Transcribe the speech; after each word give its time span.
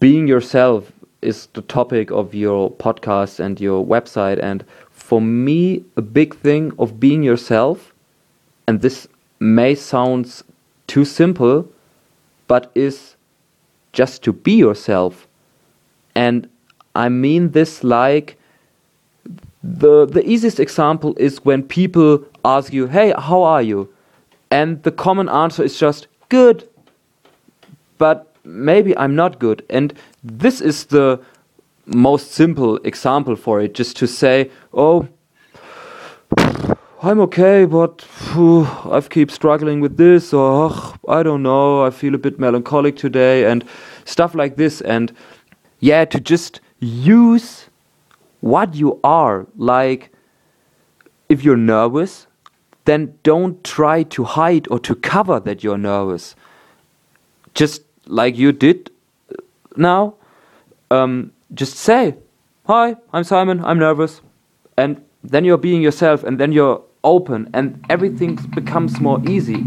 being 0.00 0.26
yourself 0.26 0.92
is 1.22 1.46
the 1.54 1.62
topic 1.62 2.10
of 2.10 2.34
your 2.34 2.70
podcast 2.70 3.40
and 3.40 3.60
your 3.60 3.84
website. 3.84 4.42
And 4.42 4.64
for 4.90 5.20
me, 5.20 5.84
a 5.96 6.02
big 6.02 6.34
thing 6.34 6.72
of 6.78 6.98
being 6.98 7.22
yourself, 7.22 7.92
and 8.66 8.80
this 8.80 9.08
may 9.40 9.74
sound 9.74 10.42
too 10.86 11.04
simple, 11.04 11.68
but 12.48 12.70
is 12.74 13.16
just 13.92 14.22
to 14.24 14.32
be 14.32 14.52
yourself. 14.52 15.26
And 16.14 16.48
I 16.94 17.08
mean 17.08 17.52
this 17.52 17.82
like 17.82 18.36
the 19.62 20.06
the 20.06 20.28
easiest 20.28 20.58
example 20.60 21.14
is 21.16 21.44
when 21.44 21.62
people 21.62 22.24
ask 22.44 22.72
you, 22.72 22.86
"Hey, 22.88 23.14
how 23.16 23.42
are 23.42 23.62
you?" 23.62 23.88
and 24.52 24.82
the 24.82 24.92
common 24.92 25.28
answer 25.30 25.62
is 25.62 25.78
just 25.78 26.06
good. 26.28 26.68
But 27.96 28.31
maybe 28.44 28.96
I'm 28.96 29.14
not 29.14 29.38
good. 29.38 29.64
And 29.70 29.94
this 30.22 30.60
is 30.60 30.86
the 30.86 31.20
most 31.86 32.32
simple 32.32 32.76
example 32.84 33.36
for 33.36 33.60
it, 33.60 33.74
just 33.74 33.96
to 33.96 34.06
say, 34.06 34.50
"Oh, 34.72 35.08
I'm 37.04 37.18
okay, 37.20 37.64
but 37.64 38.00
phew, 38.00 38.64
I 38.84 39.00
keep 39.00 39.30
struggling 39.32 39.80
with 39.80 39.96
this, 39.96 40.32
or 40.32 40.66
ugh, 40.66 40.98
I 41.08 41.24
don't 41.24 41.42
know, 41.42 41.82
I 41.84 41.90
feel 41.90 42.14
a 42.14 42.18
bit 42.18 42.38
melancholic 42.38 42.96
today, 42.96 43.44
and 43.44 43.64
stuff 44.04 44.36
like 44.36 44.54
this. 44.54 44.80
And 44.80 45.12
yeah, 45.80 46.04
to 46.04 46.20
just 46.20 46.60
use 46.78 47.66
what 48.40 48.76
you 48.76 49.00
are. 49.02 49.46
Like, 49.56 50.12
if 51.28 51.42
you're 51.42 51.56
nervous, 51.56 52.28
then 52.84 53.18
don't 53.22 53.64
try 53.64 54.04
to 54.04 54.24
hide 54.24 54.68
or 54.70 54.78
to 54.80 54.94
cover 54.94 55.40
that 55.40 55.64
you're 55.64 55.78
nervous. 55.78 56.36
Just 57.54 57.82
like 58.06 58.36
you 58.36 58.52
did 58.52 58.90
now, 59.76 60.14
um, 60.90 61.32
just 61.54 61.76
say, 61.76 62.16
Hi, 62.66 62.96
I'm 63.12 63.24
Simon, 63.24 63.64
I'm 63.64 63.78
nervous. 63.78 64.20
And 64.76 65.04
then 65.24 65.44
you're 65.44 65.58
being 65.58 65.82
yourself, 65.82 66.24
and 66.24 66.38
then 66.38 66.52
you're 66.52 66.82
open, 67.04 67.50
and 67.52 67.84
everything 67.90 68.36
becomes 68.54 69.00
more 69.00 69.20
easy. 69.28 69.64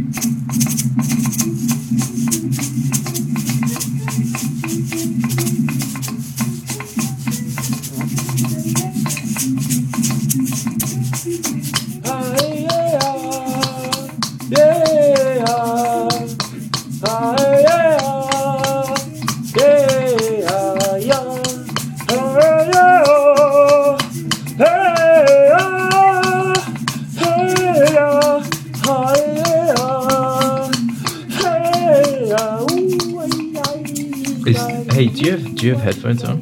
Hey, 34.96 35.08
do 35.08 35.26
you 35.26 35.32
have 35.32 35.56
do 35.56 35.68
you 35.68 35.76
have 35.76 35.84
headphones 35.84 36.24
on? 36.24 36.42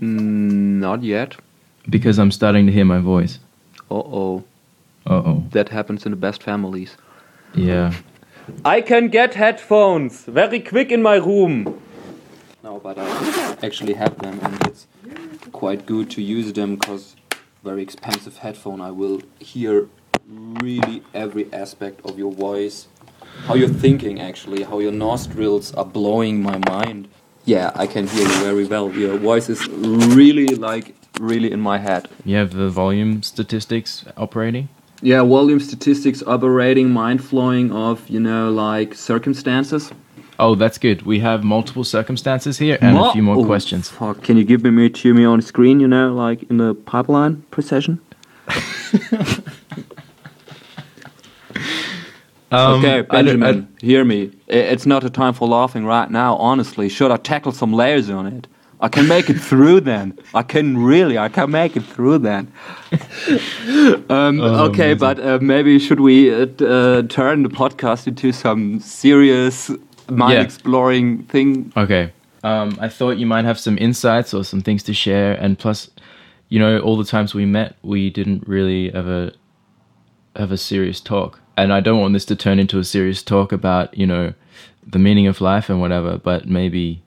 Mm, 0.00 0.80
not 0.86 1.02
yet. 1.02 1.36
Because 1.88 2.18
I'm 2.18 2.30
starting 2.30 2.66
to 2.66 2.72
hear 2.72 2.84
my 2.84 2.98
voice. 2.98 3.38
Uh 3.90 3.94
oh. 3.94 4.44
Uh 5.06 5.22
oh. 5.28 5.44
That 5.52 5.70
happens 5.70 6.04
in 6.04 6.10
the 6.10 6.16
best 6.16 6.42
families. 6.42 6.96
Yeah. 7.54 7.94
I 8.64 8.82
can 8.82 9.08
get 9.08 9.34
headphones 9.34 10.24
very 10.24 10.60
quick 10.60 10.92
in 10.92 11.02
my 11.02 11.16
room. 11.16 11.80
No, 12.62 12.80
but 12.80 12.98
I 12.98 13.08
actually 13.62 13.94
have 13.94 14.18
them, 14.18 14.38
and 14.42 14.66
it's 14.66 14.86
quite 15.52 15.86
good 15.86 16.10
to 16.10 16.20
use 16.20 16.52
them 16.52 16.76
because 16.76 17.16
very 17.64 17.82
expensive 17.82 18.36
headphone. 18.38 18.80
I 18.80 18.90
will 18.90 19.22
hear 19.38 19.88
really 20.28 21.02
every 21.14 21.50
aspect 21.52 22.04
of 22.04 22.18
your 22.18 22.32
voice, 22.32 22.88
how 23.46 23.54
you're 23.54 23.76
thinking 23.86 24.20
actually, 24.20 24.64
how 24.64 24.80
your 24.80 24.92
nostrils 24.92 25.72
are 25.74 25.84
blowing 25.84 26.42
my 26.42 26.58
mind. 26.58 27.08
Yeah, 27.46 27.70
I 27.76 27.86
can 27.86 28.06
hear 28.08 28.22
you 28.26 28.38
very 28.44 28.64
well. 28.66 28.90
Your 28.92 29.16
voice 29.18 29.48
is 29.48 29.66
really 29.68 30.48
like 30.56 30.94
really 31.20 31.52
in 31.52 31.60
my 31.60 31.78
head. 31.78 32.08
You 32.24 32.36
have 32.36 32.52
the 32.52 32.68
volume 32.68 33.22
statistics 33.22 34.04
operating? 34.16 34.68
Yeah, 35.00 35.22
volume 35.22 35.60
statistics, 35.60 36.22
operating, 36.26 36.90
mind 36.90 37.22
flowing 37.24 37.70
of 37.72 38.08
you 38.08 38.20
know 38.20 38.50
like 38.50 38.94
circumstances. 38.94 39.92
Oh, 40.38 40.54
that's 40.54 40.76
good. 40.76 41.02
We 41.02 41.20
have 41.20 41.44
multiple 41.44 41.84
circumstances 41.84 42.58
here 42.58 42.76
and 42.82 42.98
a 42.98 43.12
few 43.12 43.22
more 43.22 43.36
Oh, 43.36 43.44
questions. 43.46 43.88
Fuck, 43.88 44.22
can 44.22 44.36
you 44.36 44.44
give 44.44 44.62
me 44.62 44.70
me 44.70 44.90
to 44.90 45.14
me 45.14 45.24
on 45.24 45.40
screen? 45.40 45.80
You 45.80 45.88
know, 45.88 46.12
like 46.14 46.42
in 46.50 46.58
the 46.58 46.74
pipeline 46.74 47.42
procession. 47.50 48.00
Um, 52.56 52.78
okay, 52.80 52.98
I 52.98 53.22
don't- 53.22 53.40
Benjamin, 53.40 53.68
hear 53.80 54.04
me. 54.04 54.30
It's 54.48 54.86
not 54.86 55.04
a 55.04 55.10
time 55.10 55.34
for 55.34 55.46
laughing 55.48 55.84
right 55.84 56.10
now. 56.10 56.36
Honestly, 56.36 56.88
should 56.88 57.10
I 57.10 57.16
tackle 57.16 57.52
some 57.52 57.72
layers 57.72 58.08
on 58.10 58.26
it? 58.26 58.46
I 58.78 58.88
can 58.88 59.08
make 59.08 59.30
it 59.30 59.40
through 59.40 59.80
then. 59.80 60.18
I 60.34 60.42
can 60.42 60.76
really, 60.76 61.16
I 61.16 61.28
can 61.30 61.50
make 61.50 61.76
it 61.76 61.82
through 61.84 62.18
then. 62.18 62.52
um, 64.10 64.40
Oh, 64.40 64.66
okay, 64.68 64.92
amazing. 64.92 64.98
but 64.98 65.20
uh, 65.20 65.38
maybe 65.40 65.78
should 65.78 66.00
we 66.00 66.32
uh, 66.32 66.46
uh, 66.62 67.02
turn 67.02 67.42
the 67.42 67.48
podcast 67.48 68.06
into 68.06 68.32
some 68.32 68.80
serious 68.80 69.70
mind 70.10 70.34
Yeah. 70.34 70.42
exploring 70.42 71.22
thing? 71.24 71.72
Okay. 71.76 72.12
Um, 72.44 72.76
I 72.80 72.88
thought 72.88 73.16
you 73.18 73.26
might 73.26 73.44
have 73.44 73.58
some 73.58 73.76
insights 73.78 74.32
or 74.34 74.44
some 74.44 74.60
things 74.60 74.82
to 74.84 74.94
share, 74.94 75.32
and 75.34 75.58
plus, 75.58 75.90
you 76.48 76.58
know, 76.60 76.78
all 76.80 76.96
the 76.96 77.04
times 77.04 77.34
we 77.34 77.44
met, 77.46 77.76
we 77.82 78.10
didn't 78.10 78.46
really 78.46 78.92
ever 78.94 79.32
have 80.36 80.52
a 80.52 80.56
serious 80.58 81.00
talk, 81.00 81.40
and 81.56 81.72
I 81.72 81.80
don't 81.80 82.00
want 82.00 82.12
this 82.12 82.24
to 82.26 82.36
turn 82.36 82.58
into 82.58 82.78
a 82.78 82.84
serious 82.84 83.22
talk 83.22 83.52
about 83.52 83.96
you 83.96 84.06
know 84.06 84.32
the 84.86 84.98
meaning 84.98 85.26
of 85.26 85.40
life 85.40 85.68
and 85.68 85.80
whatever. 85.80 86.18
But 86.18 86.48
maybe, 86.48 87.02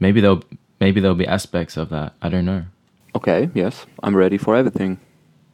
maybe 0.00 0.20
there'll 0.20 0.44
maybe 0.80 1.00
there'll 1.00 1.16
be 1.16 1.26
aspects 1.26 1.76
of 1.76 1.88
that. 1.90 2.14
I 2.22 2.28
don't 2.28 2.44
know. 2.44 2.64
Okay, 3.14 3.50
yes, 3.54 3.86
I'm 4.02 4.16
ready 4.16 4.38
for 4.38 4.54
everything. 4.56 4.98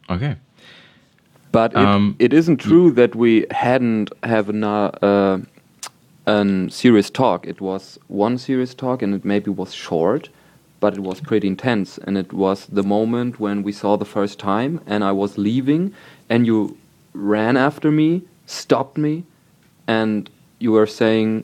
Okay. 0.09 0.35
But 1.51 1.71
it, 1.71 1.77
Um, 1.77 2.15
it 2.19 2.33
isn't 2.33 2.57
true 2.57 2.91
that 2.91 3.15
we 3.15 3.45
hadn't 3.51 4.11
have 4.23 4.49
a 4.49 5.05
uh, 5.05 5.39
an 6.27 6.69
serious 6.69 7.09
talk. 7.09 7.47
It 7.47 7.61
was 7.61 7.97
one 8.07 8.37
serious 8.37 8.73
talk, 8.73 9.01
and 9.01 9.13
it 9.15 9.23
maybe 9.23 9.49
was 9.51 9.73
short, 9.73 10.29
but 10.79 10.93
it 10.95 10.99
was 10.99 11.21
pretty 11.21 11.47
intense. 11.47 11.97
And 11.99 12.17
it 12.17 12.33
was 12.33 12.65
the 12.65 12.83
moment 12.83 13.39
when 13.39 13.63
we 13.63 13.71
saw 13.71 13.95
the 13.95 14.05
first 14.05 14.37
time, 14.37 14.81
and 14.85 15.03
I 15.03 15.11
was 15.11 15.37
leaving, 15.37 15.93
and 16.29 16.45
you 16.45 16.77
ran 17.13 17.55
after 17.57 17.89
me, 17.91 18.23
stopped 18.45 18.97
me, 18.97 19.23
and 19.87 20.29
you 20.59 20.71
were 20.71 20.87
saying, 20.87 21.43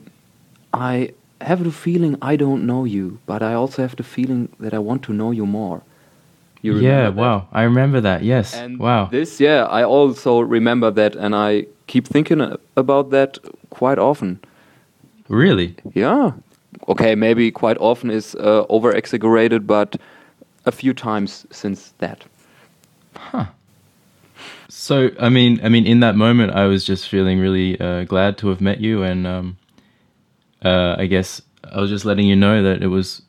"I 0.72 1.12
have 1.40 1.64
the 1.64 1.72
feeling 1.72 2.16
I 2.22 2.36
don't 2.36 2.64
know 2.66 2.84
you, 2.84 3.18
but 3.26 3.42
I 3.42 3.54
also 3.54 3.82
have 3.82 3.96
the 3.96 4.04
feeling 4.04 4.48
that 4.60 4.72
I 4.74 4.78
want 4.78 5.02
to 5.04 5.12
know 5.12 5.30
you 5.30 5.46
more." 5.46 5.82
You 6.62 6.78
yeah. 6.78 7.10
that? 7.10 7.14
Wow. 7.16 7.48
I 7.52 7.62
remember 7.62 8.00
that. 8.00 8.22
Yes. 8.22 8.54
And 8.54 8.78
wow. 8.78 9.08
This, 9.10 9.40
yeah, 9.40 9.64
I 9.64 9.82
also 9.82 10.40
remember 10.40 10.90
that, 10.92 11.16
and 11.16 11.34
I 11.34 11.66
keep 11.88 12.06
thinking 12.06 12.56
about 12.76 13.10
that 13.10 13.38
quite 13.70 13.98
often. 13.98 14.40
really. 15.28 15.74
Yeah. 15.94 16.32
Okay, 16.88 17.14
maybe 17.14 17.50
quite 17.50 17.76
often 17.78 18.10
is 18.10 18.34
uh, 18.36 18.64
over 18.68 18.92
exaggerated, 18.92 19.66
but 19.66 19.96
a 20.64 20.72
few 20.72 20.94
times 20.94 21.46
since 21.50 21.92
that. 21.98 22.24
So 24.82 25.12
I 25.20 25.28
mean, 25.28 25.60
I 25.62 25.68
mean, 25.68 25.86
in 25.86 26.00
that 26.00 26.16
moment, 26.16 26.54
I 26.56 26.66
was 26.66 26.84
just 26.84 27.08
feeling 27.08 27.38
really 27.38 27.80
uh, 27.80 28.02
glad 28.02 28.36
to 28.38 28.48
have 28.48 28.60
met 28.60 28.80
you, 28.80 29.04
and 29.04 29.28
um, 29.28 29.56
uh, 30.64 30.96
I 30.98 31.06
guess 31.06 31.40
I 31.72 31.80
was 31.80 31.88
just 31.88 32.04
letting 32.04 32.26
you 32.26 32.34
know 32.34 32.64
that 32.64 32.82
it 32.82 32.88
was 32.88 33.22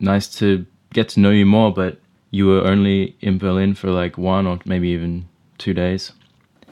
nice 0.00 0.28
to 0.38 0.64
get 0.94 1.10
to 1.10 1.20
know 1.20 1.28
you 1.28 1.44
more. 1.44 1.70
But 1.74 1.98
you 2.30 2.46
were 2.46 2.64
only 2.64 3.16
in 3.20 3.36
Berlin 3.36 3.74
for 3.74 3.90
like 3.90 4.16
one 4.16 4.46
or 4.46 4.58
maybe 4.64 4.88
even 4.88 5.28
two 5.58 5.74
days. 5.74 6.12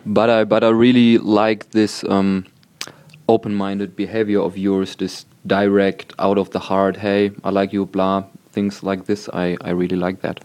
But 0.07 0.31
I, 0.31 0.45
but 0.45 0.65
I 0.65 0.71
really 0.71 1.19
like 1.19 1.73
this 1.73 2.03
um, 2.05 2.47
open-minded 3.29 3.95
behavior 3.97 4.41
of 4.41 4.57
yours. 4.57 4.97
This 4.97 5.27
direct, 5.47 6.15
out 6.19 6.39
of 6.39 6.49
the 6.53 6.59
heart. 6.59 6.97
Hey, 6.97 7.33
I 7.45 7.51
like 7.51 7.75
you. 7.75 7.85
Blah 7.85 8.25
things 8.53 8.83
like 8.83 9.05
this. 9.07 9.29
I, 9.33 9.57
I 9.61 9.71
really 9.71 9.97
like 9.97 10.21
that. 10.23 10.41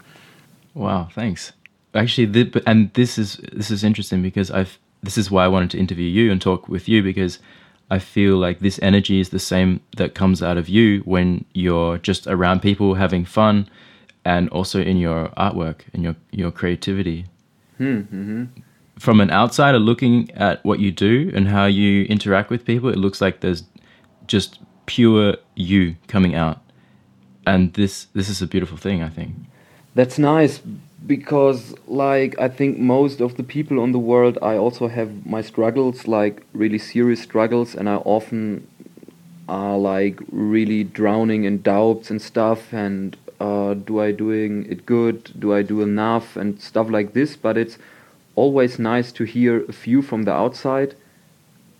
Wow, 0.74 1.08
thanks. 1.12 1.52
Actually, 1.94 2.26
th- 2.32 2.52
but- 2.52 2.62
and 2.66 2.92
this 2.94 3.18
is 3.18 3.38
this 3.52 3.70
is 3.70 3.82
interesting 3.84 4.22
because 4.22 4.50
I've 4.50 4.78
this 5.02 5.16
is 5.18 5.30
why 5.30 5.44
I 5.44 5.48
wanted 5.48 5.70
to 5.70 5.78
interview 5.78 6.06
you 6.06 6.32
and 6.32 6.40
talk 6.40 6.68
with 6.68 6.88
you 6.88 7.02
because 7.02 7.38
I 7.90 7.98
feel 7.98 8.36
like 8.36 8.58
this 8.60 8.78
energy 8.82 9.20
is 9.20 9.28
the 9.30 9.38
same 9.38 9.80
that 9.96 10.14
comes 10.14 10.42
out 10.42 10.58
of 10.58 10.68
you 10.68 11.00
when 11.04 11.44
you're 11.54 11.98
just 11.98 12.26
around 12.26 12.60
people 12.60 12.94
having 12.94 13.24
fun, 13.24 13.68
and 14.24 14.48
also 14.50 14.80
in 14.80 14.98
your 14.98 15.28
artwork 15.36 15.82
and 15.94 16.02
your 16.02 16.16
your 16.30 16.50
creativity. 16.50 17.24
Hmm, 17.78 18.00
mm-hmm. 18.00 18.44
From 18.98 19.20
an 19.20 19.30
outsider 19.30 19.78
looking 19.78 20.30
at 20.32 20.64
what 20.64 20.80
you 20.80 20.90
do 20.90 21.30
and 21.34 21.48
how 21.48 21.66
you 21.66 22.02
interact 22.06 22.50
with 22.50 22.64
people, 22.64 22.90
it 22.90 22.98
looks 22.98 23.20
like 23.20 23.40
there's 23.40 23.62
just 24.26 24.58
pure 24.86 25.36
you 25.54 25.94
coming 26.08 26.34
out. 26.34 26.58
and 27.46 27.72
this 27.74 28.08
this 28.14 28.28
is 28.28 28.42
a 28.42 28.46
beautiful 28.46 28.76
thing, 28.76 29.02
I 29.02 29.08
think. 29.08 29.32
That's 29.94 30.18
nice 30.18 30.60
because 31.08 31.74
like 31.88 32.38
I 32.38 32.48
think 32.48 32.78
most 32.78 33.20
of 33.20 33.36
the 33.36 33.42
people 33.42 33.80
on 33.80 33.90
the 33.92 33.98
world 33.98 34.38
I 34.40 34.56
also 34.56 34.86
have 34.86 35.26
my 35.26 35.42
struggles 35.42 36.06
like 36.06 36.44
really 36.52 36.78
serious 36.78 37.20
struggles 37.20 37.74
and 37.74 37.88
I 37.88 37.96
often 37.96 38.68
are 39.48 39.78
like 39.78 40.20
really 40.30 40.84
drowning 40.84 41.44
in 41.44 41.62
doubts 41.62 42.10
and 42.10 42.20
stuff 42.22 42.72
and 42.72 43.16
uh, 43.40 43.74
do 43.74 44.00
I 44.00 44.12
doing 44.12 44.66
it 44.70 44.84
good? 44.86 45.32
Do 45.38 45.54
I 45.54 45.62
do 45.62 45.80
enough? 45.82 46.36
And 46.36 46.60
stuff 46.60 46.90
like 46.90 47.12
this. 47.14 47.36
But 47.36 47.56
it's 47.56 47.78
always 48.34 48.78
nice 48.78 49.12
to 49.12 49.24
hear 49.24 49.64
a 49.68 49.72
few 49.72 50.02
from 50.02 50.24
the 50.24 50.32
outside 50.32 50.94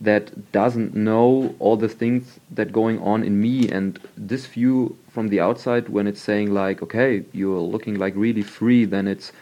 that 0.01 0.53
doesn't 0.53 0.95
know 0.95 1.55
all 1.59 1.77
the 1.77 1.89
things 1.89 2.39
that 2.51 2.73
going 2.73 3.01
on 3.01 3.25
in 3.25 3.41
me. 3.41 3.69
And 3.69 3.99
this 4.17 4.47
view 4.47 4.97
from 5.19 5.31
the 5.31 5.41
outside 5.41 5.89
when 5.89 6.07
it's 6.07 6.21
saying 6.21 6.55
like 6.55 6.81
okay 6.81 7.25
you're 7.33 7.59
looking 7.59 7.97
like 7.99 8.15
really 8.15 8.47
free 8.59 8.85
then 8.85 9.09
it's 9.09 9.33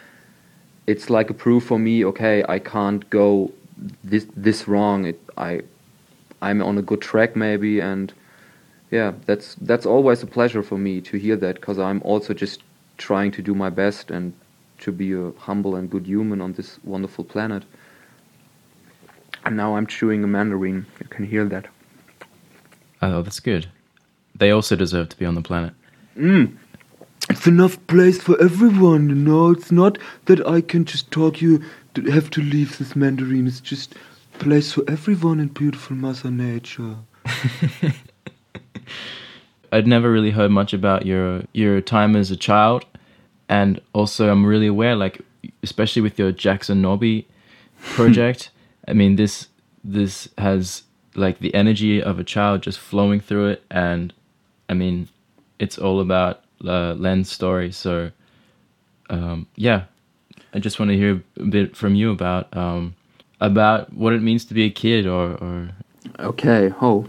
it's 0.87 1.07
like 1.07 1.29
a 1.29 1.35
proof 1.35 1.65
for 1.65 1.77
me 1.77 2.03
okay 2.03 2.43
i 2.49 2.57
can't 2.57 3.07
go 3.11 3.51
this 4.03 4.25
this 4.35 4.67
wrong 4.67 5.05
it, 5.05 5.19
i 5.37 5.61
i'm 6.41 6.63
on 6.63 6.79
a 6.79 6.81
good 6.81 6.99
track 6.99 7.35
maybe 7.35 7.79
and 7.79 8.11
yeah 8.89 9.13
that's 9.27 9.53
that's 9.69 9.85
always 9.85 10.23
a 10.23 10.25
pleasure 10.25 10.63
for 10.63 10.79
me 10.79 10.99
to 10.99 11.15
hear 11.15 11.35
that 11.35 11.53
because 11.57 11.77
i'm 11.77 12.01
also 12.01 12.33
just 12.33 12.63
trying 12.97 13.29
to 13.29 13.43
do 13.43 13.53
my 13.53 13.69
best 13.69 14.09
and 14.09 14.33
to 14.79 14.91
be 14.91 15.13
a 15.13 15.31
humble 15.37 15.75
and 15.75 15.91
good 15.91 16.07
human 16.07 16.41
on 16.41 16.53
this 16.53 16.79
wonderful 16.83 17.23
planet 17.23 17.63
and 19.47 19.55
now 19.55 19.77
I'm 19.77 19.87
chewing 19.87 20.25
a 20.25 20.27
mandarin. 20.27 20.85
You 20.99 21.07
can 21.07 21.25
hear 21.25 21.45
that. 21.45 21.67
Oh, 23.01 23.21
that's 23.21 23.39
good. 23.39 23.67
They 24.37 24.51
also 24.51 24.75
deserve 24.75 25.09
to 25.09 25.17
be 25.17 25.25
on 25.25 25.35
the 25.35 25.41
planet. 25.41 25.73
Mm. 26.17 26.57
It's 27.29 27.47
enough 27.47 27.85
place 27.87 28.21
for 28.21 28.41
everyone, 28.41 29.09
you 29.09 29.15
know. 29.15 29.51
It's 29.51 29.71
not 29.71 29.97
that 30.25 30.45
I 30.47 30.61
can 30.61 30.85
just 30.85 31.11
talk 31.11 31.41
you 31.41 31.61
to 31.95 32.03
have 32.11 32.29
to 32.31 32.41
leave 32.41 32.77
this 32.77 32.95
mandarin. 32.95 33.47
It's 33.47 33.59
just 33.59 33.95
place 34.39 34.71
for 34.71 34.83
everyone 34.87 35.39
in 35.39 35.47
beautiful 35.47 35.95
Mother 35.95 36.31
Nature. 36.31 36.95
I'd 39.71 39.87
never 39.87 40.11
really 40.11 40.31
heard 40.31 40.51
much 40.51 40.73
about 40.73 41.05
your 41.05 41.43
your 41.51 41.81
time 41.81 42.15
as 42.15 42.31
a 42.31 42.37
child, 42.37 42.85
and 43.49 43.81
also 43.93 44.31
I'm 44.31 44.45
really 44.45 44.67
aware, 44.67 44.95
like 44.95 45.21
especially 45.63 46.01
with 46.01 46.17
your 46.17 46.31
Jackson 46.31 46.81
Nobby 46.81 47.27
project. 47.81 48.51
I 48.87 48.93
mean, 48.93 49.17
this 49.17 49.49
this 49.83 50.29
has 50.37 50.83
like 51.15 51.39
the 51.39 51.53
energy 51.53 52.01
of 52.01 52.19
a 52.19 52.23
child 52.23 52.61
just 52.61 52.79
flowing 52.79 53.19
through 53.19 53.47
it, 53.47 53.63
and 53.69 54.13
I 54.69 54.73
mean, 54.73 55.07
it's 55.59 55.77
all 55.77 55.99
about 56.01 56.43
uh, 56.65 56.93
Len's 56.93 57.31
story. 57.31 57.71
So, 57.71 58.11
um, 59.09 59.47
yeah, 59.55 59.83
I 60.53 60.59
just 60.59 60.79
want 60.79 60.89
to 60.89 60.97
hear 60.97 61.21
a 61.39 61.43
bit 61.43 61.75
from 61.75 61.95
you 61.95 62.11
about 62.11 62.55
um, 62.55 62.95
about 63.39 63.93
what 63.93 64.13
it 64.13 64.21
means 64.21 64.45
to 64.45 64.53
be 64.53 64.65
a 64.65 64.69
kid, 64.69 65.05
or, 65.05 65.31
or 65.35 65.69
okay, 66.19 66.73
oh, 66.81 67.07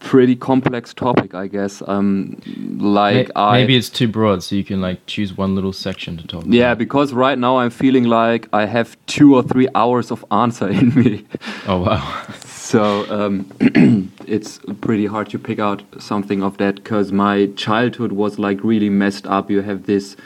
pretty 0.00 0.36
complex 0.36 0.92
topic, 0.94 1.34
I 1.34 1.46
guess. 1.46 1.82
Um, 1.86 2.40
like 2.78 3.28
May- 3.28 3.32
I 3.34 3.52
maybe 3.58 3.76
it's 3.76 3.88
too 3.90 4.08
broad, 4.08 4.42
so 4.42 4.54
you 4.56 4.64
can 4.64 4.80
like 4.80 5.04
choose 5.06 5.36
one 5.36 5.54
little 5.54 5.72
section 5.72 6.16
to 6.18 6.26
talk. 6.26 6.44
yeah, 6.46 6.72
about. 6.72 6.78
because 6.78 7.12
right 7.12 7.38
now 7.38 7.58
I'm 7.58 7.70
feeling 7.70 8.04
like 8.04 8.48
I 8.52 8.66
have 8.66 8.96
two 9.06 9.34
or 9.34 9.42
three 9.42 9.68
hours 9.74 10.10
of 10.10 10.24
answer 10.30 10.68
in 10.68 10.94
me. 10.94 11.26
Oh 11.66 11.78
wow. 11.78 12.26
So 12.72 13.04
um, 13.10 13.52
it's 14.26 14.58
pretty 14.80 15.04
hard 15.04 15.28
to 15.28 15.38
pick 15.38 15.58
out 15.58 15.82
something 15.98 16.42
of 16.42 16.56
that 16.56 16.76
because 16.76 17.12
my 17.12 17.48
childhood 17.54 18.12
was 18.12 18.38
like 18.38 18.64
really 18.64 18.88
messed 18.88 19.26
up. 19.26 19.50
You 19.50 19.60
have 19.60 19.84
this 19.84 20.16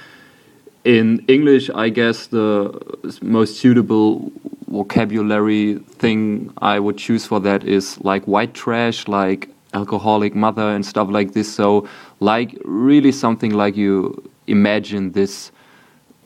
in 0.85 1.25
English, 1.27 1.71
I 1.71 1.89
guess 1.89 2.29
the 2.29 2.81
most 3.21 3.57
suitable 3.59 4.31
vocabulary 4.69 5.81
thing 5.99 6.53
I 6.59 6.79
would 6.79 6.99
choose 6.99 7.27
for 7.27 7.41
that 7.41 7.65
is 7.65 8.01
like 8.03 8.25
white 8.29 8.55
trash, 8.55 9.09
like 9.09 9.49
alcoholic 9.75 10.37
mother 10.37 10.71
and 10.71 10.87
stuff 10.87 11.09
like 11.11 11.33
this. 11.33 11.53
So 11.53 11.89
like 12.21 12.57
really 12.65 13.11
something 13.11 13.55
like 13.55 13.77
you 13.77 14.23
imagine 14.47 15.11
this 15.11 15.51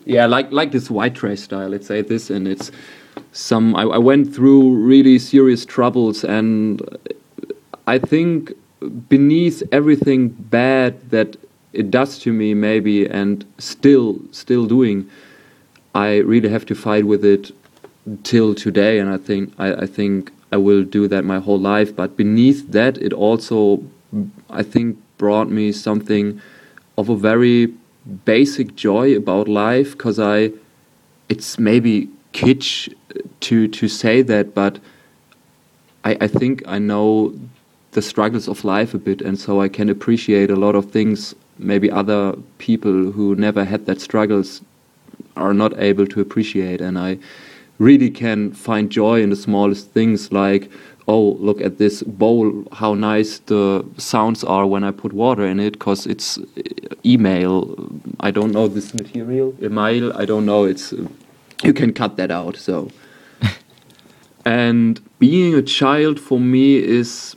yeah 0.05 0.26
like 0.26 0.52
like 0.52 0.73
this 0.73 0.90
white 0.90 1.14
trash 1.14 1.40
style 1.40 1.69
let's 1.69 1.87
say 1.87 2.02
this 2.02 2.28
and 2.28 2.46
it's 2.46 2.70
some 3.32 3.75
I, 3.76 3.82
I 3.82 3.99
went 3.99 4.34
through 4.34 4.75
really 4.75 5.19
serious 5.19 5.64
troubles 5.64 6.25
and 6.25 6.81
i 7.87 7.99
think 7.99 8.52
beneath 9.08 9.62
everything 9.72 10.28
bad 10.28 11.11
that 11.11 11.37
it 11.72 11.90
does 11.90 12.19
to 12.20 12.32
me 12.32 12.55
maybe 12.55 13.06
and 13.06 13.44
still 13.58 14.19
still 14.32 14.67
doing 14.67 15.08
i 15.94 16.17
really 16.19 16.49
have 16.49 16.67
to 16.67 16.75
fight 16.75 17.05
with 17.05 17.25
it 17.25 17.52
till 18.22 18.55
today. 18.55 18.99
And 18.99 19.11
i 19.11 19.17
think 19.17 19.52
i, 19.58 19.73
I 19.84 19.87
think 19.87 20.32
i 20.52 20.56
will 20.56 20.84
do 20.84 21.08
that 21.08 21.25
my 21.25 21.38
whole 21.38 21.58
life. 21.58 21.94
But 21.94 22.16
beneath 22.16 22.70
that 22.73 22.99
it 22.99 23.12
also 23.12 23.82
i 24.50 24.62
think 24.62 24.99
brought 25.19 25.49
me 25.50 25.73
something 25.73 26.40
of 26.96 27.08
a 27.08 27.16
very 27.16 27.73
basic 28.25 28.75
joy 28.75 29.14
about 29.16 29.49
life. 29.49 29.93
Because 29.93 30.19
I 30.19 30.52
it's 31.28 31.58
maybe 31.58 32.08
kitsch 32.32 32.93
to 33.41 33.69
to 33.69 33.88
say 33.88 34.23
that 34.23 34.55
but 34.55 34.79
I, 36.05 36.17
I 36.21 36.27
think 36.29 36.62
I 36.67 36.79
know 36.79 37.35
the 37.93 38.03
struggles 38.03 38.49
of 38.49 38.65
life 38.65 38.94
a 38.94 38.99
bit 38.99 39.21
and 39.21 39.38
so 39.38 39.61
I 39.61 39.69
can 39.69 39.88
appreciate 39.88 40.50
a 40.50 40.56
lot 40.56 40.75
of 40.75 40.91
things 40.91 41.35
maybe 41.59 41.91
other 41.91 42.35
people 42.59 43.12
who 43.12 43.35
never 43.35 43.65
had 43.65 43.87
that 43.87 44.00
struggles 44.00 44.62
are 45.37 45.53
not 45.53 45.79
able 45.79 46.06
to 46.06 46.21
appreciate 46.21 46.81
and 46.81 46.99
I 46.99 47.19
really 47.79 48.11
can 48.11 48.53
find 48.53 48.91
joy 48.91 49.23
in 49.23 49.31
the 49.31 49.37
smallest 49.37 49.91
things 49.91 50.31
like 50.31 50.71
oh 51.09 51.37
look 51.41 51.61
at 51.61 51.79
this 51.79 52.03
bowl 52.03 52.65
how 52.73 52.94
nice 52.94 53.38
the 53.47 53.85
sounds 53.97 54.44
are 54.44 54.67
when 54.67 54.85
i 54.85 54.91
put 54.91 55.12
water 55.12 55.47
in 55.47 55.59
it 55.59 55.73
because 55.73 56.06
it's 56.06 56.38
uh, 56.38 56.43
email. 57.05 57.53
I 58.21 58.31
don't 58.31 58.53
know 58.53 58.69
this 58.69 58.93
material. 58.94 59.55
Email 59.62 60.12
i 60.12 60.25
don't 60.25 60.44
know 60.44 60.65
it's 60.65 60.93
uh, 60.93 61.09
you 61.62 61.73
can 61.73 61.93
cut 61.93 62.17
that 62.17 62.31
out 62.31 62.57
so 62.57 62.91
and 64.45 65.01
being 65.19 65.55
a 65.55 65.62
child 65.62 66.19
for 66.19 66.41
me 66.41 66.77
is 66.77 67.37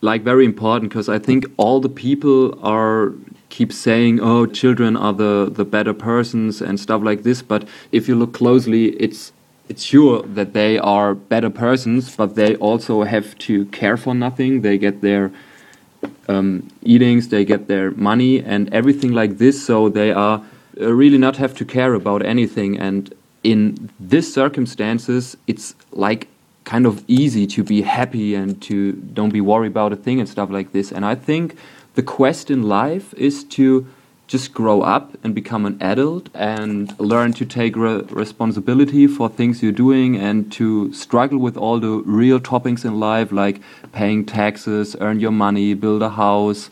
like 0.00 0.22
very 0.22 0.44
important 0.44 0.90
because 0.90 1.08
i 1.08 1.18
think 1.18 1.44
all 1.56 1.80
the 1.80 1.88
people 1.88 2.58
are 2.62 3.12
keep 3.48 3.72
saying 3.72 4.20
oh 4.20 4.46
children 4.46 4.96
are 4.96 5.12
the 5.12 5.50
the 5.52 5.64
better 5.64 5.94
persons 5.94 6.60
and 6.60 6.78
stuff 6.78 7.02
like 7.02 7.22
this 7.22 7.42
but 7.42 7.66
if 7.92 8.08
you 8.08 8.14
look 8.14 8.32
closely 8.34 8.86
it's 8.96 9.32
it's 9.68 9.82
sure 9.82 10.22
that 10.22 10.52
they 10.52 10.78
are 10.78 11.14
better 11.14 11.50
persons, 11.50 12.14
but 12.14 12.36
they 12.36 12.56
also 12.56 13.02
have 13.02 13.36
to 13.38 13.64
care 13.66 13.96
for 13.96 14.14
nothing. 14.14 14.60
They 14.62 14.78
get 14.78 15.00
their 15.00 15.32
um, 16.28 16.68
eatings, 16.82 17.28
they 17.28 17.44
get 17.44 17.66
their 17.66 17.90
money, 17.92 18.42
and 18.42 18.72
everything 18.72 19.12
like 19.12 19.38
this. 19.38 19.64
So 19.64 19.88
they 19.88 20.12
are 20.12 20.44
uh, 20.80 20.92
really 20.92 21.18
not 21.18 21.36
have 21.38 21.54
to 21.56 21.64
care 21.64 21.94
about 21.94 22.24
anything. 22.24 22.78
And 22.78 23.12
in 23.46 23.90
these 24.00 24.32
circumstances, 24.34 25.36
it's 25.46 25.76
like 25.92 26.26
kind 26.64 26.84
of 26.84 27.04
easy 27.06 27.46
to 27.46 27.62
be 27.62 27.82
happy 27.82 28.34
and 28.34 28.60
to 28.60 28.92
don't 29.18 29.32
be 29.32 29.40
worried 29.40 29.70
about 29.70 29.92
a 29.92 29.96
thing 29.96 30.18
and 30.18 30.28
stuff 30.28 30.50
like 30.50 30.72
this. 30.72 30.90
And 30.90 31.06
I 31.06 31.14
think 31.14 31.56
the 31.94 32.02
quest 32.02 32.50
in 32.50 32.64
life 32.64 33.14
is 33.14 33.44
to 33.56 33.86
just 34.26 34.52
grow 34.52 34.82
up 34.82 35.16
and 35.22 35.32
become 35.32 35.64
an 35.64 35.80
adult 35.80 36.28
and 36.34 36.98
learn 36.98 37.32
to 37.34 37.44
take 37.46 37.76
re 37.76 38.02
responsibility 38.24 39.06
for 39.06 39.28
things 39.28 39.62
you're 39.62 39.80
doing 39.86 40.16
and 40.16 40.50
to 40.50 40.92
struggle 40.92 41.38
with 41.38 41.56
all 41.56 41.78
the 41.78 41.94
real 42.22 42.40
topics 42.40 42.84
in 42.84 42.98
life 42.98 43.30
like 43.30 43.60
paying 43.92 44.26
taxes, 44.26 44.96
earn 45.00 45.20
your 45.20 45.36
money, 45.46 45.72
build 45.74 46.02
a 46.02 46.10
house, 46.10 46.68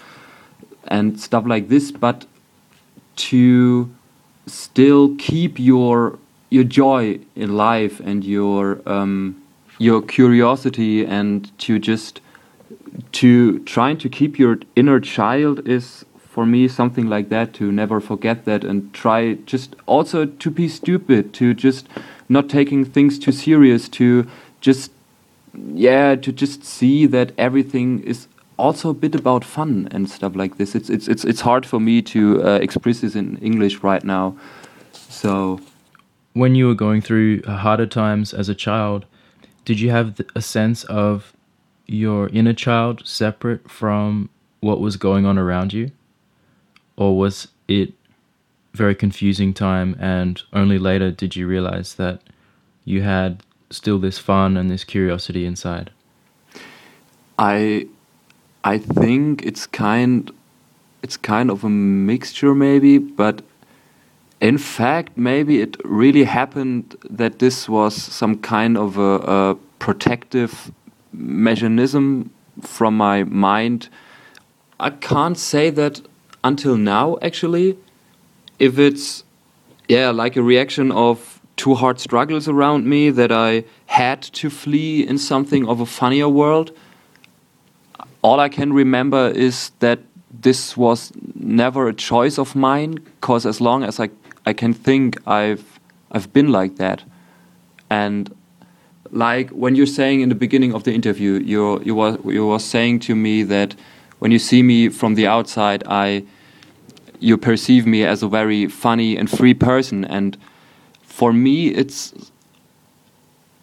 and 0.88 1.21
stuff 1.21 1.47
like 1.47 1.69
this, 1.69 1.93
but 1.93 2.26
to 3.31 3.88
still 4.49 5.14
keep 5.16 5.61
your 5.61 6.19
your 6.54 6.64
joy 6.64 7.18
in 7.34 7.56
life 7.56 7.99
and 8.00 8.25
your 8.25 8.80
um, 8.87 9.42
your 9.78 10.00
curiosity 10.00 11.04
and 11.04 11.37
to 11.58 11.78
just 11.80 12.20
to 13.11 13.58
trying 13.61 13.99
to 13.99 14.08
keep 14.08 14.38
your 14.38 14.58
inner 14.76 15.00
child 15.00 15.66
is 15.68 16.04
for 16.34 16.46
me 16.46 16.68
something 16.68 17.08
like 17.08 17.28
that 17.28 17.52
to 17.54 17.73
never 17.73 18.00
forget 18.00 18.44
that 18.44 18.62
and 18.62 18.92
try 18.94 19.34
just 19.46 19.75
also 19.87 20.26
to 20.26 20.50
be 20.50 20.68
stupid 20.68 21.32
to 21.32 21.54
just 21.54 21.88
not 22.28 22.49
taking 22.49 22.84
things 22.84 23.18
too 23.18 23.32
serious 23.32 23.88
to 23.88 24.26
just 24.61 24.92
yeah 25.75 26.14
to 26.14 26.30
just 26.32 26.64
see 26.64 27.04
that 27.06 27.32
everything 27.37 28.00
is 28.04 28.28
also 28.56 28.90
a 28.90 28.94
bit 28.94 29.14
about 29.16 29.44
fun 29.44 29.88
and 29.90 30.08
stuff 30.08 30.37
like 30.37 30.56
this. 30.58 30.76
It's 30.76 30.88
it's 30.88 31.08
it's, 31.08 31.25
it's 31.25 31.40
hard 31.40 31.66
for 31.66 31.80
me 31.80 32.00
to 32.02 32.42
uh, 32.44 32.58
express 32.62 33.00
this 33.00 33.16
in 33.16 33.38
english 33.38 33.82
right 33.82 34.04
now. 34.04 34.37
So 34.92 35.61
when 36.35 36.55
you 36.55 36.67
were 36.67 36.75
going 36.75 37.00
through 37.00 37.43
harder 37.43 37.87
times 37.87 38.35
as 38.35 38.49
a 38.49 38.55
child 38.55 39.07
did 39.64 39.81
you 39.81 39.91
have 39.91 40.21
a 40.37 40.43
sense 40.43 40.85
of 40.85 41.33
your 41.87 42.29
inner 42.29 42.53
child 42.53 43.07
separate 43.07 43.71
from 43.71 44.29
what 44.61 44.81
was 44.81 44.97
going 44.97 45.25
on 45.25 45.38
around 45.38 45.73
you 45.73 45.91
or 46.97 47.17
was 47.17 47.49
it 47.67 47.93
very 48.75 48.95
confusing 48.95 49.55
time 49.55 49.97
and 49.99 50.43
only 50.53 50.79
later 50.79 51.11
did 51.11 51.35
you 51.37 51.47
realize 51.47 51.95
that 51.95 52.21
you 52.85 53.03
had 53.03 53.43
still 53.71 53.99
this 53.99 54.19
fun 54.19 54.57
and 54.57 54.71
this 54.71 54.85
curiosity 54.85 55.45
inside? 55.45 55.91
I 57.38 57.88
I 58.62 58.79
think 58.79 59.43
it's 59.45 59.67
kind 59.67 60.31
it's 61.03 61.17
kind 61.17 61.50
of 61.50 61.64
a 61.64 61.69
mixture 61.69 62.55
maybe, 62.55 62.99
but 62.99 63.43
in 64.45 64.59
fact 64.59 65.17
maybe 65.17 65.63
it 65.63 65.77
really 65.85 66.25
happened 66.25 66.95
that 67.09 67.39
this 67.39 67.67
was 67.67 67.95
some 67.95 68.37
kind 68.37 68.77
of 68.77 68.99
a, 68.99 69.13
a 69.37 69.57
protective 69.79 70.71
mechanism 71.13 72.31
from 72.61 72.95
my 72.97 73.25
mind. 73.25 73.89
I 74.79 74.91
can't 74.91 75.39
say 75.39 75.71
that 75.71 76.03
until 76.43 76.77
now 76.77 77.17
actually 77.23 77.79
if 78.59 78.79
it's 78.79 79.25
yeah 79.89 80.11
like 80.11 80.37
a 80.37 80.43
reaction 80.43 80.93
of 80.93 81.41
two 81.57 81.75
hard 81.75 81.99
struggles 81.99 82.47
around 82.47 82.87
me 82.87 83.11
that 83.11 83.33
I 83.33 83.65
had 83.87 84.21
to 84.41 84.51
flee 84.51 85.07
in 85.07 85.17
something 85.19 85.67
of 85.67 85.81
a 85.81 85.87
funnier 85.87 86.29
world. 86.29 86.71
All 88.21 88.41
I 88.41 88.49
can 88.49 88.73
remember 88.73 89.29
is 89.29 89.71
that 89.79 90.01
this 90.43 90.77
was 90.77 91.13
never 91.35 91.89
a 91.89 91.95
choice 91.95 92.39
of 92.39 92.55
mine, 92.57 92.95
because 92.95 93.47
as 93.47 93.61
long 93.61 93.85
as 93.85 94.01
I 94.01 94.09
I 94.47 94.53
can 94.53 94.73
think 94.73 95.19
I've 95.27 95.81
I've 96.11 96.33
been 96.33 96.53
like 96.53 96.77
that, 96.77 97.03
and 97.91 98.35
like 99.11 99.51
when 99.51 99.75
you're 99.75 99.87
saying 99.87 100.21
in 100.21 100.29
the 100.29 100.35
beginning 100.35 100.75
of 100.75 100.85
the 100.85 100.93
interview, 100.93 101.35
you 101.35 101.81
you 101.83 101.95
were 101.95 102.19
you 102.25 102.47
were 102.47 102.59
saying 102.59 103.01
to 103.01 103.15
me 103.15 103.43
that 103.45 103.75
when 104.19 104.31
you 104.31 104.39
see 104.39 104.63
me 104.63 104.89
from 104.89 105.15
the 105.15 105.27
outside, 105.27 105.83
I 105.87 106.25
you 107.25 107.39
perceive 107.39 107.87
me 107.87 108.05
as 108.05 108.23
a 108.23 108.29
very 108.29 108.67
funny 108.67 109.17
and 109.17 109.31
free 109.31 109.55
person. 109.55 110.05
And 110.05 110.37
for 111.03 111.33
me 111.33 111.69
it's 111.69 112.13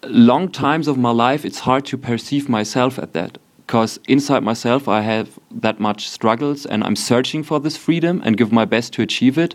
long 0.04 0.48
times 0.50 0.88
of 0.88 0.98
my 0.98 1.10
life 1.10 1.44
it's 1.44 1.60
hard 1.60 1.84
to 1.86 1.96
perceive 1.96 2.48
myself 2.48 2.98
at 2.98 3.12
that. 3.12 3.38
Because 3.66 4.00
inside 4.08 4.42
myself 4.42 4.88
i 4.88 5.00
have 5.00 5.38
that 5.50 5.78
much 5.78 6.08
struggles 6.08 6.66
and 6.66 6.82
i'm 6.84 6.96
searching 6.96 7.42
for 7.42 7.60
this 7.60 7.76
freedom 7.76 8.20
and 8.24 8.36
give 8.36 8.50
my 8.52 8.64
best 8.64 8.92
to 8.94 9.02
achieve 9.02 9.38
it. 9.38 9.54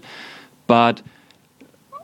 But 0.68 1.02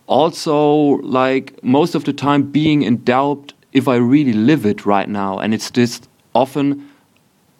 also 0.07 0.97
like 1.01 1.63
most 1.63 1.95
of 1.95 2.03
the 2.03 2.13
time 2.13 2.43
being 2.43 2.81
in 2.81 3.03
doubt 3.03 3.53
if 3.71 3.87
i 3.87 3.95
really 3.95 4.33
live 4.33 4.65
it 4.65 4.85
right 4.85 5.09
now 5.09 5.39
and 5.39 5.53
it's 5.53 5.71
just 5.71 6.09
often 6.35 6.89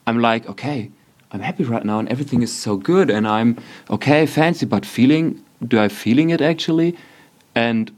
i'm 0.07 0.19
like 0.19 0.47
okay 0.47 0.91
i'm 1.31 1.39
happy 1.39 1.63
right 1.63 1.85
now 1.85 1.99
and 1.99 2.09
everything 2.09 2.41
is 2.41 2.53
so 2.55 2.75
good 2.75 3.09
and 3.09 3.27
i'm 3.27 3.57
okay 3.89 4.25
fancy 4.25 4.65
but 4.65 4.85
feeling 4.85 5.43
do 5.67 5.79
i 5.79 5.87
feeling 5.87 6.29
it 6.29 6.41
actually? 6.41 6.95
And 7.55 7.91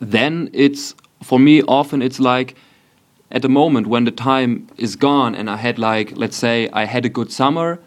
then 0.00 0.50
it's 0.52 0.94
for 1.22 1.38
me 1.38 1.62
often 1.62 2.02
it's 2.02 2.20
like 2.20 2.54
at 3.30 3.42
the 3.42 3.48
moment 3.48 3.86
when 3.86 4.04
the 4.04 4.10
time 4.10 4.68
is 4.76 4.94
gone 4.94 5.34
and 5.34 5.50
I 5.50 5.56
had 5.56 5.78
like 5.78 6.16
let's 6.16 6.36
say 6.36 6.68
I 6.72 6.84
had 6.84 7.04
a 7.04 7.08
good 7.08 7.32
summer 7.32 7.80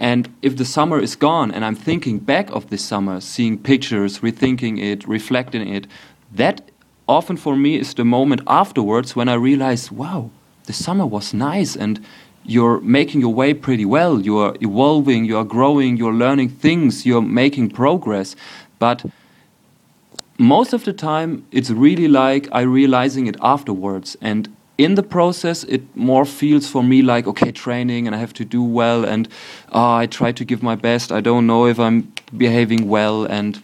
and 0.00 0.34
if 0.40 0.56
the 0.56 0.64
summer 0.64 0.98
is 0.98 1.14
gone 1.14 1.52
and 1.52 1.62
I'm 1.62 1.76
thinking 1.76 2.18
back 2.18 2.50
of 2.52 2.70
this 2.70 2.82
summer, 2.82 3.20
seeing 3.20 3.58
pictures, 3.58 4.20
rethinking 4.20 4.82
it, 4.82 5.06
reflecting 5.06 5.68
it, 5.68 5.86
that 6.32 6.70
often 7.06 7.36
for 7.36 7.54
me 7.54 7.78
is 7.78 7.92
the 7.92 8.04
moment 8.04 8.40
afterwards 8.46 9.14
when 9.14 9.28
I 9.28 9.34
realize, 9.34 9.92
wow, 9.92 10.30
the 10.64 10.72
summer 10.72 11.04
was 11.04 11.34
nice 11.34 11.76
and 11.76 12.02
you're 12.44 12.80
making 12.80 13.20
your 13.20 13.34
way 13.34 13.52
pretty 13.52 13.84
well. 13.84 14.22
You 14.22 14.38
are 14.38 14.56
evolving, 14.62 15.26
you 15.26 15.36
are 15.36 15.44
growing, 15.44 15.98
you're 15.98 16.14
learning 16.14 16.48
things, 16.48 17.04
you're 17.04 17.20
making 17.20 17.68
progress. 17.68 18.34
But 18.78 19.04
most 20.38 20.72
of 20.72 20.86
the 20.86 20.94
time 20.94 21.44
it's 21.52 21.68
really 21.68 22.08
like 22.08 22.48
I 22.52 22.62
realizing 22.62 23.26
it 23.26 23.36
afterwards 23.42 24.16
and 24.22 24.48
in 24.80 24.94
the 24.94 25.02
process 25.02 25.62
it 25.64 25.82
more 25.94 26.24
feels 26.24 26.66
for 26.66 26.82
me 26.82 27.02
like 27.02 27.26
okay 27.26 27.52
training 27.52 28.06
and 28.06 28.16
I 28.16 28.18
have 28.18 28.32
to 28.34 28.44
do 28.46 28.62
well 28.62 29.04
and 29.04 29.28
oh, 29.72 29.94
I 30.02 30.06
try 30.06 30.32
to 30.32 30.44
give 30.44 30.62
my 30.62 30.74
best. 30.74 31.12
I 31.12 31.20
don't 31.20 31.46
know 31.46 31.66
if 31.66 31.78
I'm 31.78 32.12
behaving 32.36 32.88
well. 32.88 33.26
And 33.26 33.62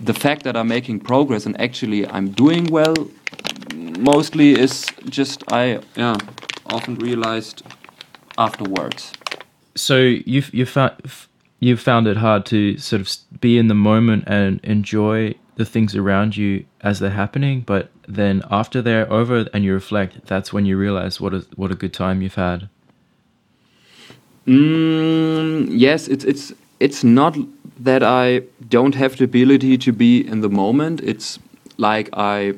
the 0.00 0.14
fact 0.14 0.42
that 0.42 0.56
I'm 0.56 0.66
making 0.66 1.00
progress 1.00 1.46
and 1.46 1.58
actually 1.60 2.04
I'm 2.08 2.30
doing 2.30 2.64
well 2.66 2.96
mostly 3.74 4.58
is 4.58 4.86
just 5.08 5.44
I 5.52 5.80
yeah 5.94 6.16
often 6.66 6.96
realized 6.96 7.62
afterwards. 8.36 9.12
So 9.76 9.98
you've 9.98 10.52
you 10.52 10.66
found 10.66 10.94
you've 11.60 11.80
found 11.80 12.08
it 12.08 12.16
hard 12.16 12.44
to 12.46 12.76
sort 12.78 13.02
of 13.02 13.40
be 13.40 13.56
in 13.56 13.68
the 13.68 13.80
moment 13.90 14.24
and 14.26 14.60
enjoy 14.64 15.34
the 15.54 15.64
things 15.64 15.94
around 15.94 16.36
you 16.36 16.64
as 16.80 16.98
they're 16.98 17.18
happening, 17.24 17.62
but 17.66 17.90
then 18.08 18.42
after 18.50 18.80
they're 18.80 19.10
over 19.12 19.46
and 19.52 19.64
you 19.64 19.74
reflect, 19.74 20.26
that's 20.26 20.52
when 20.52 20.64
you 20.64 20.78
realize 20.78 21.20
what 21.20 21.34
a 21.34 21.46
what 21.56 21.70
a 21.70 21.74
good 21.74 21.92
time 21.92 22.22
you've 22.22 22.34
had. 22.34 22.68
Mm, 24.46 25.68
yes, 25.70 26.08
it's 26.08 26.24
it's 26.24 26.52
it's 26.80 27.04
not 27.04 27.36
that 27.78 28.02
I 28.02 28.42
don't 28.68 28.94
have 28.94 29.18
the 29.18 29.24
ability 29.24 29.76
to 29.78 29.92
be 29.92 30.26
in 30.26 30.40
the 30.40 30.48
moment. 30.48 31.00
It's 31.02 31.38
like 31.76 32.08
I 32.14 32.54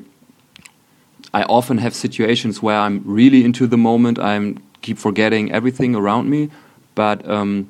I 1.33 1.43
often 1.43 1.77
have 1.79 1.93
situations 1.93 2.61
where 2.61 2.77
I'm 2.77 3.01
really 3.05 3.43
into 3.43 3.67
the 3.67 3.77
moment. 3.77 4.19
I'm 4.19 4.57
keep 4.81 4.97
forgetting 4.97 5.51
everything 5.51 5.95
around 5.95 6.29
me, 6.29 6.49
but 6.95 7.27
um, 7.29 7.67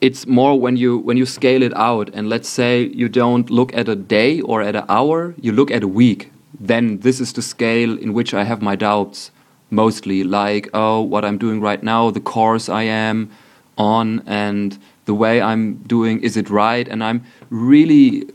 it's 0.00 0.26
more 0.26 0.58
when 0.58 0.76
you 0.76 0.98
when 0.98 1.16
you 1.16 1.26
scale 1.26 1.62
it 1.62 1.74
out 1.76 2.10
and 2.14 2.28
let's 2.28 2.48
say 2.48 2.82
you 2.94 3.08
don't 3.08 3.50
look 3.50 3.74
at 3.74 3.88
a 3.88 3.96
day 3.96 4.40
or 4.40 4.62
at 4.62 4.76
an 4.76 4.84
hour 4.88 5.34
you 5.40 5.52
look 5.52 5.70
at 5.70 5.82
a 5.82 5.88
week 5.88 6.30
then 6.58 6.98
this 7.00 7.20
is 7.20 7.32
the 7.32 7.42
scale 7.42 7.98
in 7.98 8.12
which 8.12 8.32
i 8.34 8.44
have 8.44 8.62
my 8.62 8.76
doubts 8.76 9.30
mostly 9.70 10.22
like 10.24 10.68
oh 10.72 11.00
what 11.00 11.24
i'm 11.24 11.38
doing 11.38 11.60
right 11.60 11.82
now 11.82 12.10
the 12.10 12.20
course 12.20 12.68
i 12.68 12.82
am 12.82 13.30
on 13.76 14.22
and 14.26 14.78
the 15.04 15.14
way 15.14 15.40
i'm 15.40 15.74
doing 15.84 16.20
is 16.20 16.36
it 16.36 16.50
right? 16.50 16.86
And 16.88 17.02
i'm 17.02 17.24
really 17.50 18.28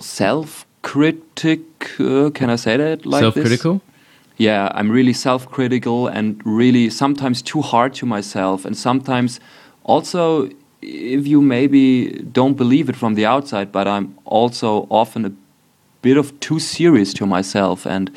self 0.00 0.66
critic 0.82 1.60
uh, 2.00 2.30
can 2.30 2.50
i 2.50 2.56
say 2.56 2.76
that 2.76 3.06
like 3.06 3.22
self 3.22 3.34
critical 3.34 3.80
yeah 4.36 4.70
i'm 4.74 4.90
really 4.90 5.12
self 5.12 5.50
critical 5.50 6.08
and 6.08 6.40
really 6.44 6.90
sometimes 6.90 7.40
too 7.40 7.62
hard 7.62 7.94
to 7.94 8.06
myself 8.06 8.64
and 8.64 8.76
sometimes 8.76 9.40
also 9.84 10.50
if 10.84 11.26
you 11.26 11.40
maybe 11.40 12.08
don't 12.32 12.54
believe 12.54 12.88
it 12.88 12.96
from 12.96 13.14
the 13.14 13.26
outside, 13.26 13.72
but 13.72 13.88
I'm 13.88 14.16
also 14.24 14.86
often 14.90 15.24
a 15.24 15.32
bit 16.02 16.16
of 16.16 16.38
too 16.40 16.58
serious 16.58 17.14
to 17.14 17.26
myself 17.26 17.86
and 17.86 18.10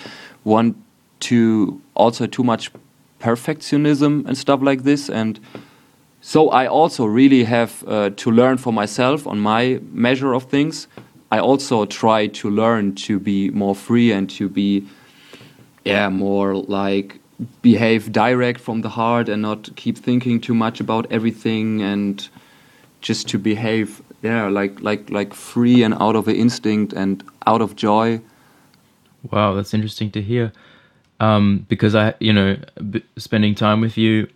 want 0.44 0.76
to 1.20 1.82
also 1.96 2.28
too 2.28 2.44
much 2.44 2.72
perfectionism 3.20 4.26
and 4.28 4.38
stuff 4.38 4.62
like 4.62 4.84
this. 4.84 5.10
And 5.10 5.40
so 6.22 6.50
I 6.50 6.68
also 6.68 7.06
really 7.06 7.44
have 7.46 7.84
uh, 7.88 8.10
to 8.12 8.32
learn 8.32 8.58
for 8.58 8.74
myself 8.74 9.26
on 9.26 9.40
my 9.40 9.80
measure 9.92 10.34
of 10.34 10.44
things. 10.44 10.88
I 11.32 11.40
also 11.40 11.86
try 11.86 12.28
to 12.28 12.50
learn 12.50 12.96
to 12.96 13.20
be 13.20 13.50
more 13.52 13.76
free 13.76 14.12
and 14.12 14.30
to 14.32 14.48
be, 14.50 14.86
yeah, 15.84 16.10
more 16.10 16.56
like 16.56 17.20
behave 17.62 18.12
direct 18.12 18.60
from 18.60 18.82
the 18.82 18.90
heart 18.90 19.30
and 19.30 19.42
not 19.42 19.70
keep 19.76 19.98
thinking 19.98 20.40
too 20.40 20.56
much 20.56 20.80
about 20.80 21.06
everything 21.12 21.82
and 21.82 22.30
just 23.08 23.28
to 23.30 23.38
behave 23.38 24.02
yeah 24.22 24.48
like 24.60 24.82
like 24.82 25.10
like 25.10 25.34
free 25.34 25.84
and 25.86 25.94
out 26.06 26.16
of 26.16 26.28
instinct 26.28 26.94
and 26.94 27.24
out 27.46 27.62
of 27.62 27.76
joy. 27.76 28.20
Wow 29.32 29.54
that's 29.56 29.74
interesting 29.74 30.12
to 30.12 30.22
hear. 30.22 30.52
Um, 31.20 31.66
because 31.68 31.96
i 31.96 32.14
you 32.20 32.32
know 32.32 32.58
spending 33.18 33.56
time 33.56 33.82
with 33.82 33.98
you 33.98 34.28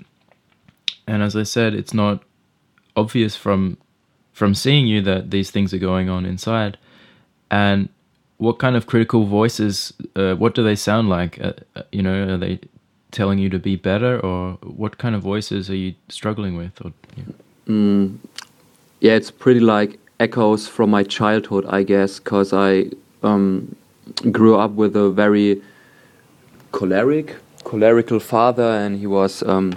and 1.05 1.21
as 1.21 1.35
i 1.35 1.43
said 1.43 1.75
it's 1.75 1.93
not 1.93 2.23
obvious 2.95 3.35
from 3.35 3.77
from 4.33 4.55
seeing 4.55 4.87
you 4.87 5.01
that 5.01 5.29
these 5.29 5.51
things 5.51 5.73
are 5.73 5.77
going 5.77 6.09
on 6.09 6.25
inside. 6.25 6.77
And 7.51 7.89
what 8.37 8.57
kind 8.57 8.75
of 8.75 8.87
critical 8.87 9.25
voices 9.25 9.93
uh, 10.15 10.33
what 10.35 10.55
do 10.55 10.63
they 10.63 10.75
sound 10.75 11.09
like? 11.09 11.39
Uh, 11.39 11.53
uh 11.75 11.83
you 11.91 12.01
know 12.01 12.33
are 12.33 12.37
they 12.37 12.59
telling 13.11 13.39
you 13.39 13.49
to 13.49 13.59
be 13.59 13.75
better 13.75 14.19
or 14.19 14.53
what 14.63 14.97
kind 14.97 15.15
of 15.15 15.21
voices 15.21 15.69
are 15.69 15.75
you 15.75 15.93
struggling 16.09 16.55
with? 16.55 16.73
Or 16.83 16.93
yeah. 17.17 17.23
mm, 17.67 18.17
yeah, 19.01 19.13
it's 19.13 19.31
pretty 19.31 19.59
like 19.59 19.99
echoes 20.19 20.67
from 20.67 20.91
my 20.91 21.03
childhood, 21.03 21.65
I 21.67 21.83
guess, 21.83 22.19
because 22.19 22.53
I 22.53 22.91
um, 23.23 23.75
grew 24.31 24.55
up 24.55 24.71
with 24.71 24.95
a 24.95 25.09
very 25.09 25.61
choleric, 26.71 27.35
cholerical 27.63 28.19
father, 28.19 28.63
and 28.63 28.99
he 28.99 29.07
was 29.07 29.41
um, 29.43 29.73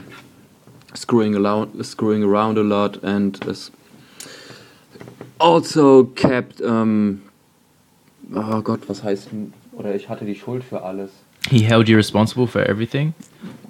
screwing 0.93 1.35
around, 1.35 1.85
screwing 1.85 2.23
around 2.23 2.59
a 2.59 2.63
lot, 2.63 3.03
and 3.03 3.41
also 5.41 6.05
kept. 6.05 6.61
Um, 6.61 7.23
oh 8.35 8.61
Gott, 8.61 8.87
was 8.89 9.03
heißt? 9.03 9.29
Oder 9.73 9.95
ich 9.95 10.09
hatte 10.09 10.27
die 10.27 10.35
Schuld 10.35 10.63
für 10.63 10.83
alles. 10.83 11.11
He 11.49 11.63
held 11.63 11.89
you 11.89 11.97
responsible 11.97 12.47
for 12.47 12.63
everything. 12.63 13.15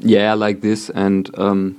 Yeah, 0.00 0.34
like 0.34 0.60
this, 0.60 0.90
and 0.90 1.30
um, 1.38 1.76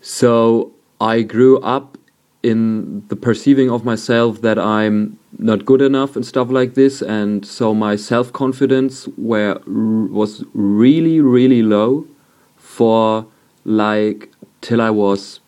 so 0.00 0.72
I 1.02 1.22
grew 1.22 1.58
up 1.58 1.98
in 2.44 3.04
the 3.08 3.16
perceiving 3.16 3.68
of 3.70 3.84
myself 3.84 4.40
that 4.42 4.56
I'm 4.56 5.18
not 5.36 5.64
good 5.64 5.82
enough 5.82 6.14
and 6.14 6.24
stuff 6.24 6.48
like 6.48 6.74
this, 6.74 7.02
and 7.02 7.44
so 7.44 7.74
my 7.74 7.96
self 7.96 8.32
confidence 8.32 9.08
were 9.16 9.60
was 9.66 10.44
really 10.54 11.20
really 11.20 11.62
low 11.62 12.06
for 12.56 13.26
like 13.64 14.30
till 14.60 14.80
I 14.80 14.90
was 14.90 15.40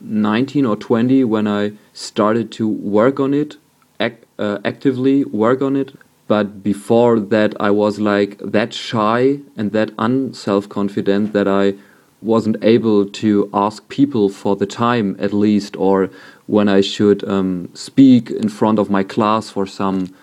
19 0.00 0.66
or 0.66 0.76
20 0.76 1.24
when 1.24 1.46
I 1.46 1.72
started 1.94 2.52
to 2.52 2.68
work 2.68 3.18
on 3.18 3.32
it, 3.32 3.56
ac 3.98 4.16
uh, 4.38 4.58
actively 4.64 5.24
work 5.24 5.62
on 5.62 5.74
it. 5.76 5.96
But 6.28 6.62
before 6.62 7.18
that, 7.34 7.54
I 7.60 7.70
was 7.70 7.98
like 7.98 8.38
that 8.56 8.74
shy 8.74 9.40
and 9.56 9.72
that 9.72 9.92
unself 9.96 10.68
confident 10.68 11.32
that 11.32 11.48
I 11.48 11.74
wasn't 12.22 12.56
able 12.62 13.06
to 13.06 13.50
ask 13.52 13.88
people 13.88 14.28
for 14.28 14.56
the 14.56 14.66
time 14.66 15.16
at 15.18 15.32
least, 15.32 15.76
or 15.76 16.10
when 16.46 16.68
I 16.68 16.80
should 16.80 17.26
um, 17.28 17.68
speak 17.74 18.30
in 18.30 18.48
front 18.48 18.78
of 18.78 18.90
my 18.90 19.02
class 19.02 19.50
for 19.50 19.66
some 19.66 20.14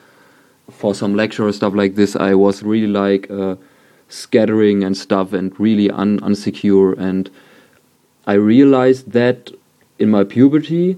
for 0.71 0.95
some 0.95 1.13
lecture 1.15 1.45
or 1.45 1.51
stuff 1.51 1.73
like 1.73 1.95
this. 1.95 2.15
I 2.15 2.33
was 2.33 2.63
really 2.63 2.87
like 2.87 3.29
uh, 3.29 3.55
scattering 4.09 4.83
and 4.83 4.95
stuff 4.97 5.33
and 5.33 5.57
really 5.59 5.89
un 5.89 6.19
unsecure. 6.19 6.97
And 6.97 7.29
I 8.25 8.33
realized 8.33 9.11
that 9.11 9.51
in 9.99 10.09
my 10.09 10.23
puberty, 10.23 10.97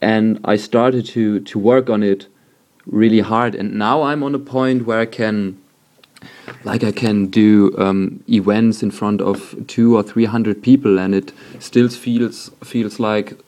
and 0.00 0.38
I 0.44 0.56
started 0.56 1.06
to 1.06 1.40
to 1.40 1.58
work 1.58 1.90
on 1.90 2.02
it 2.02 2.28
really 2.86 3.20
hard. 3.20 3.54
And 3.54 3.74
now 3.74 4.02
I'm 4.02 4.22
on 4.22 4.34
a 4.34 4.38
point 4.38 4.86
where 4.86 5.00
I 5.00 5.06
can 5.06 5.58
like 6.64 6.84
I 6.84 6.92
can 6.92 7.26
do 7.26 7.74
um, 7.78 8.22
events 8.28 8.82
in 8.82 8.90
front 8.90 9.20
of 9.20 9.54
two 9.66 9.96
or 9.96 10.02
three 10.02 10.24
hundred 10.24 10.62
people, 10.62 10.98
and 10.98 11.14
it 11.14 11.32
still 11.58 11.88
feels 11.88 12.50
feels 12.62 12.98
like 12.98 13.38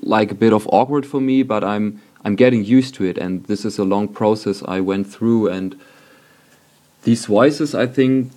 like 0.00 0.30
a 0.30 0.34
bit 0.34 0.52
of 0.52 0.66
awkward 0.68 1.06
for 1.06 1.20
me. 1.20 1.42
But 1.42 1.64
I'm 1.64 2.00
I'm 2.24 2.36
getting 2.36 2.64
used 2.64 2.94
to 2.96 3.04
it, 3.04 3.18
and 3.18 3.44
this 3.44 3.64
is 3.64 3.78
a 3.78 3.84
long 3.84 4.08
process 4.08 4.62
I 4.66 4.80
went 4.80 5.06
through. 5.06 5.48
And 5.48 5.78
these 7.02 7.26
voices, 7.26 7.74
I 7.74 7.86
think, 7.86 8.32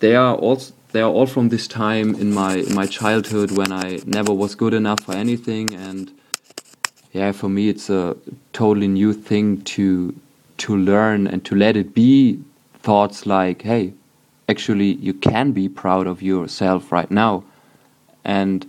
they 0.00 0.14
are 0.14 0.34
also 0.34 0.74
they 0.92 1.00
are 1.00 1.10
all 1.10 1.26
from 1.26 1.48
this 1.48 1.66
time 1.66 2.14
in 2.14 2.32
my 2.32 2.56
in 2.56 2.74
my 2.74 2.86
childhood 2.86 3.50
when 3.50 3.72
I 3.72 4.00
never 4.06 4.32
was 4.32 4.54
good 4.54 4.74
enough 4.74 5.00
for 5.00 5.12
anything, 5.12 5.74
and 5.74 6.12
yeah, 7.12 7.32
for 7.32 7.48
me 7.48 7.68
it's 7.68 7.90
a 7.90 8.16
totally 8.52 8.88
new 8.88 9.12
thing 9.12 9.62
to 9.62 10.14
to 10.58 10.76
learn 10.76 11.26
and 11.26 11.44
to 11.44 11.54
let 11.54 11.76
it 11.76 11.94
be 11.94 12.38
thoughts 12.80 13.26
like, 13.26 13.62
hey, 13.62 13.92
actually, 14.48 14.94
you 14.94 15.14
can 15.14 15.52
be 15.52 15.68
proud 15.68 16.06
of 16.06 16.22
yourself 16.22 16.92
right 16.92 17.10
now. 17.10 17.44
And 18.24 18.66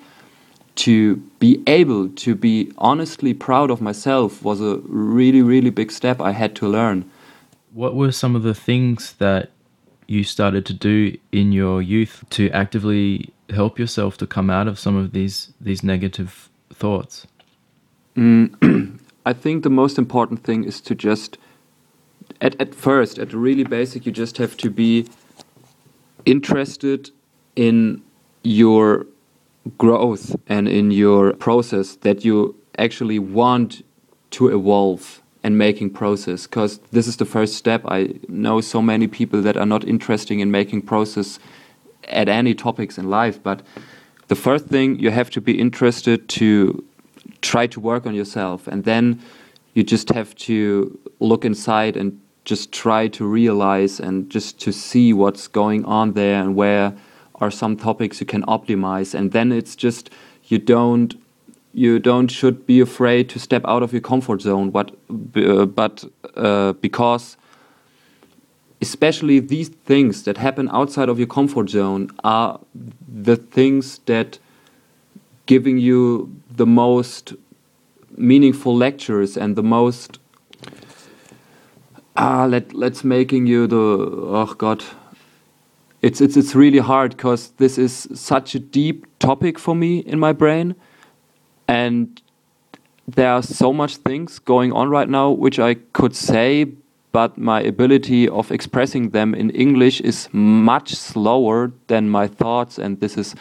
to 0.76 1.18
be 1.40 1.64
able 1.68 2.10
to 2.10 2.36
be 2.36 2.72
honestly 2.78 3.34
proud 3.34 3.72
of 3.72 3.82
myself 3.82 4.44
was 4.44 4.62
a 4.62 4.78
really, 4.84 5.42
really 5.42 5.70
big 5.70 5.92
step 5.92 6.20
I 6.22 6.32
had 6.32 6.56
to 6.58 6.68
learn. 6.68 7.10
What 7.74 7.96
were 7.96 8.12
some 8.12 8.36
of 8.36 8.44
the 8.44 8.54
things 8.54 9.14
that 9.14 9.52
you 10.08 10.24
started 10.24 10.66
to 10.66 10.74
do 10.74 11.18
in 11.32 11.52
your 11.52 11.82
youth 11.82 12.24
to 12.32 12.50
actively 12.52 13.34
help 13.50 13.80
yourself 13.80 14.18
to 14.18 14.28
come 14.28 14.50
out 14.50 14.68
of 14.68 14.80
some 14.80 14.96
of 14.96 15.12
these 15.12 15.54
these 15.60 15.84
negative 15.84 16.50
thoughts? 16.74 17.28
Mm, 18.16 19.00
I 19.26 19.34
think 19.34 19.64
the 19.64 19.70
most 19.70 19.98
important 19.98 20.44
thing 20.44 20.64
is 20.64 20.82
to 20.82 20.96
just 20.96 21.38
at, 22.42 22.60
at 22.60 22.76
first, 22.76 23.18
at 23.20 23.34
really 23.34 23.64
basic, 23.64 24.06
you 24.06 24.12
just 24.12 24.38
have 24.38 24.58
to 24.58 24.70
be 24.70 25.08
interested 26.26 27.12
in 27.56 28.02
your 28.44 29.06
growth 29.78 30.36
and 30.48 30.68
in 30.68 30.92
your 30.92 31.34
process 31.34 31.96
that 31.98 32.24
you 32.26 32.56
actually 32.78 33.20
want 33.20 33.84
to 34.32 34.48
evolve 34.50 35.22
and 35.44 35.58
making 35.58 35.90
process. 35.90 36.46
Because 36.46 36.80
this 36.92 37.08
is 37.08 37.18
the 37.18 37.26
first 37.26 37.56
step. 37.56 37.84
I 37.88 38.16
know 38.28 38.62
so 38.62 38.82
many 38.82 39.08
people 39.08 39.42
that 39.42 39.58
are 39.58 39.66
not 39.66 39.88
interested 39.88 40.40
in 40.40 40.52
making 40.52 40.82
process 40.84 41.40
at 42.08 42.30
any 42.30 42.54
topics 42.54 42.98
in 42.98 43.10
life 43.10 43.42
but 43.42 43.62
the 44.28 44.36
first 44.36 44.68
thing 44.68 45.00
you 45.00 45.12
have 45.12 45.30
to 45.30 45.42
be 45.42 45.60
interested 45.60 46.28
to 46.30 46.84
try 47.42 47.68
to 47.68 47.80
work 47.80 48.06
on 48.06 48.16
yourself 48.16 48.68
and 48.68 48.84
then 48.84 49.20
you 49.74 49.84
just 49.84 50.10
have 50.10 50.34
to 50.36 50.98
look 51.20 51.46
inside 51.46 51.98
and 51.98 52.20
just 52.46 52.72
try 52.72 53.08
to 53.08 53.26
realize 53.26 54.00
and 54.00 54.30
just 54.30 54.60
to 54.62 54.72
see 54.72 55.12
what's 55.12 55.48
going 55.48 55.84
on 55.86 56.14
there 56.14 56.42
and 56.42 56.56
where 56.56 56.94
are 57.36 57.52
some 57.52 57.76
topics 57.76 58.20
you 58.20 58.26
can 58.26 58.44
optimize. 58.44 59.14
And 59.14 59.32
then 59.32 59.52
it's 59.52 59.76
just 59.76 60.10
you 60.46 60.60
don't 60.60 61.16
you 61.74 62.00
don't 62.00 62.30
should 62.30 62.66
be 62.66 62.80
afraid 62.80 63.28
to 63.30 63.40
step 63.40 63.64
out 63.66 63.84
of 63.84 63.92
your 63.92 64.02
comfort 64.02 64.42
zone. 64.42 64.70
But 64.70 64.96
uh, 65.36 65.66
but 65.66 66.06
uh, 66.36 66.74
because 66.74 67.36
especially 68.82 69.40
these 69.40 69.70
things 69.70 70.24
that 70.24 70.38
happen 70.38 70.70
outside 70.72 71.10
of 71.10 71.18
your 71.18 71.28
comfort 71.28 71.70
zone 71.70 72.10
are 72.24 72.60
the 73.08 73.36
things 73.36 74.00
that 74.06 74.38
giving 75.46 75.78
you 75.78 76.34
the 76.50 76.66
most 76.66 77.34
meaningful 78.18 78.76
lectures 78.76 79.38
and 79.38 79.56
the 79.56 79.64
most 79.64 80.20
ah 82.16 82.46
let 82.46 82.74
let's 82.74 83.04
making 83.04 83.48
you 83.48 83.68
the 83.68 83.78
oh 83.78 84.54
god. 84.58 84.84
It's 86.02 86.22
it's 86.22 86.38
it's 86.38 86.56
really 86.56 86.80
hard 86.80 87.18
because 87.18 87.50
this 87.58 87.78
is 87.78 88.08
such 88.14 88.56
a 88.56 88.60
deep 88.60 89.06
topic 89.20 89.58
for 89.60 89.76
me 89.76 90.00
in 90.00 90.20
my 90.20 90.34
brain. 90.34 90.76
And 91.68 92.22
there 93.08 93.32
are 93.32 93.42
so 93.44 93.74
much 93.74 93.98
things 93.98 94.40
going 94.40 94.72
on 94.72 94.90
right 94.90 95.10
now 95.10 95.30
which 95.30 95.60
I 95.60 95.76
could 95.94 96.16
say 96.16 96.66
but 97.12 97.38
my 97.38 97.62
ability 97.62 98.28
of 98.28 98.52
expressing 98.52 99.12
them 99.12 99.34
in 99.34 99.50
English 99.52 100.02
is 100.02 100.28
much 100.34 100.94
slower 100.96 101.72
than 101.88 102.10
my 102.10 102.28
thoughts. 102.28 102.78
And 102.78 103.00
this 103.00 103.18
is 103.18 103.36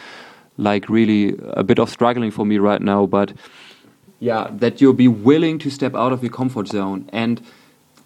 like 0.57 0.87
really 0.87 1.35
a 1.49 1.63
bit 1.63 1.77
of 1.79 1.89
struggling 1.89 2.31
for 2.31 2.45
me 2.45 2.57
right 2.57 2.81
now. 2.81 3.05
But 3.05 3.33
yeah 4.19 4.47
that 4.49 4.79
you'll 4.79 4.93
be 4.93 5.09
willing 5.09 5.59
to 5.59 5.69
step 5.69 5.93
out 5.93 6.13
of 6.13 6.23
your 6.23 6.31
comfort 6.31 6.67
zone. 6.67 7.09
And 7.11 7.41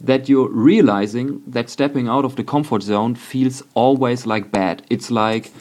that 0.01 0.29
you're 0.29 0.49
realizing 0.49 1.41
that 1.45 1.69
stepping 1.69 2.07
out 2.07 2.25
of 2.25 2.35
the 2.35 2.43
comfort 2.43 2.83
zone 2.83 3.15
feels 3.15 3.61
always 3.73 4.25
like 4.25 4.51
bad. 4.51 4.85
It's 4.89 5.11
like 5.11 5.51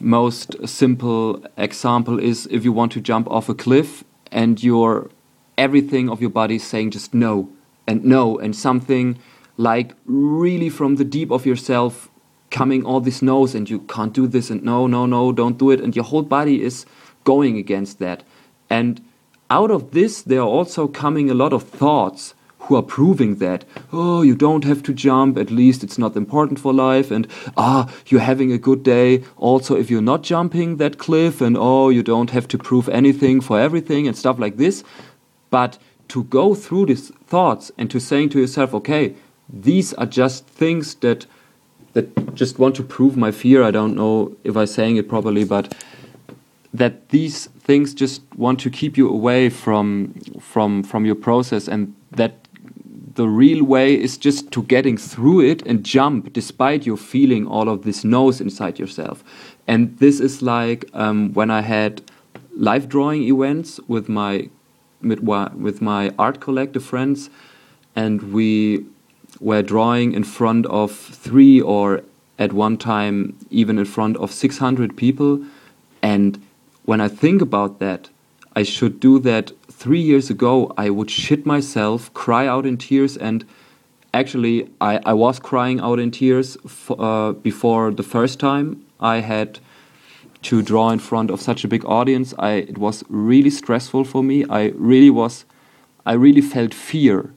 most 0.00 0.56
simple 0.66 1.44
example 1.56 2.18
is 2.18 2.48
if 2.50 2.64
you 2.64 2.72
want 2.72 2.92
to 2.92 3.00
jump 3.00 3.30
off 3.30 3.48
a 3.48 3.54
cliff 3.54 4.02
and 4.32 4.62
your 4.62 5.10
everything 5.56 6.08
of 6.08 6.20
your 6.20 6.30
body 6.30 6.56
is 6.56 6.64
saying 6.64 6.90
just 6.90 7.14
no 7.14 7.48
and 7.86 8.04
no 8.04 8.36
and 8.38 8.56
something 8.56 9.16
like 9.56 9.94
really 10.06 10.68
from 10.68 10.96
the 10.96 11.04
deep 11.04 11.30
of 11.30 11.46
yourself 11.46 12.08
coming 12.50 12.84
all 12.84 13.00
this 13.00 13.22
no's 13.22 13.54
and 13.54 13.70
you 13.70 13.78
can't 13.80 14.12
do 14.12 14.26
this 14.26 14.50
and 14.50 14.62
no 14.62 14.86
no 14.86 15.06
no 15.06 15.30
don't 15.30 15.58
do 15.58 15.70
it 15.70 15.80
and 15.80 15.94
your 15.94 16.04
whole 16.04 16.22
body 16.22 16.62
is 16.62 16.84
going 17.22 17.56
against 17.56 17.98
that 17.98 18.24
and 18.68 19.00
out 19.50 19.70
of 19.70 19.92
this 19.92 20.22
there 20.22 20.40
are 20.40 20.48
also 20.48 20.88
coming 20.88 21.30
a 21.30 21.34
lot 21.34 21.52
of 21.52 21.62
thoughts 21.62 22.34
who 22.72 22.78
are 22.78 22.82
proving 22.82 23.36
that, 23.36 23.66
oh, 23.92 24.22
you 24.22 24.34
don't 24.34 24.64
have 24.64 24.82
to 24.82 24.94
jump, 24.94 25.36
at 25.36 25.50
least 25.50 25.84
it's 25.84 25.98
not 25.98 26.16
important 26.16 26.58
for 26.58 26.72
life, 26.72 27.10
and 27.10 27.28
ah, 27.54 27.86
you're 28.06 28.28
having 28.32 28.50
a 28.50 28.56
good 28.56 28.82
day, 28.82 29.22
also 29.36 29.76
if 29.76 29.90
you're 29.90 30.00
not 30.00 30.22
jumping 30.22 30.78
that 30.78 30.96
cliff, 30.96 31.42
and 31.42 31.54
oh, 31.58 31.90
you 31.90 32.02
don't 32.02 32.30
have 32.30 32.48
to 32.48 32.56
prove 32.56 32.88
anything 32.88 33.42
for 33.42 33.60
everything, 33.60 34.08
and 34.08 34.16
stuff 34.16 34.38
like 34.38 34.56
this. 34.56 34.82
But 35.50 35.78
to 36.08 36.24
go 36.24 36.54
through 36.54 36.86
these 36.86 37.10
thoughts 37.26 37.70
and 37.76 37.90
to 37.90 38.00
saying 38.00 38.30
to 38.30 38.40
yourself, 38.40 38.72
okay, 38.72 39.14
these 39.52 39.92
are 39.94 40.06
just 40.06 40.46
things 40.46 40.94
that 40.96 41.26
that 41.92 42.34
just 42.34 42.58
want 42.58 42.74
to 42.76 42.82
prove 42.82 43.18
my 43.18 43.30
fear. 43.30 43.62
I 43.62 43.70
don't 43.70 43.94
know 43.94 44.34
if 44.44 44.56
I'm 44.56 44.66
saying 44.66 44.96
it 44.96 45.10
properly, 45.10 45.44
but 45.44 45.74
that 46.72 47.10
these 47.10 47.48
things 47.68 47.92
just 47.92 48.22
want 48.34 48.60
to 48.60 48.70
keep 48.70 48.96
you 48.96 49.10
away 49.10 49.50
from 49.50 50.14
from 50.40 50.82
from 50.82 51.04
your 51.04 51.14
process 51.14 51.68
and 51.68 51.94
that 52.16 52.42
the 53.14 53.28
real 53.28 53.64
way 53.64 53.94
is 54.00 54.16
just 54.16 54.50
to 54.52 54.62
getting 54.62 54.96
through 54.96 55.40
it 55.40 55.62
and 55.66 55.84
jump 55.84 56.32
despite 56.32 56.86
you 56.86 56.96
feeling 56.96 57.46
all 57.46 57.68
of 57.68 57.82
this 57.82 58.04
noise 58.04 58.40
inside 58.40 58.78
yourself. 58.78 59.22
And 59.66 59.98
this 59.98 60.20
is 60.20 60.42
like 60.42 60.84
um, 60.94 61.32
when 61.34 61.50
i 61.50 61.60
had 61.60 62.02
live 62.56 62.88
drawing 62.88 63.22
events 63.22 63.80
with 63.88 64.08
my 64.08 64.48
with 65.00 65.82
my 65.82 66.12
art 66.18 66.40
collective 66.40 66.84
friends 66.84 67.28
and 67.96 68.32
we 68.32 68.84
were 69.40 69.62
drawing 69.62 70.12
in 70.12 70.22
front 70.22 70.64
of 70.66 70.92
three 70.92 71.60
or 71.60 72.02
at 72.38 72.52
one 72.52 72.76
time 72.76 73.36
even 73.50 73.78
in 73.78 73.84
front 73.84 74.16
of 74.18 74.30
600 74.30 74.96
people. 74.96 75.44
And 76.02 76.40
when 76.84 77.00
i 77.00 77.08
think 77.08 77.42
about 77.42 77.78
that 77.78 78.08
i 78.54 78.62
should 78.62 79.00
do 79.00 79.18
that 79.18 79.52
three 79.82 80.00
years 80.00 80.30
ago, 80.30 80.72
I 80.78 80.90
would 80.90 81.10
shit 81.10 81.44
myself, 81.44 82.14
cry 82.14 82.46
out 82.46 82.64
in 82.66 82.76
tears, 82.76 83.16
and 83.16 83.44
actually, 84.14 84.68
I, 84.80 85.00
I 85.04 85.12
was 85.12 85.40
crying 85.40 85.80
out 85.80 85.98
in 85.98 86.12
tears 86.12 86.56
uh, 86.90 87.32
before 87.32 87.90
the 87.90 88.04
first 88.04 88.38
time 88.38 88.84
I 89.00 89.16
had 89.16 89.58
to 90.42 90.62
draw 90.62 90.90
in 90.90 91.00
front 91.00 91.30
of 91.32 91.40
such 91.40 91.64
a 91.64 91.68
big 91.68 91.84
audience. 91.84 92.32
I 92.38 92.52
it 92.72 92.78
was 92.78 93.02
really 93.08 93.50
stressful 93.50 94.04
for 94.04 94.22
me. 94.22 94.44
I 94.48 94.72
really 94.76 95.10
was, 95.10 95.44
I 96.06 96.12
really 96.12 96.42
felt 96.42 96.72
fear, 96.72 97.34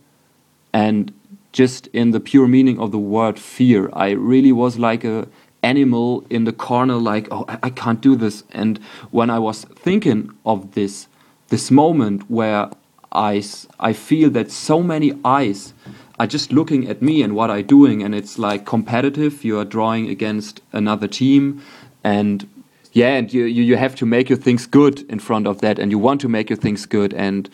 and 0.71 1.11
just 1.51 1.87
in 1.87 2.11
the 2.11 2.19
pure 2.19 2.47
meaning 2.47 2.77
of 2.79 2.91
the 2.91 2.99
word 2.99 3.39
fear, 3.39 3.89
I 3.93 4.11
really 4.11 4.51
was 4.51 4.77
like 4.77 5.03
a 5.03 5.27
animal 5.65 6.23
in 6.29 6.45
the 6.45 6.53
corner, 6.67 6.95
like 6.95 7.27
oh 7.31 7.45
I, 7.47 7.57
I 7.67 7.69
can't 7.81 8.01
do 8.09 8.15
this. 8.15 8.43
And 8.51 8.79
when 9.11 9.29
I 9.29 9.39
was 9.39 9.65
thinking 9.85 10.29
of 10.45 10.57
this, 10.77 11.07
this 11.49 11.71
moment 11.71 12.29
where 12.29 12.69
I 13.11 13.43
I 13.89 13.93
feel 13.93 14.29
that 14.31 14.51
so 14.51 14.83
many 14.83 15.09
eyes 15.23 15.73
are 16.17 16.27
just 16.27 16.51
looking 16.51 16.89
at 16.89 17.01
me 17.01 17.23
and 17.23 17.33
what 17.33 17.49
I'm 17.49 17.65
doing, 17.65 18.03
and 18.03 18.15
it's 18.15 18.37
like 18.37 18.65
competitive. 18.65 19.43
You 19.43 19.59
are 19.59 19.65
drawing 19.65 20.09
against 20.09 20.61
another 20.71 21.07
team, 21.07 21.61
and 22.03 22.47
yeah, 22.93 23.17
and 23.17 23.33
you, 23.33 23.43
you, 23.43 23.63
you 23.63 23.77
have 23.77 23.95
to 23.95 24.05
make 24.05 24.29
your 24.29 24.41
things 24.41 24.67
good 24.67 25.05
in 25.09 25.19
front 25.19 25.47
of 25.47 25.59
that, 25.59 25.79
and 25.79 25.91
you 25.91 25.99
want 25.99 26.21
to 26.21 26.29
make 26.29 26.49
your 26.49 26.61
things 26.65 26.85
good. 26.85 27.13
And 27.13 27.49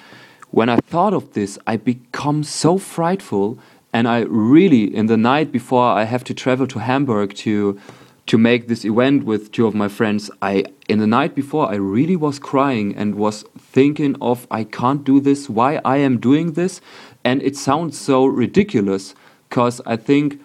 when 0.52 0.69
I 0.69 0.78
thought 0.78 1.13
of 1.13 1.34
this, 1.34 1.58
I 1.65 1.78
become 1.78 2.43
so 2.43 2.78
frightful, 2.78 3.58
and 3.93 4.08
I 4.08 4.19
really, 4.21 4.84
in 4.95 5.08
the 5.08 5.17
night 5.17 5.51
before 5.51 5.84
I 5.84 6.04
have 6.04 6.23
to 6.25 6.34
travel 6.34 6.67
to 6.67 6.80
Hamburg 6.80 7.34
to 7.36 7.80
to 8.27 8.38
make 8.38 8.67
this 8.67 8.86
event 8.86 9.25
with 9.25 9.51
two 9.51 9.65
of 9.67 9.73
my 9.73 9.88
friends, 9.89 10.32
I 10.41 10.65
in 10.88 10.99
the 10.99 11.08
night 11.08 11.36
before 11.36 11.69
I 11.69 11.75
really 11.75 12.15
was 12.15 12.39
crying 12.39 12.95
and 12.95 13.15
was 13.15 13.43
thinking 13.58 14.15
of 14.21 14.47
I 14.49 14.63
can't 14.63 15.04
do 15.04 15.19
this, 15.19 15.49
why 15.49 15.82
I 15.84 15.97
am 15.97 16.19
doing 16.19 16.54
this, 16.54 16.80
and 17.23 17.41
it 17.41 17.58
sounds 17.58 17.99
so 17.99 18.25
ridiculous 18.25 19.15
because 19.49 19.82
I 19.86 19.97
think 19.97 20.39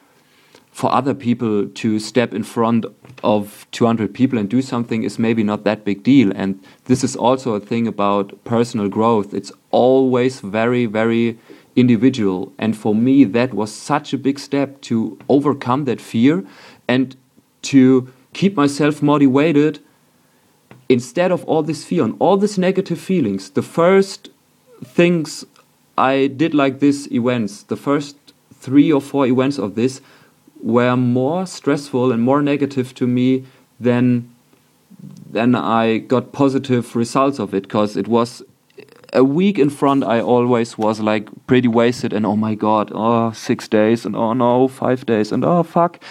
for 0.73 0.93
other 0.93 1.15
people 1.15 1.69
to 1.69 1.99
step 1.99 2.35
in 2.35 2.43
front 2.43 2.85
of 3.23 3.67
200 3.73 4.13
people 4.13 4.39
and 4.39 4.49
do 4.49 4.61
something 4.61 5.05
is 5.05 5.19
maybe 5.19 5.43
not 5.43 5.65
that 5.65 5.85
big 5.85 6.03
deal. 6.03 6.31
And 6.35 6.63
this 6.85 7.03
is 7.03 7.17
also 7.17 7.55
a 7.55 7.61
thing 7.61 7.87
about 7.87 8.45
personal 8.45 8.89
growth. 8.89 9.33
It's 9.33 9.53
always 9.71 10.41
very 10.41 10.87
very 10.87 11.39
individual. 11.77 12.53
And 12.59 12.77
for 12.77 12.95
me 12.95 13.25
that 13.25 13.55
was 13.55 13.73
such 13.73 14.13
a 14.13 14.19
big 14.19 14.39
step 14.39 14.81
to 14.83 15.19
overcome 15.29 15.85
that 15.85 16.01
fear 16.01 16.45
and 16.89 17.17
to 17.63 18.13
keep 18.33 18.57
myself 18.57 19.03
motivated 19.03 19.81
instead 20.89 21.33
of 21.33 21.45
all 21.45 21.63
this 21.63 21.85
fear 21.85 22.05
and 22.05 22.17
all 22.19 22.37
these 22.37 22.59
negative 22.59 23.01
feelings. 23.01 23.51
The 23.51 23.63
first 23.63 24.31
things 24.85 25.45
i 25.99 26.27
did 26.27 26.53
like 26.53 26.81
this 26.81 27.09
events 27.11 27.63
the 27.63 27.77
first 27.77 28.17
three 28.53 28.93
or 28.93 29.01
four 29.01 29.27
events 29.27 29.59
of 29.59 29.75
this 29.75 30.03
were 30.63 30.97
more 30.97 31.47
stressful 31.47 32.13
and 32.13 32.23
more 32.23 32.43
negative 32.43 32.95
to 32.95 33.07
me 33.07 33.45
than 33.79 34.31
than 35.31 35.55
I 35.55 35.99
got 35.99 36.33
positive 36.33 36.97
results 36.97 37.39
of 37.39 37.53
it 37.55 37.65
because 37.65 37.97
it 37.97 38.09
was 38.09 38.43
a 39.13 39.25
week 39.25 39.59
in 39.59 39.71
front 39.71 40.05
I 40.05 40.21
always 40.21 40.79
was 40.79 41.01
like 41.01 41.29
pretty 41.47 41.69
wasted 41.69 42.13
and 42.13 42.27
oh 42.27 42.37
my 42.37 42.55
god 42.55 42.91
oh 42.95 43.33
six 43.33 43.69
days 43.69 44.05
and 44.05 44.17
oh 44.17 44.33
no 44.33 44.69
five 44.69 45.07
days 45.07 45.33
and 45.33 45.45
oh 45.45 45.63
fuck. 45.63 46.03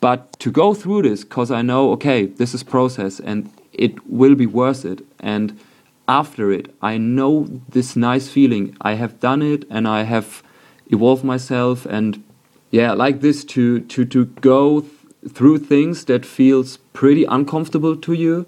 But 0.00 0.38
to 0.40 0.50
go 0.50 0.74
through 0.74 1.02
this 1.02 1.24
because 1.24 1.50
I 1.50 1.62
know 1.62 1.92
okay 1.92 2.26
this 2.26 2.54
is 2.54 2.62
process 2.62 3.20
and 3.20 3.50
it 3.72 4.06
will 4.06 4.34
be 4.34 4.46
worth 4.46 4.84
it. 4.84 5.04
And 5.20 5.58
after 6.06 6.50
it 6.52 6.74
I 6.82 6.98
know 6.98 7.48
this 7.68 7.96
nice 7.96 8.28
feeling. 8.28 8.76
I 8.80 8.94
have 8.94 9.20
done 9.20 9.42
it 9.42 9.64
and 9.70 9.88
I 9.88 10.02
have 10.02 10.42
evolved 10.88 11.24
myself 11.24 11.86
and 11.86 12.22
yeah, 12.70 12.92
like 12.92 13.20
this 13.20 13.44
to 13.44 13.80
to 13.80 14.04
to 14.04 14.24
go 14.40 14.80
th 14.80 14.90
through 15.36 15.58
things 15.58 16.04
that 16.04 16.26
feels 16.26 16.76
pretty 16.92 17.24
uncomfortable 17.24 17.96
to 17.96 18.12
you, 18.12 18.44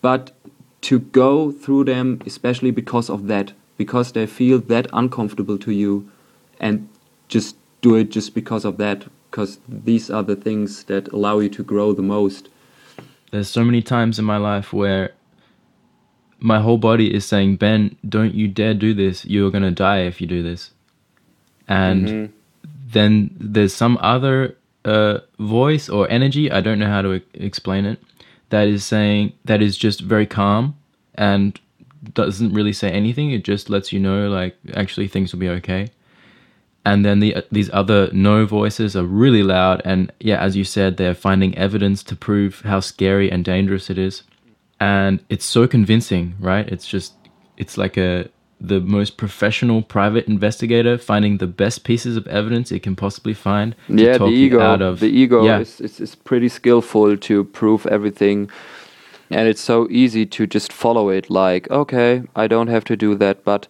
but 0.00 0.30
to 0.88 0.98
go 0.98 1.52
through 1.52 1.84
them 1.84 2.20
especially 2.26 2.70
because 2.70 3.08
of 3.10 3.26
that, 3.26 3.52
because 3.76 4.12
they 4.12 4.26
feel 4.26 4.58
that 4.58 4.86
uncomfortable 4.92 5.58
to 5.58 5.72
you, 5.72 6.10
and 6.60 6.88
just 7.28 7.56
do 7.80 7.94
it 7.96 8.10
just 8.10 8.34
because 8.34 8.64
of 8.64 8.76
that, 8.78 9.06
because 9.30 9.58
these 9.68 10.10
are 10.10 10.22
the 10.22 10.36
things 10.36 10.84
that 10.84 11.08
allow 11.08 11.38
you 11.38 11.48
to 11.48 11.62
grow 11.62 11.92
the 11.92 12.02
most. 12.02 12.48
There's 13.30 13.48
so 13.48 13.64
many 13.64 13.82
times 13.82 14.18
in 14.18 14.24
my 14.24 14.36
life 14.36 14.72
where 14.72 15.12
my 16.38 16.60
whole 16.60 16.78
body 16.78 17.12
is 17.12 17.24
saying, 17.24 17.56
Ben, 17.56 17.96
don't 18.08 18.34
you 18.34 18.46
dare 18.48 18.74
do 18.74 18.94
this. 18.94 19.24
You're 19.24 19.50
going 19.50 19.64
to 19.64 19.70
die 19.70 20.00
if 20.00 20.20
you 20.20 20.26
do 20.26 20.42
this. 20.42 20.70
And 21.66 22.08
mm 22.08 22.26
-hmm 22.26 22.32
then 22.94 23.36
there's 23.38 23.74
some 23.74 23.98
other 24.00 24.56
uh, 24.86 25.18
voice 25.38 25.88
or 25.90 26.08
energy, 26.10 26.50
I 26.50 26.60
don't 26.62 26.78
know 26.78 26.88
how 26.88 27.02
to 27.02 27.20
explain 27.34 27.84
it, 27.84 27.98
that 28.50 28.68
is 28.68 28.84
saying, 28.84 29.32
that 29.44 29.62
is 29.62 29.76
just 29.76 30.00
very 30.00 30.26
calm 30.26 30.76
and 31.14 31.58
doesn't 32.12 32.52
really 32.52 32.72
say 32.72 32.90
anything. 32.90 33.30
It 33.30 33.44
just 33.44 33.70
lets 33.70 33.92
you 33.92 34.00
know, 34.00 34.28
like, 34.28 34.56
actually 34.74 35.08
things 35.08 35.32
will 35.32 35.40
be 35.40 35.48
okay. 35.48 35.90
And 36.86 37.04
then 37.04 37.20
the 37.20 37.36
these 37.50 37.70
other 37.72 38.10
no 38.12 38.44
voices 38.44 38.94
are 38.94 39.04
really 39.06 39.42
loud, 39.42 39.80
and 39.86 40.12
yeah, 40.20 40.38
as 40.38 40.54
you 40.54 40.64
said, 40.64 40.98
they're 40.98 41.14
finding 41.14 41.56
evidence 41.56 42.02
to 42.02 42.14
prove 42.14 42.60
how 42.60 42.80
scary 42.80 43.32
and 43.32 43.42
dangerous 43.42 43.88
it 43.88 43.96
is, 43.96 44.22
and 44.78 45.24
it's 45.30 45.46
so 45.46 45.66
convincing, 45.66 46.34
right? 46.38 46.68
It's 46.68 46.86
just 46.86 47.14
it's 47.56 47.78
like 47.78 47.96
a 47.96 48.28
the 48.60 48.80
most 48.80 49.16
professional 49.16 49.82
private 49.82 50.26
investigator, 50.26 50.96
finding 50.98 51.38
the 51.38 51.46
best 51.46 51.84
pieces 51.84 52.16
of 52.16 52.26
evidence 52.26 52.72
it 52.72 52.82
can 52.82 52.96
possibly 52.96 53.34
find. 53.34 53.74
Yeah, 53.88 54.18
the 54.18 54.26
ego. 54.26 54.60
Out 54.60 54.82
Of, 54.82 55.00
the 55.00 55.08
ego 55.08 55.44
yeah. 55.44 55.58
is, 55.58 55.80
is, 55.80 56.00
is 56.00 56.14
pretty 56.14 56.48
skillful 56.48 57.16
to 57.16 57.44
prove 57.44 57.86
everything, 57.86 58.50
and 59.30 59.48
it's 59.48 59.60
so 59.60 59.88
easy 59.90 60.24
to 60.26 60.46
just 60.46 60.72
follow 60.72 61.08
it. 61.08 61.28
Like, 61.28 61.70
okay, 61.70 62.22
I 62.34 62.46
don't 62.46 62.68
have 62.68 62.84
to 62.84 62.96
do 62.96 63.14
that, 63.16 63.44
but 63.44 63.68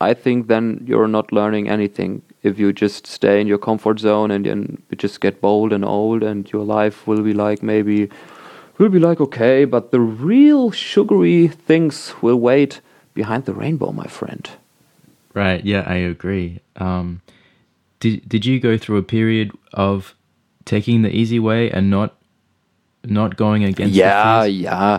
I 0.00 0.14
think 0.14 0.48
then 0.48 0.84
you're 0.86 1.08
not 1.08 1.32
learning 1.32 1.68
anything 1.68 2.22
if 2.42 2.58
you 2.58 2.72
just 2.72 3.06
stay 3.06 3.40
in 3.40 3.46
your 3.46 3.58
comfort 3.58 3.98
zone 3.98 4.30
and 4.30 4.46
then 4.46 4.82
you 4.90 4.96
just 4.96 5.20
get 5.20 5.40
bold 5.40 5.72
and 5.72 5.84
old, 5.84 6.22
and 6.22 6.50
your 6.52 6.64
life 6.64 7.06
will 7.06 7.22
be 7.22 7.32
like 7.32 7.62
maybe 7.62 8.08
will 8.78 8.88
be 8.88 8.98
like 8.98 9.20
okay, 9.20 9.64
but 9.64 9.90
the 9.90 10.00
real 10.00 10.70
sugary 10.70 11.48
things 11.48 12.14
will 12.22 12.40
wait 12.40 12.80
behind 13.14 13.44
the 13.44 13.54
rainbow, 13.54 13.92
my 13.92 14.06
friend. 14.06 14.48
Right. 15.34 15.64
Yeah, 15.64 15.84
I 15.86 15.96
agree. 15.96 16.60
Um, 16.76 17.22
did 18.00 18.28
Did 18.28 18.44
you 18.46 18.58
go 18.60 18.76
through 18.76 18.98
a 18.98 19.02
period 19.02 19.52
of 19.72 20.14
taking 20.64 21.02
the 21.02 21.14
easy 21.14 21.38
way 21.38 21.70
and 21.70 21.90
not 21.90 22.16
not 23.04 23.36
going 23.36 23.64
against? 23.64 23.94
Yeah, 23.94 24.44
yeah. 24.44 24.98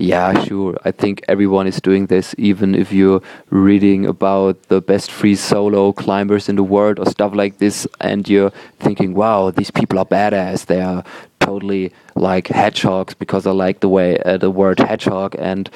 Yeah, 0.00 0.44
sure. 0.44 0.78
I 0.82 0.92
think 0.92 1.22
everyone 1.28 1.66
is 1.66 1.78
doing 1.78 2.06
this, 2.06 2.34
even 2.38 2.74
if 2.74 2.90
you're 2.90 3.20
reading 3.50 4.06
about 4.06 4.62
the 4.68 4.80
best 4.80 5.10
free 5.10 5.36
solo 5.36 5.92
climbers 5.92 6.48
in 6.48 6.56
the 6.56 6.62
world 6.62 6.98
or 6.98 7.04
stuff 7.04 7.34
like 7.34 7.58
this, 7.58 7.86
and 8.00 8.26
you're 8.26 8.50
thinking, 8.78 9.12
wow, 9.12 9.50
these 9.50 9.70
people 9.70 9.98
are 9.98 10.06
badass. 10.06 10.64
They 10.64 10.80
are 10.80 11.04
totally 11.40 11.92
like 12.14 12.48
hedgehogs 12.48 13.12
because 13.12 13.46
I 13.46 13.50
like 13.50 13.80
the 13.80 13.90
way 13.90 14.18
uh, 14.20 14.38
the 14.38 14.50
word 14.50 14.78
hedgehog, 14.78 15.36
and 15.38 15.68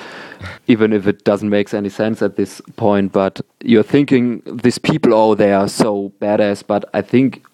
even 0.69 0.95
if 0.95 1.07
it 1.07 1.25
doesn't 1.25 1.51
make 1.51 1.75
any 1.75 1.91
sense 1.91 2.23
at 2.23 2.37
this 2.37 2.63
point, 2.77 3.13
but 3.13 3.43
you're 3.61 3.83
thinking 3.83 4.41
these 4.47 4.79
people, 4.79 5.13
oh, 5.13 5.35
they 5.35 5.53
are 5.53 5.69
so 5.69 6.13
badass. 6.23 6.67
But 6.67 6.87
I 6.95 7.03
think 7.03 7.45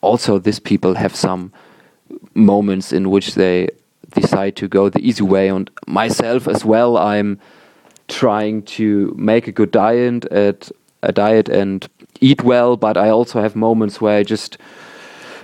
also 0.00 0.38
these 0.38 0.60
people 0.60 0.94
have 0.94 1.14
some 1.14 1.52
moments 2.32 2.90
in 2.90 3.10
which 3.10 3.34
they 3.34 3.68
decide 4.20 4.56
to 4.56 4.68
go 4.68 4.88
the 4.88 5.00
easy 5.00 5.22
way, 5.22 5.48
and 5.48 5.70
myself 5.86 6.48
as 6.48 6.64
well. 6.64 6.96
I'm 6.96 7.38
trying 8.08 8.62
to 8.62 9.14
make 9.16 9.48
a 9.48 9.52
good 9.52 9.70
diet 9.70 10.24
at 10.26 10.70
a 11.02 11.12
diet 11.12 11.48
and 11.48 11.88
eat 12.20 12.42
well, 12.42 12.76
but 12.76 12.96
I 12.96 13.10
also 13.10 13.40
have 13.40 13.56
moments 13.56 14.00
where 14.00 14.18
I 14.18 14.22
just 14.22 14.58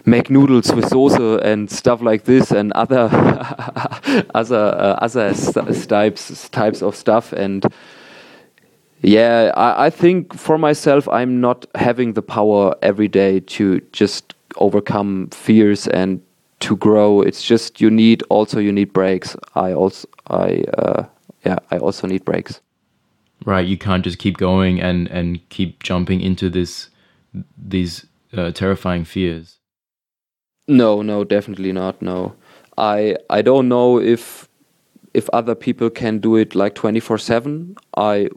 make 0.04 0.30
noodles 0.30 0.72
with 0.72 0.88
sauce 0.88 1.16
and 1.42 1.70
stuff 1.70 2.02
like 2.02 2.24
this 2.24 2.50
and 2.50 2.72
other 2.72 3.08
other 4.34 4.56
uh, 4.56 4.98
other 5.00 5.32
types 5.32 6.48
types 6.48 6.82
of 6.82 6.96
stuff 6.96 7.32
and 7.32 7.72
yeah 9.02 9.52
I, 9.54 9.86
I 9.86 9.90
think 9.90 10.34
for 10.34 10.58
myself 10.58 11.08
i'm 11.08 11.40
not 11.40 11.66
having 11.74 12.14
the 12.14 12.22
power 12.22 12.74
every 12.82 13.08
day 13.08 13.40
to 13.40 13.80
just 13.92 14.34
overcome 14.56 15.28
fears 15.30 15.86
and 15.88 16.20
to 16.62 16.76
grow 16.76 17.20
it's 17.20 17.42
just 17.42 17.80
you 17.80 17.90
need 17.90 18.22
also 18.30 18.58
you 18.58 18.72
need 18.72 18.92
breaks 18.92 19.36
i 19.54 19.72
also 19.72 20.08
i 20.28 20.64
uh, 20.78 21.04
yeah 21.44 21.58
i 21.70 21.78
also 21.78 22.06
need 22.06 22.24
breaks 22.24 22.60
right 23.44 23.66
you 23.66 23.76
can't 23.76 24.04
just 24.04 24.18
keep 24.18 24.36
going 24.38 24.80
and 24.80 25.08
and 25.08 25.40
keep 25.48 25.82
jumping 25.82 26.20
into 26.20 26.48
this 26.48 26.88
these 27.56 28.06
uh, 28.36 28.50
terrifying 28.52 29.04
fears 29.04 29.58
no, 30.68 31.02
no, 31.02 31.24
definitely 31.24 31.72
not. 31.72 32.00
No, 32.00 32.34
I 32.78 33.16
I 33.28 33.42
don't 33.42 33.68
know 33.68 33.98
if 34.00 34.48
if 35.12 35.28
other 35.30 35.54
people 35.54 35.90
can 35.90 36.18
do 36.18 36.36
it 36.36 36.54
like 36.54 36.74
twenty 36.74 37.00
four 37.00 37.18
seven. 37.18 37.76
I 37.96 38.28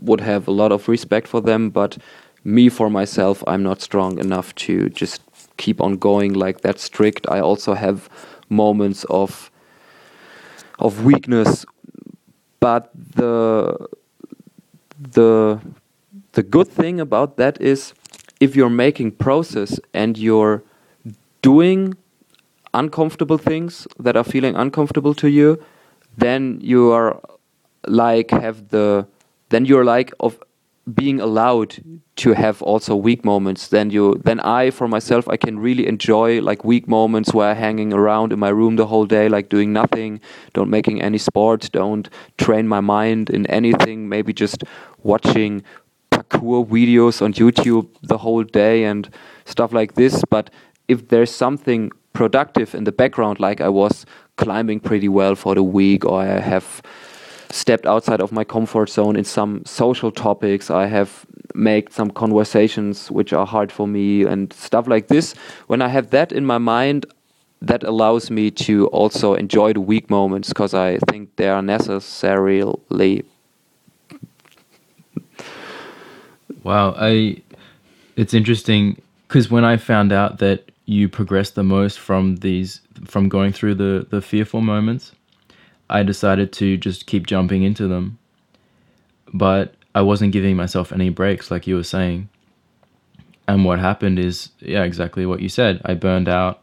would 0.00 0.20
have 0.20 0.46
a 0.48 0.50
lot 0.50 0.72
of 0.72 0.88
respect 0.88 1.28
for 1.28 1.40
them, 1.40 1.70
but 1.70 1.96
me 2.44 2.68
for 2.68 2.90
myself, 2.90 3.42
I'm 3.46 3.62
not 3.62 3.80
strong 3.80 4.18
enough 4.18 4.54
to 4.56 4.88
just 4.90 5.22
keep 5.64 5.80
on 5.80 5.96
going 5.96 6.32
like 6.44 6.60
that 6.66 6.78
strict. 6.78 7.26
I 7.36 7.38
also 7.40 7.74
have 7.74 8.08
moments 8.48 9.04
of 9.08 9.50
of 10.78 11.04
weakness. 11.04 11.64
But 12.60 12.90
the 12.94 13.76
the 15.16 15.60
the 16.32 16.42
good 16.42 16.68
thing 16.68 17.00
about 17.00 17.36
that 17.36 17.60
is 17.60 17.94
if 18.40 18.56
you're 18.56 18.76
making 18.86 19.12
process 19.12 19.78
and 19.94 20.18
you're 20.18 20.62
doing 21.42 21.94
uncomfortable 22.74 23.38
things 23.38 23.86
that 23.98 24.16
are 24.16 24.24
feeling 24.24 24.56
uncomfortable 24.56 25.14
to 25.14 25.28
you, 25.28 25.62
then 26.16 26.58
you 26.60 26.90
are 26.90 27.20
like 27.86 28.30
have 28.30 28.68
the 28.68 29.06
then 29.50 29.64
you're 29.64 29.84
like 29.84 30.12
of 30.18 30.38
being 30.94 31.20
allowed 31.20 31.76
to 32.16 32.32
have 32.32 32.60
also 32.62 32.96
weak 32.96 33.24
moments 33.24 33.68
then 33.68 33.90
you 33.90 34.20
then 34.24 34.40
i 34.40 34.68
for 34.68 34.88
myself 34.88 35.28
i 35.28 35.36
can 35.36 35.58
really 35.58 35.86
enjoy 35.86 36.40
like 36.40 36.64
weak 36.64 36.88
moments 36.88 37.32
where 37.32 37.50
i'm 37.50 37.56
hanging 37.56 37.92
around 37.92 38.32
in 38.32 38.38
my 38.38 38.48
room 38.48 38.74
the 38.76 38.86
whole 38.86 39.06
day 39.06 39.28
like 39.28 39.48
doing 39.48 39.72
nothing 39.72 40.20
don't 40.54 40.68
making 40.68 41.00
any 41.00 41.18
sports 41.18 41.68
don't 41.68 42.08
train 42.36 42.66
my 42.66 42.80
mind 42.80 43.30
in 43.30 43.46
anything 43.46 44.08
maybe 44.08 44.32
just 44.32 44.64
watching 45.04 45.62
parkour 46.10 46.66
videos 46.66 47.22
on 47.22 47.32
youtube 47.32 47.88
the 48.02 48.18
whole 48.18 48.42
day 48.42 48.84
and 48.84 49.08
stuff 49.44 49.72
like 49.72 49.94
this. 49.94 50.22
But 50.30 50.50
if 50.88 51.08
there's 51.08 51.30
something 51.30 51.90
productive 52.12 52.74
in 52.74 52.84
the 52.84 52.92
background 52.92 53.40
like 53.40 53.62
i 53.62 53.68
was 53.70 54.04
climbing 54.36 54.78
pretty 54.78 55.08
well 55.08 55.34
for 55.34 55.54
the 55.54 55.62
week 55.62 56.04
or 56.04 56.20
i 56.20 56.26
have 56.26 56.82
stepped 57.52 57.86
outside 57.86 58.20
of 58.20 58.32
my 58.32 58.44
comfort 58.44 58.88
zone 58.88 59.14
in 59.14 59.24
some 59.24 59.62
social 59.66 60.10
topics. 60.10 60.70
I 60.70 60.86
have 60.86 61.26
made 61.54 61.92
some 61.92 62.10
conversations 62.10 63.10
which 63.10 63.32
are 63.32 63.46
hard 63.46 63.70
for 63.70 63.86
me 63.86 64.24
and 64.24 64.52
stuff 64.52 64.88
like 64.88 65.08
this. 65.08 65.34
When 65.66 65.82
I 65.82 65.88
have 65.88 66.10
that 66.10 66.32
in 66.32 66.46
my 66.46 66.58
mind, 66.58 67.06
that 67.60 67.84
allows 67.84 68.30
me 68.30 68.50
to 68.50 68.86
also 68.88 69.34
enjoy 69.34 69.74
the 69.74 69.80
weak 69.80 70.10
moments 70.10 70.48
because 70.48 70.74
I 70.74 70.98
think 71.10 71.36
they 71.36 71.48
are 71.48 71.62
necessarily. 71.62 73.24
Wow, 76.64 76.94
I. 76.96 77.42
It's 78.16 78.34
interesting 78.34 79.00
because 79.28 79.50
when 79.50 79.64
I 79.64 79.76
found 79.76 80.12
out 80.12 80.38
that 80.38 80.70
you 80.86 81.08
progress 81.08 81.50
the 81.50 81.62
most 81.62 81.98
from 81.98 82.36
these 82.36 82.80
from 83.04 83.28
going 83.28 83.52
through 83.52 83.76
the 83.76 84.06
the 84.10 84.20
fearful 84.20 84.60
moments 84.60 85.12
I 85.92 86.02
decided 86.02 86.52
to 86.54 86.78
just 86.78 87.06
keep 87.06 87.26
jumping 87.26 87.62
into 87.62 87.86
them. 87.86 88.18
But 89.32 89.74
I 89.94 90.00
wasn't 90.00 90.32
giving 90.32 90.56
myself 90.56 90.90
any 90.90 91.10
breaks, 91.10 91.50
like 91.50 91.66
you 91.66 91.76
were 91.76 91.84
saying. 91.84 92.30
And 93.46 93.64
what 93.66 93.78
happened 93.78 94.18
is, 94.18 94.50
yeah, 94.58 94.84
exactly 94.84 95.26
what 95.26 95.40
you 95.40 95.50
said. 95.50 95.82
I 95.84 95.94
burned 95.94 96.28
out 96.28 96.62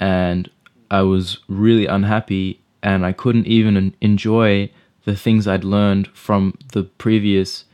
and 0.00 0.50
I 0.90 1.02
was 1.02 1.38
really 1.48 1.86
unhappy 1.86 2.60
and 2.82 3.06
I 3.06 3.12
couldn't 3.12 3.46
even 3.46 3.94
enjoy 4.00 4.70
the 5.04 5.14
things 5.14 5.46
I'd 5.46 5.64
learned 5.64 6.08
from 6.08 6.58
the 6.72 6.82
previous 6.82 7.64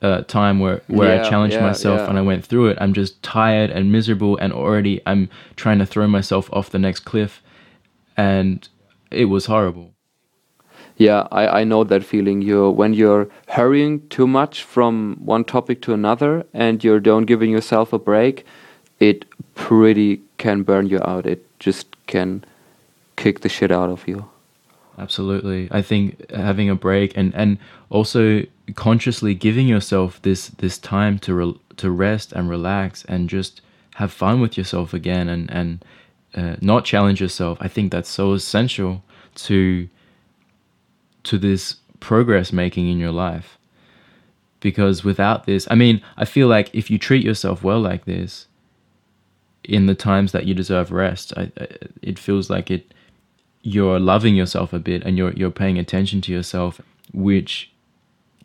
uh, 0.00 0.22
time 0.22 0.58
where, 0.58 0.82
where 0.86 1.16
yeah, 1.16 1.26
I 1.26 1.28
challenged 1.28 1.56
yeah, 1.56 1.66
myself 1.66 2.00
yeah. 2.00 2.08
and 2.08 2.18
I 2.18 2.22
went 2.22 2.46
through 2.46 2.68
it. 2.68 2.78
I'm 2.80 2.94
just 2.94 3.22
tired 3.22 3.70
and 3.70 3.92
miserable 3.92 4.38
and 4.38 4.54
already 4.54 5.02
I'm 5.04 5.28
trying 5.56 5.80
to 5.80 5.86
throw 5.86 6.06
myself 6.06 6.48
off 6.52 6.70
the 6.70 6.78
next 6.78 7.00
cliff 7.00 7.42
and 8.16 8.66
it 9.10 9.26
was 9.26 9.46
horrible 9.46 9.92
yeah, 10.98 11.28
I, 11.30 11.60
I 11.60 11.64
know 11.64 11.84
that 11.84 12.04
feeling. 12.04 12.42
You 12.42 12.70
when 12.70 12.92
you're 12.92 13.28
hurrying 13.48 14.06
too 14.08 14.26
much 14.26 14.64
from 14.64 15.16
one 15.24 15.44
topic 15.44 15.80
to 15.82 15.94
another 15.94 16.44
and 16.52 16.82
you 16.82 16.98
don't 17.00 17.24
giving 17.24 17.50
yourself 17.50 17.92
a 17.92 17.98
break, 17.98 18.44
it 18.98 19.24
pretty 19.54 20.20
can 20.38 20.64
burn 20.64 20.88
you 20.88 21.00
out. 21.04 21.24
It 21.24 21.46
just 21.60 21.86
can 22.08 22.44
kick 23.16 23.40
the 23.40 23.48
shit 23.48 23.70
out 23.70 23.90
of 23.90 24.08
you. 24.08 24.28
Absolutely. 24.98 25.68
I 25.70 25.82
think 25.82 26.28
having 26.32 26.68
a 26.68 26.74
break 26.74 27.16
and, 27.16 27.32
and 27.34 27.58
also 27.90 28.42
consciously 28.74 29.34
giving 29.34 29.68
yourself 29.68 30.20
this 30.22 30.48
this 30.48 30.78
time 30.78 31.20
to 31.20 31.34
re, 31.34 31.54
to 31.76 31.90
rest 31.92 32.32
and 32.32 32.50
relax 32.50 33.04
and 33.04 33.28
just 33.28 33.60
have 33.94 34.12
fun 34.12 34.40
with 34.40 34.58
yourself 34.58 34.92
again 34.92 35.28
and 35.28 35.48
and 35.50 35.84
uh, 36.34 36.56
not 36.60 36.84
challenge 36.84 37.20
yourself. 37.20 37.56
I 37.60 37.68
think 37.68 37.92
that's 37.92 38.08
so 38.08 38.32
essential 38.32 39.04
to 39.36 39.88
to 41.28 41.38
this 41.38 41.76
progress 42.00 42.52
making 42.52 42.88
in 42.88 42.98
your 42.98 43.12
life. 43.12 43.58
Because 44.60 45.04
without 45.04 45.46
this, 45.46 45.68
I 45.70 45.74
mean, 45.74 46.02
I 46.16 46.24
feel 46.24 46.48
like 46.48 46.74
if 46.74 46.90
you 46.90 46.98
treat 46.98 47.24
yourself 47.24 47.62
well 47.62 47.80
like 47.80 48.06
this, 48.06 48.46
in 49.62 49.86
the 49.86 49.94
times 49.94 50.32
that 50.32 50.46
you 50.46 50.54
deserve 50.54 50.90
rest, 50.90 51.32
I, 51.36 51.52
I, 51.60 51.68
it 52.02 52.18
feels 52.18 52.48
like 52.48 52.70
it 52.70 52.94
you're 53.62 54.00
loving 54.00 54.34
yourself 54.34 54.72
a 54.72 54.78
bit 54.78 55.02
and 55.04 55.18
you're 55.18 55.32
you're 55.32 55.50
paying 55.50 55.78
attention 55.78 56.20
to 56.22 56.32
yourself, 56.32 56.80
which 57.12 57.70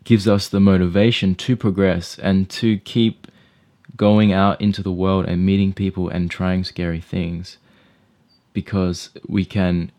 gives 0.04 0.28
us 0.28 0.48
the 0.48 0.60
motivation 0.60 1.34
to 1.34 1.56
progress 1.56 2.18
and 2.18 2.50
to 2.50 2.76
keep 2.78 3.26
going 3.96 4.32
out 4.32 4.60
into 4.60 4.82
the 4.82 4.92
world 4.92 5.24
and 5.24 5.46
meeting 5.46 5.72
people 5.72 6.08
and 6.08 6.30
trying 6.30 6.62
scary 6.62 7.00
things 7.00 7.56
because 8.52 9.10
we 9.26 9.44
can 9.44 9.90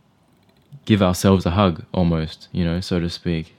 give 0.85 1.01
ourselves 1.01 1.45
a 1.45 1.51
hug 1.51 1.85
almost, 1.93 2.47
you 2.51 2.65
know, 2.65 2.79
so 2.79 2.99
to 2.99 3.09
speak. 3.09 3.55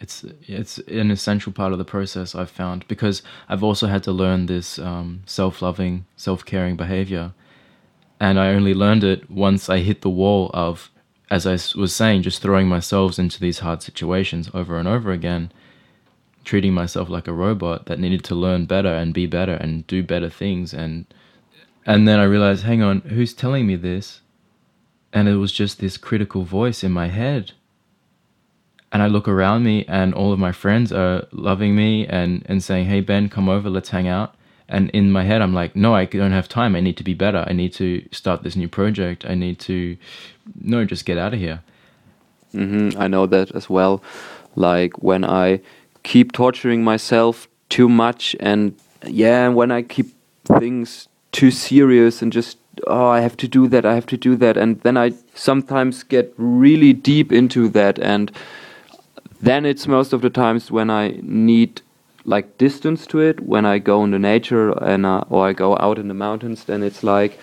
It's 0.00 0.24
it's 0.46 0.78
an 0.78 1.10
essential 1.10 1.52
part 1.52 1.72
of 1.72 1.78
the 1.78 1.84
process 1.84 2.34
I've 2.34 2.50
found 2.50 2.86
because 2.88 3.22
I've 3.48 3.62
also 3.62 3.86
had 3.86 4.02
to 4.04 4.12
learn 4.12 4.46
this 4.46 4.78
um, 4.78 5.22
self-loving, 5.26 6.04
self-caring 6.16 6.76
behavior, 6.76 7.32
and 8.20 8.38
I 8.38 8.48
only 8.48 8.74
learned 8.74 9.04
it 9.04 9.30
once 9.30 9.70
I 9.70 9.78
hit 9.78 10.02
the 10.02 10.10
wall 10.10 10.50
of, 10.52 10.90
as 11.30 11.46
I 11.46 11.52
was 11.78 11.94
saying, 11.94 12.22
just 12.22 12.42
throwing 12.42 12.68
myself 12.68 13.18
into 13.18 13.40
these 13.40 13.60
hard 13.60 13.82
situations 13.82 14.50
over 14.52 14.78
and 14.78 14.86
over 14.86 15.10
again, 15.10 15.52
treating 16.44 16.74
myself 16.74 17.08
like 17.08 17.28
a 17.28 17.32
robot 17.32 17.86
that 17.86 17.98
needed 17.98 18.24
to 18.24 18.34
learn 18.34 18.66
better 18.66 18.94
and 18.94 19.14
be 19.14 19.26
better 19.26 19.54
and 19.54 19.86
do 19.86 20.02
better 20.02 20.28
things 20.28 20.74
and 20.74 21.06
and 21.86 22.08
then 22.08 22.18
I 22.18 22.24
realized, 22.24 22.64
hang 22.64 22.82
on, 22.82 23.00
who's 23.02 23.34
telling 23.34 23.66
me 23.66 23.76
this? 23.76 24.20
And 25.14 25.28
it 25.28 25.36
was 25.36 25.52
just 25.52 25.80
this 25.80 25.96
critical 25.96 26.44
voice 26.44 26.84
in 26.84 26.92
my 26.92 27.08
head 27.08 27.52
and 28.94 29.02
I 29.02 29.08
look 29.08 29.26
around 29.26 29.64
me 29.64 29.84
and 29.88 30.14
all 30.14 30.32
of 30.32 30.38
my 30.38 30.52
friends 30.52 30.92
are 30.92 31.26
loving 31.32 31.74
me 31.74 32.06
and, 32.06 32.46
and 32.46 32.62
saying, 32.62 32.86
Hey 32.86 33.00
Ben, 33.00 33.28
come 33.28 33.48
over, 33.48 33.68
let's 33.68 33.88
hang 33.88 34.06
out. 34.06 34.36
And 34.68 34.88
in 34.90 35.10
my 35.10 35.24
head, 35.24 35.42
I'm 35.42 35.52
like, 35.52 35.74
no, 35.74 35.96
I 35.96 36.04
don't 36.04 36.30
have 36.30 36.48
time. 36.48 36.76
I 36.76 36.80
need 36.80 36.96
to 36.98 37.04
be 37.04 37.12
better. 37.12 37.44
I 37.46 37.52
need 37.52 37.72
to 37.74 38.06
start 38.12 38.44
this 38.44 38.54
new 38.54 38.68
project. 38.68 39.26
I 39.26 39.34
need 39.34 39.58
to, 39.60 39.96
no, 40.60 40.84
just 40.84 41.04
get 41.04 41.18
out 41.18 41.34
of 41.34 41.40
here. 41.40 41.60
Mm-hmm. 42.54 42.98
I 42.98 43.08
know 43.08 43.26
that 43.26 43.50
as 43.50 43.68
well. 43.68 44.00
Like 44.54 45.02
when 45.02 45.24
I 45.24 45.60
keep 46.04 46.30
torturing 46.30 46.84
myself 46.84 47.48
too 47.68 47.88
much, 47.88 48.36
and 48.38 48.78
yeah, 49.04 49.48
when 49.48 49.72
I 49.72 49.82
keep 49.82 50.14
things 50.44 51.08
too 51.32 51.50
serious 51.50 52.22
and 52.22 52.32
just 52.32 52.58
oh, 52.86 53.08
I 53.08 53.20
have 53.20 53.36
to 53.38 53.48
do 53.48 53.68
that, 53.68 53.84
I 53.84 53.94
have 53.94 54.06
to 54.06 54.16
do 54.16 54.36
that. 54.36 54.56
And 54.56 54.80
then 54.80 54.96
I 54.96 55.12
sometimes 55.34 56.02
get 56.02 56.32
really 56.36 56.92
deep 56.92 57.32
into 57.32 57.68
that. 57.70 57.98
And 57.98 58.30
then 59.40 59.66
it's 59.66 59.86
most 59.86 60.12
of 60.12 60.22
the 60.22 60.30
times 60.30 60.70
when 60.70 60.90
I 60.90 61.20
need 61.22 61.82
like 62.24 62.56
distance 62.58 63.06
to 63.08 63.20
it, 63.20 63.40
when 63.40 63.66
I 63.66 63.78
go 63.78 64.02
into 64.04 64.18
nature 64.18 64.70
and 64.82 65.04
uh, 65.04 65.24
or 65.28 65.48
I 65.48 65.52
go 65.52 65.76
out 65.78 65.98
in 65.98 66.08
the 66.08 66.14
mountains, 66.14 66.64
then 66.64 66.82
it's 66.82 67.02
like, 67.02 67.38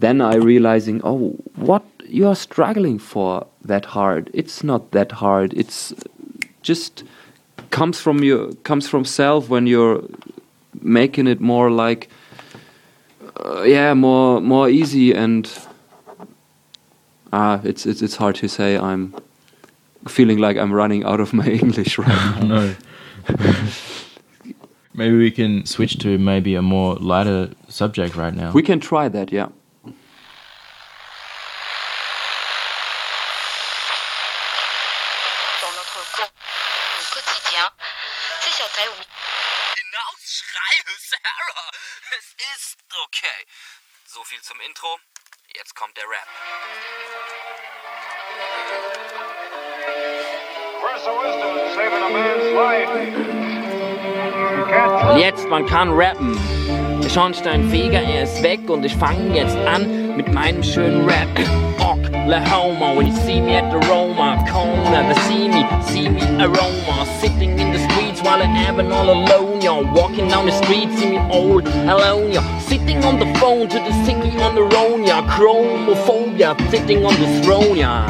then 0.00 0.20
I 0.20 0.36
realizing, 0.36 1.00
oh, 1.04 1.36
what 1.54 1.84
you 2.08 2.26
are 2.28 2.34
struggling 2.34 2.98
for 2.98 3.46
that 3.64 3.84
hard. 3.84 4.30
It's 4.32 4.62
not 4.62 4.92
that 4.92 5.12
hard. 5.12 5.52
It's 5.54 5.92
just 6.62 7.04
comes 7.70 8.00
from 8.00 8.22
your 8.22 8.52
comes 8.62 8.88
from 8.88 9.04
self 9.04 9.48
when 9.48 9.66
you're 9.66 10.02
making 10.80 11.26
it 11.26 11.40
more 11.40 11.70
like 11.70 12.08
uh, 13.44 13.62
yeah, 13.62 13.94
more 13.94 14.40
more 14.40 14.68
easy 14.68 15.12
and 15.12 15.50
ah, 17.32 17.60
it's 17.64 17.86
it's 17.86 18.02
it's 18.02 18.16
hard 18.16 18.34
to 18.36 18.48
say. 18.48 18.76
I'm 18.78 19.14
feeling 20.08 20.38
like 20.38 20.56
I'm 20.56 20.72
running 20.72 21.04
out 21.04 21.20
of 21.20 21.32
my 21.32 21.46
English 21.62 21.98
right 21.98 22.08
now. 22.40 22.40
no. 22.40 22.74
maybe 24.94 25.16
we 25.16 25.30
can 25.30 25.66
switch 25.66 25.98
to 25.98 26.18
maybe 26.18 26.54
a 26.54 26.62
more 26.62 26.94
lighter 26.96 27.50
subject 27.68 28.16
right 28.16 28.34
now. 28.34 28.52
We 28.52 28.62
can 28.62 28.80
try 28.80 29.08
that, 29.08 29.32
yeah. 29.32 29.48
Und 55.16 55.22
jetzt, 55.22 55.48
man 55.48 55.64
kann 55.64 55.88
rappen. 55.92 56.36
Der 57.02 57.08
Schornsteinfeger, 57.08 58.02
er 58.02 58.24
ist 58.24 58.42
weg 58.42 58.68
und 58.68 58.84
ich 58.84 58.94
fange 58.96 59.34
jetzt 59.34 59.56
an 59.56 60.14
mit 60.14 60.30
meinem 60.30 60.62
schönen 60.62 61.08
Rap. 61.08 61.26
Ock. 61.78 61.98
La 62.26 62.38
Homo. 62.50 62.94
When 62.94 63.06
you 63.06 63.16
see 63.24 63.40
me 63.40 63.56
at 63.56 63.70
the 63.70 63.78
Roma 63.88 64.44
corner, 64.52 65.08
they 65.08 65.18
see 65.22 65.48
me, 65.48 65.64
see 65.80 66.10
me 66.10 66.20
aroma. 66.38 67.06
Sitting 67.18 67.58
in 67.58 67.72
the 67.72 67.78
streets 67.78 68.20
while 68.20 68.42
I'm 68.42 68.54
having 68.54 68.92
all 68.92 69.08
alone, 69.08 69.62
y'all. 69.62 69.86
Walking 69.94 70.28
down 70.28 70.44
the 70.44 70.52
street, 70.52 70.90
see 70.98 71.12
me 71.12 71.18
all 71.30 71.62
alone, 71.66 72.32
y'all. 72.32 72.60
Sitting 72.60 73.02
on 73.02 73.18
the 73.18 73.38
phone 73.38 73.70
to 73.70 73.78
the 73.78 74.04
city 74.04 74.38
on 74.42 74.54
the 74.54 74.64
road, 74.64 75.06
y'all. 75.06 75.22
Chromophobia, 75.22 76.54
sitting 76.70 77.06
on 77.06 77.14
the 77.14 77.40
throne, 77.42 77.74
y'all. 77.74 78.04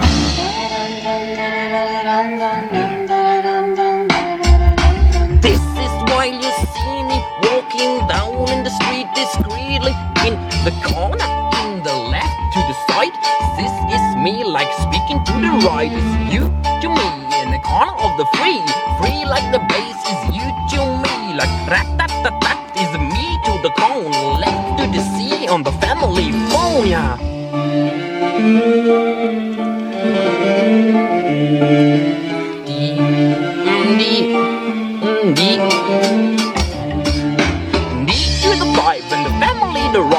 Down 8.09 8.49
in 8.49 8.65
the 8.65 8.71
street 8.71 9.07
discreetly 9.15 9.93
in 10.25 10.35
the 10.65 10.73
corner, 10.85 11.29
in 11.63 11.83
the 11.83 11.93
left 11.93 12.37
to 12.55 12.61
the 12.61 12.77
side. 12.89 13.13
This 13.57 13.73
is 13.93 14.05
me 14.25 14.45
like 14.45 14.73
speaking 14.81 15.23
to 15.25 15.33
the 15.45 15.53
right. 15.67 15.93
It's 15.93 16.33
you 16.33 16.41
to 16.83 16.89
me 16.89 17.09
in 17.43 17.51
the 17.53 17.61
corner 17.65 17.93
of 17.93 18.17
the 18.17 18.27
free. 18.37 18.63
Free 19.01 19.25
like 19.25 19.47
the 19.53 19.61
bass 19.69 19.99
is 20.13 20.21
you 20.37 20.47
to 20.73 20.81
me. 21.05 21.35
Like 21.37 21.53
rat 21.69 21.87
tat 21.99 22.11
tat 22.25 22.41
tat 22.41 22.59
is 22.77 22.91
me 22.99 23.27
to 23.45 23.53
the 23.63 23.71
cone. 23.77 24.41
Left 24.41 24.79
to 24.81 24.85
the 24.91 25.03
sea 25.17 25.47
on 25.49 25.63
the 25.63 25.73
family 25.73 26.33
phone, 26.51 26.87
yeah. 26.87 27.17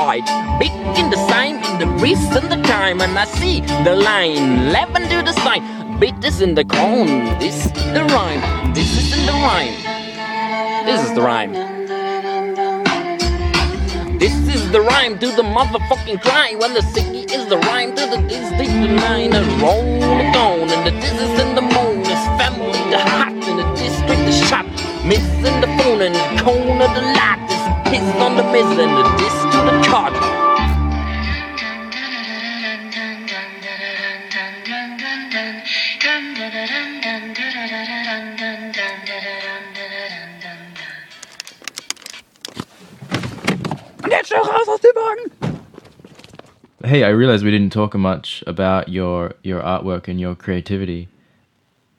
Right. 0.08 0.24
Big 0.58 0.72
in 0.98 1.10
the 1.10 1.20
sign, 1.28 1.56
in 1.67 1.80
the 1.84 1.88
wrist 2.02 2.32
and 2.32 2.50
the 2.50 2.62
time, 2.65 3.02
and 3.02 3.20
I 3.20 3.26
see 3.26 3.60
the 3.84 3.96
line. 3.96 4.70
Eleven 4.70 5.04
to 5.12 5.17
the 5.22 5.34
sign, 5.43 5.62
bit 6.00 6.15
is 6.24 6.41
in 6.41 6.56
the 6.56 6.63
cone. 6.63 7.38
This 7.39 7.65
is 7.65 7.74
the 7.98 8.04
rhyme. 8.15 8.41
This 8.74 8.89
is 9.00 9.08
in 9.17 9.26
the 9.26 9.38
rhyme. 9.48 9.76
This 10.88 11.00
is 11.06 11.13
the 11.13 11.22
rhyme. 11.22 11.54
This 14.17 14.36
is 14.56 14.72
the 14.72 14.82
rhyme 14.82 15.20
to 15.20 15.28
the 15.39 15.43
motherfucking 15.43 16.22
cry 16.22 16.56
when 16.58 16.74
the 16.74 16.82
city 16.96 17.22
is 17.36 17.46
the 17.48 17.58
rhyme 17.67 17.93
to 17.96 18.04
the 18.13 18.22
district 18.28 18.74
the 18.84 18.91
nine 19.08 19.34
and 19.34 19.46
roll 19.62 19.86
it 20.24 20.36
on 20.36 20.62
and 20.74 20.82
the 20.88 20.91
this 21.04 21.17
is 21.22 21.39
in 21.43 21.54
the 21.54 21.62
moon 21.62 22.00
is 22.02 22.24
family 22.39 22.82
the 22.89 22.98
hot 22.98 23.32
and 23.32 23.60
the 23.62 23.67
district 23.76 24.22
the 24.26 24.36
shot 24.50 24.77
missing 25.08 25.62
the 25.62 25.67
phone 25.80 26.02
and 26.02 26.13
the 26.13 26.43
cone 26.43 26.82
of 26.82 26.93
the 26.93 27.02
light 27.02 27.39
is 27.48 27.63
pissed 27.89 28.17
on 28.17 28.36
the 28.36 28.43
miss 28.52 28.67
and 28.78 28.91
the 28.91 29.06
disc 29.17 29.41
to 29.54 29.60
the 29.63 29.82
cart 29.88 30.13
Hey, 46.84 47.04
I 47.04 47.10
realized 47.10 47.43
we 47.43 47.52
didn't 47.52 47.74
talk 47.74 47.96
much 47.96 48.43
about 48.48 48.88
your 48.89 49.34
your 49.43 49.62
artwork 49.62 50.08
and 50.08 50.20
your 50.20 50.36
creativity. 50.36 51.10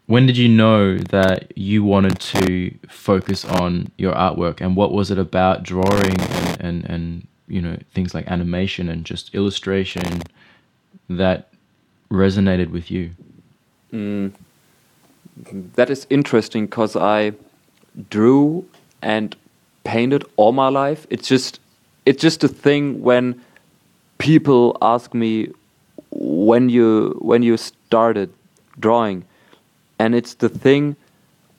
When 0.09 0.25
did 0.25 0.39
you 0.39 0.49
know 0.49 0.97
that 0.97 1.53
you 1.55 1.85
wanted 1.85 2.19
to 2.19 2.75
focus 2.89 3.45
on 3.45 3.93
your 3.99 4.15
artwork, 4.15 4.63
and 4.63 4.75
what 4.75 4.91
was 4.91 5.11
it 5.11 5.19
about 5.19 5.63
drawing 5.63 6.19
and 6.19 6.61
and, 6.61 6.85
and 6.87 7.27
you 7.47 7.61
know 7.61 7.77
things 7.93 8.15
like 8.15 8.27
animation 8.27 8.89
and 8.89 9.05
just 9.05 9.35
illustration 9.35 10.23
that 11.11 11.51
resonated 12.11 12.71
with 12.71 12.91
you? 12.91 13.11
Mm. 13.93 14.33
That 15.77 15.91
is 15.91 16.07
interesting 16.09 16.65
because 16.65 16.97
I 16.97 17.33
drew 18.09 18.67
and 19.03 19.37
painted 19.85 20.25
all 20.37 20.53
my 20.53 20.69
life. 20.69 21.07
It's 21.11 21.29
just 21.29 21.61
it's 22.07 22.23
just 22.23 22.43
a 22.43 22.49
thing 22.49 23.03
when 23.03 23.45
people 24.17 24.79
ask 24.81 25.13
me 25.13 25.53
when 26.11 26.71
you 26.71 27.19
when 27.21 27.43
you 27.43 27.59
started 27.59 28.33
drawing, 28.81 29.27
and 29.99 30.15
it's 30.15 30.35
the 30.35 30.49
thing 30.49 30.97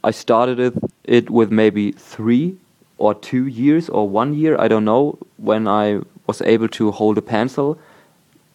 I 0.03 0.11
started 0.11 0.59
it, 0.59 0.73
it 1.03 1.29
with 1.29 1.51
maybe 1.51 1.91
three 1.91 2.57
or 2.97 3.13
two 3.13 3.47
years 3.47 3.89
or 3.89 4.07
one 4.07 4.33
year 4.33 4.59
I 4.59 4.67
don't 4.67 4.85
know 4.85 5.17
when 5.37 5.67
I 5.67 6.01
was 6.27 6.41
able 6.41 6.67
to 6.69 6.91
hold 6.91 7.17
a 7.17 7.21
pencil, 7.21 7.77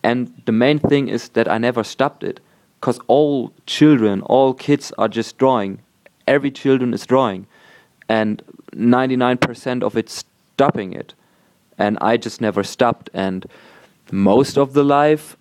and 0.02 0.32
the 0.44 0.52
main 0.52 0.78
thing 0.78 1.08
is 1.08 1.30
that 1.30 1.48
I 1.48 1.58
never 1.58 1.82
stopped 1.82 2.22
it 2.24 2.40
because 2.80 3.00
all 3.06 3.52
children, 3.66 4.20
all 4.22 4.52
kids 4.52 4.92
are 4.98 5.08
just 5.08 5.38
drawing. 5.38 5.78
Every 6.26 6.50
children 6.50 6.92
is 6.92 7.06
drawing, 7.06 7.46
and 8.08 8.42
99% 8.74 9.82
of 9.82 9.96
it 9.96 10.10
stopping 10.10 10.92
it. 10.92 11.14
And 11.78 11.98
I 12.00 12.16
just 12.16 12.40
never 12.40 12.62
stopped. 12.62 13.10
And 13.14 13.46
most 14.12 14.58
of 14.58 14.74
the 14.74 14.84
life, 14.84 15.36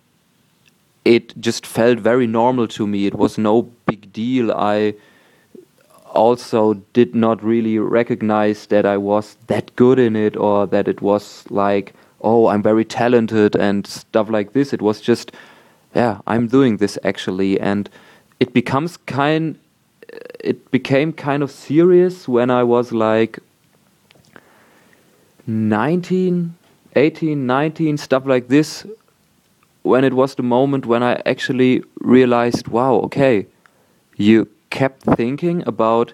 it 1.04 1.38
just 1.40 1.66
felt 1.66 1.98
very 1.98 2.26
normal 2.26 2.66
to 2.68 2.86
me. 2.86 3.06
It 3.06 3.14
was 3.14 3.38
no 3.38 3.70
big 3.94 4.12
deal. 4.12 4.50
I 4.52 4.94
also 6.14 6.74
did 6.92 7.14
not 7.14 7.42
really 7.42 7.78
recognize 7.78 8.66
that 8.66 8.84
I 8.86 8.96
was 8.96 9.36
that 9.46 9.74
good 9.76 9.98
in 9.98 10.16
it 10.16 10.36
or 10.36 10.66
that 10.66 10.88
it 10.88 11.00
was 11.02 11.44
like, 11.50 11.92
oh, 12.20 12.48
I'm 12.48 12.62
very 12.62 12.84
talented 12.84 13.56
and 13.56 13.86
stuff 13.86 14.30
like 14.30 14.52
this. 14.52 14.72
It 14.72 14.82
was 14.82 15.00
just, 15.00 15.32
yeah, 15.94 16.20
I'm 16.26 16.46
doing 16.48 16.78
this 16.78 16.98
actually. 17.04 17.60
And 17.60 17.88
it 18.40 18.52
becomes 18.52 18.96
kind, 18.96 19.58
it 20.40 20.70
became 20.70 21.12
kind 21.12 21.42
of 21.42 21.50
serious 21.50 22.28
when 22.28 22.50
I 22.50 22.62
was 22.62 22.92
like 22.92 23.38
19, 25.46 26.54
18, 26.96 27.46
19, 27.46 27.96
stuff 27.98 28.26
like 28.26 28.48
this. 28.48 28.86
When 29.82 30.02
it 30.04 30.14
was 30.14 30.34
the 30.36 30.42
moment 30.42 30.86
when 30.86 31.02
I 31.02 31.20
actually 31.26 31.82
realized, 32.00 32.68
wow, 32.68 32.94
okay, 33.06 33.46
you 34.16 34.48
kept 34.70 35.02
thinking 35.02 35.62
about 35.66 36.12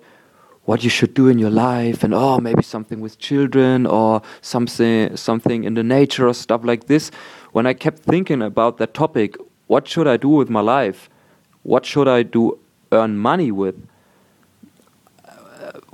what 0.64 0.84
you 0.84 0.90
should 0.90 1.14
do 1.14 1.28
in 1.28 1.38
your 1.38 1.50
life 1.50 2.04
and 2.04 2.14
oh 2.14 2.38
maybe 2.38 2.62
something 2.62 3.00
with 3.00 3.18
children 3.18 3.86
or 3.86 4.22
something 4.40 5.16
something 5.16 5.64
in 5.64 5.74
the 5.74 5.82
nature 5.82 6.28
or 6.28 6.34
stuff 6.34 6.62
like 6.64 6.86
this. 6.86 7.10
When 7.52 7.66
i 7.66 7.72
kept 7.72 8.00
thinking 8.00 8.42
about 8.42 8.78
that 8.78 8.94
topic 8.94 9.36
what 9.66 9.88
should 9.88 10.06
i 10.06 10.16
do 10.16 10.28
with 10.28 10.50
my 10.50 10.60
life? 10.60 11.08
What 11.62 11.84
should 11.86 12.08
i 12.08 12.22
do 12.22 12.58
earn 12.92 13.18
money 13.18 13.50
with? 13.50 13.76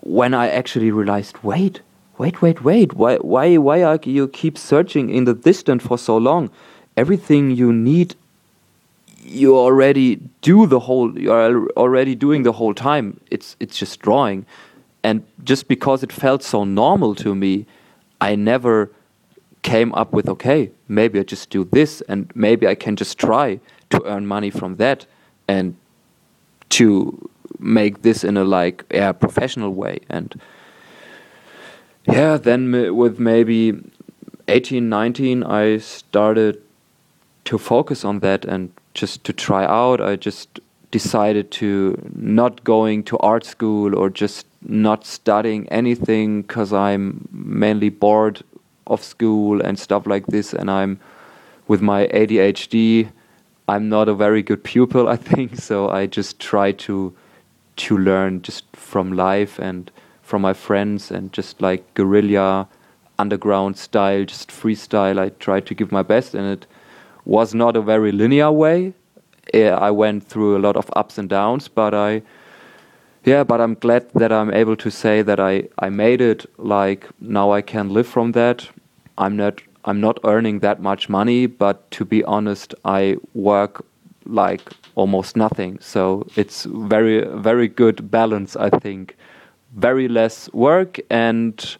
When 0.01 0.35
i 0.35 0.49
actually 0.49 0.91
realized 0.91 1.39
wait 1.43 1.81
wait 2.19 2.43
wait 2.43 2.63
wait 2.65 2.95
why 2.95 3.17
why 3.17 3.57
why 3.57 3.83
are 3.83 3.99
you 4.03 4.29
keep 4.29 4.59
searching 4.59 5.11
in 5.11 5.25
the 5.25 5.35
distance 5.35 5.83
for 5.85 5.99
so 5.99 6.17
long? 6.17 6.51
Everything 6.97 7.51
you 7.51 7.73
need 7.73 8.17
you 9.27 9.57
already 9.57 10.17
do 10.41 10.67
the 10.67 10.81
whole 10.81 11.19
you 11.19 11.33
are 11.33 11.69
already 11.71 12.15
doing 12.15 12.43
the 12.43 12.53
whole 12.53 12.75
time. 12.75 13.21
It's 13.31 13.57
it's 13.61 13.79
just 13.79 14.01
drawing. 14.01 14.47
And 15.03 15.23
just 15.45 15.69
because 15.69 16.03
it 16.03 16.13
felt 16.13 16.43
so 16.43 16.65
normal 16.65 17.15
to 17.17 17.35
me 17.35 17.67
i 18.21 18.35
never 18.35 18.91
came 19.63 19.93
up 19.95 20.13
with 20.13 20.29
okay 20.29 20.71
maybe 20.89 21.19
i 21.19 21.23
just 21.23 21.51
do 21.51 21.65
this 21.65 22.01
and 22.09 22.31
maybe 22.35 22.67
i 22.67 22.75
can 22.75 22.97
just 22.97 23.19
try 23.19 23.61
to 23.91 24.03
earn 24.05 24.27
money 24.27 24.51
from 24.51 24.77
that 24.77 25.07
and 25.49 25.77
to 26.69 27.29
make 27.59 28.03
this 28.03 28.25
in 28.25 28.37
a 28.37 28.45
like 28.45 28.85
yeah 28.91 29.13
professional 29.13 29.73
way. 29.73 30.01
And 30.09 30.41
yeah 32.05 32.37
then 32.37 32.95
with 32.97 33.19
maybe 33.19 33.73
18 34.49 34.89
19 34.89 35.43
i 35.43 35.79
started 35.79 36.63
to 37.45 37.59
focus 37.59 38.05
on 38.05 38.21
that 38.21 38.45
and 38.45 38.73
just 38.97 39.23
to 39.25 39.33
try 39.33 39.65
out. 39.65 40.01
I 40.01 40.17
just 40.17 40.61
decided 40.91 41.51
to 41.51 41.97
not 42.15 42.65
going 42.65 43.03
to 43.05 43.19
art 43.19 43.45
school 43.45 43.95
or 43.95 44.09
just 44.09 44.47
not 44.63 45.05
studying 45.05 45.69
anything 45.69 46.43
because 46.43 46.73
i'm 46.73 47.29
mainly 47.31 47.89
bored 47.89 48.43
of 48.87 49.03
school 49.03 49.61
and 49.61 49.79
stuff 49.79 50.07
like 50.07 50.27
this 50.27 50.53
and 50.55 50.71
i'm 50.71 50.99
with 51.69 51.83
my 51.83 52.07
adhd 52.09 53.09
i'm 53.69 53.89
not 53.89 54.09
a 54.09 54.15
very 54.15 54.43
good 54.43 54.63
pupil 54.63 55.09
i 55.15 55.17
think. 55.17 55.57
So 55.57 55.91
i 55.91 56.07
just 56.07 56.39
try 56.39 56.73
to 56.87 57.15
to 57.77 57.99
learn 57.99 58.41
just 58.43 58.65
from 58.73 59.13
life 59.13 59.59
and 59.59 59.91
from 60.23 60.41
my 60.43 60.55
friends 60.55 61.11
and 61.11 61.33
just 61.33 61.61
like 61.61 61.83
guerrilla 61.95 62.69
underground 63.19 63.77
style 63.77 64.25
just 64.25 64.49
freestyle. 64.51 65.19
I 65.19 65.29
try 65.47 65.61
to 65.61 65.75
give 65.75 65.93
my 65.93 66.03
best 66.03 66.35
and 66.35 66.47
it 66.47 66.67
was 67.27 67.55
not 67.55 67.77
a 67.77 67.83
very 67.83 68.13
linear 68.13 68.51
way. 68.51 68.95
I 69.53 69.91
went 69.91 70.27
through 70.27 70.57
a 70.57 70.61
lot 70.61 70.77
of 70.77 70.91
ups 70.97 71.19
and 71.19 71.29
downs, 71.29 71.69
but 71.69 71.93
I, 71.95 72.23
yeah, 73.25 73.45
but 73.45 73.61
I'm 73.61 73.75
glad 73.75 74.11
that 74.15 74.33
I'm 74.33 74.53
able 74.53 74.77
to 74.77 74.91
say 74.91 75.23
that 75.23 75.39
I, 75.39 75.69
I 75.79 75.91
made 75.91 76.21
it. 76.21 76.47
Like 76.57 77.07
now 77.21 77.53
I 77.53 77.63
can 77.63 77.91
live 77.91 78.07
from 78.07 78.33
that. 78.33 78.69
I'm 79.19 79.37
not 79.37 79.63
I'm 79.85 80.01
not 80.01 80.19
earning 80.25 80.61
that 80.61 80.81
much 80.81 81.09
money, 81.09 81.47
but 81.47 81.89
to 81.93 82.05
be 82.05 82.25
honest, 82.25 82.75
I 82.85 83.17
work 83.35 83.85
like 84.25 84.73
almost 84.97 85.37
nothing. 85.37 85.79
So 85.81 86.27
it's 86.35 86.65
very 86.65 87.25
very 87.25 87.69
good 87.69 88.11
balance, 88.11 88.57
I 88.57 88.71
think. 88.71 89.17
Very 89.75 90.09
less 90.09 90.53
work 90.53 90.99
and 91.09 91.77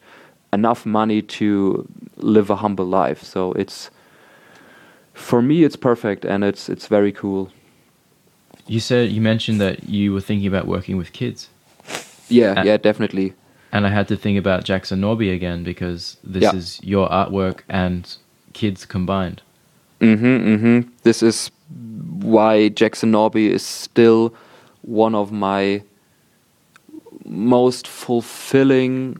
enough 0.53 0.85
money 0.85 1.21
to 1.21 1.87
live 2.15 2.49
a 2.49 2.55
humble 2.55 2.85
life. 2.85 3.23
So 3.23 3.51
it's 3.53 3.91
for 5.17 5.41
me 5.41 5.63
it's 5.63 5.75
perfect 5.75 6.25
and 6.25 6.43
it's 6.43 6.69
it's 6.69 6.87
very 6.87 7.11
cool. 7.11 7.49
You 8.67 8.79
said 8.79 9.09
you 9.11 9.21
mentioned 9.21 9.59
that 9.61 9.89
you 9.89 10.13
were 10.13 10.21
thinking 10.21 10.47
about 10.47 10.67
working 10.67 10.97
with 10.97 11.11
kids. 11.11 11.49
Yeah, 12.29 12.53
Uh, 12.59 12.63
yeah, 12.65 12.77
definitely. 12.77 13.33
And 13.71 13.85
I 13.85 13.89
had 13.89 14.07
to 14.07 14.15
think 14.17 14.37
about 14.37 14.63
Jackson 14.65 15.01
Norby 15.01 15.33
again 15.33 15.63
because 15.63 16.17
this 16.23 16.43
Yeah. 16.43 16.55
is 16.55 16.79
your 16.83 17.09
artwork 17.09 17.59
and 17.69 18.17
kids 18.53 18.85
combined. 18.85 19.41
Mm-hmm, 20.01 20.25
mm-hmm. 20.53 20.89
This 21.03 21.23
is 21.23 21.51
why 22.21 22.69
Jackson 22.69 23.11
Norby 23.11 23.49
is 23.49 23.63
still 23.65 24.33
one 24.81 25.15
of 25.15 25.31
my 25.31 25.81
most 27.25 27.87
fulfilling, 27.87 29.17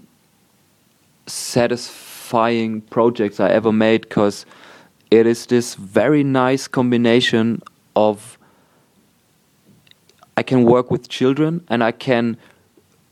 satisfying 1.28 2.82
projects 2.82 3.40
I 3.40 3.50
ever 3.50 3.72
made 3.72 4.02
because 4.02 4.46
it 5.12 5.26
is 5.26 5.46
this 5.46 5.76
very 5.76 6.24
nice 6.24 6.68
combination 6.68 7.62
of 7.96 8.38
I 10.36 10.44
can 10.44 10.64
work 10.64 10.92
with 10.92 11.10
children 11.10 11.66
and 11.70 11.84
I 11.84 11.92
can 11.92 12.38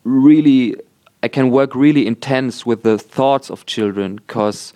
really 0.03 0.75
I 1.23 1.27
can 1.27 1.49
work 1.49 1.73
really 1.73 2.05
intense 2.05 2.65
with 2.65 2.83
the 2.83 2.99
thoughts 2.99 3.49
of 3.49 3.65
children 3.65 4.17
because 4.17 4.73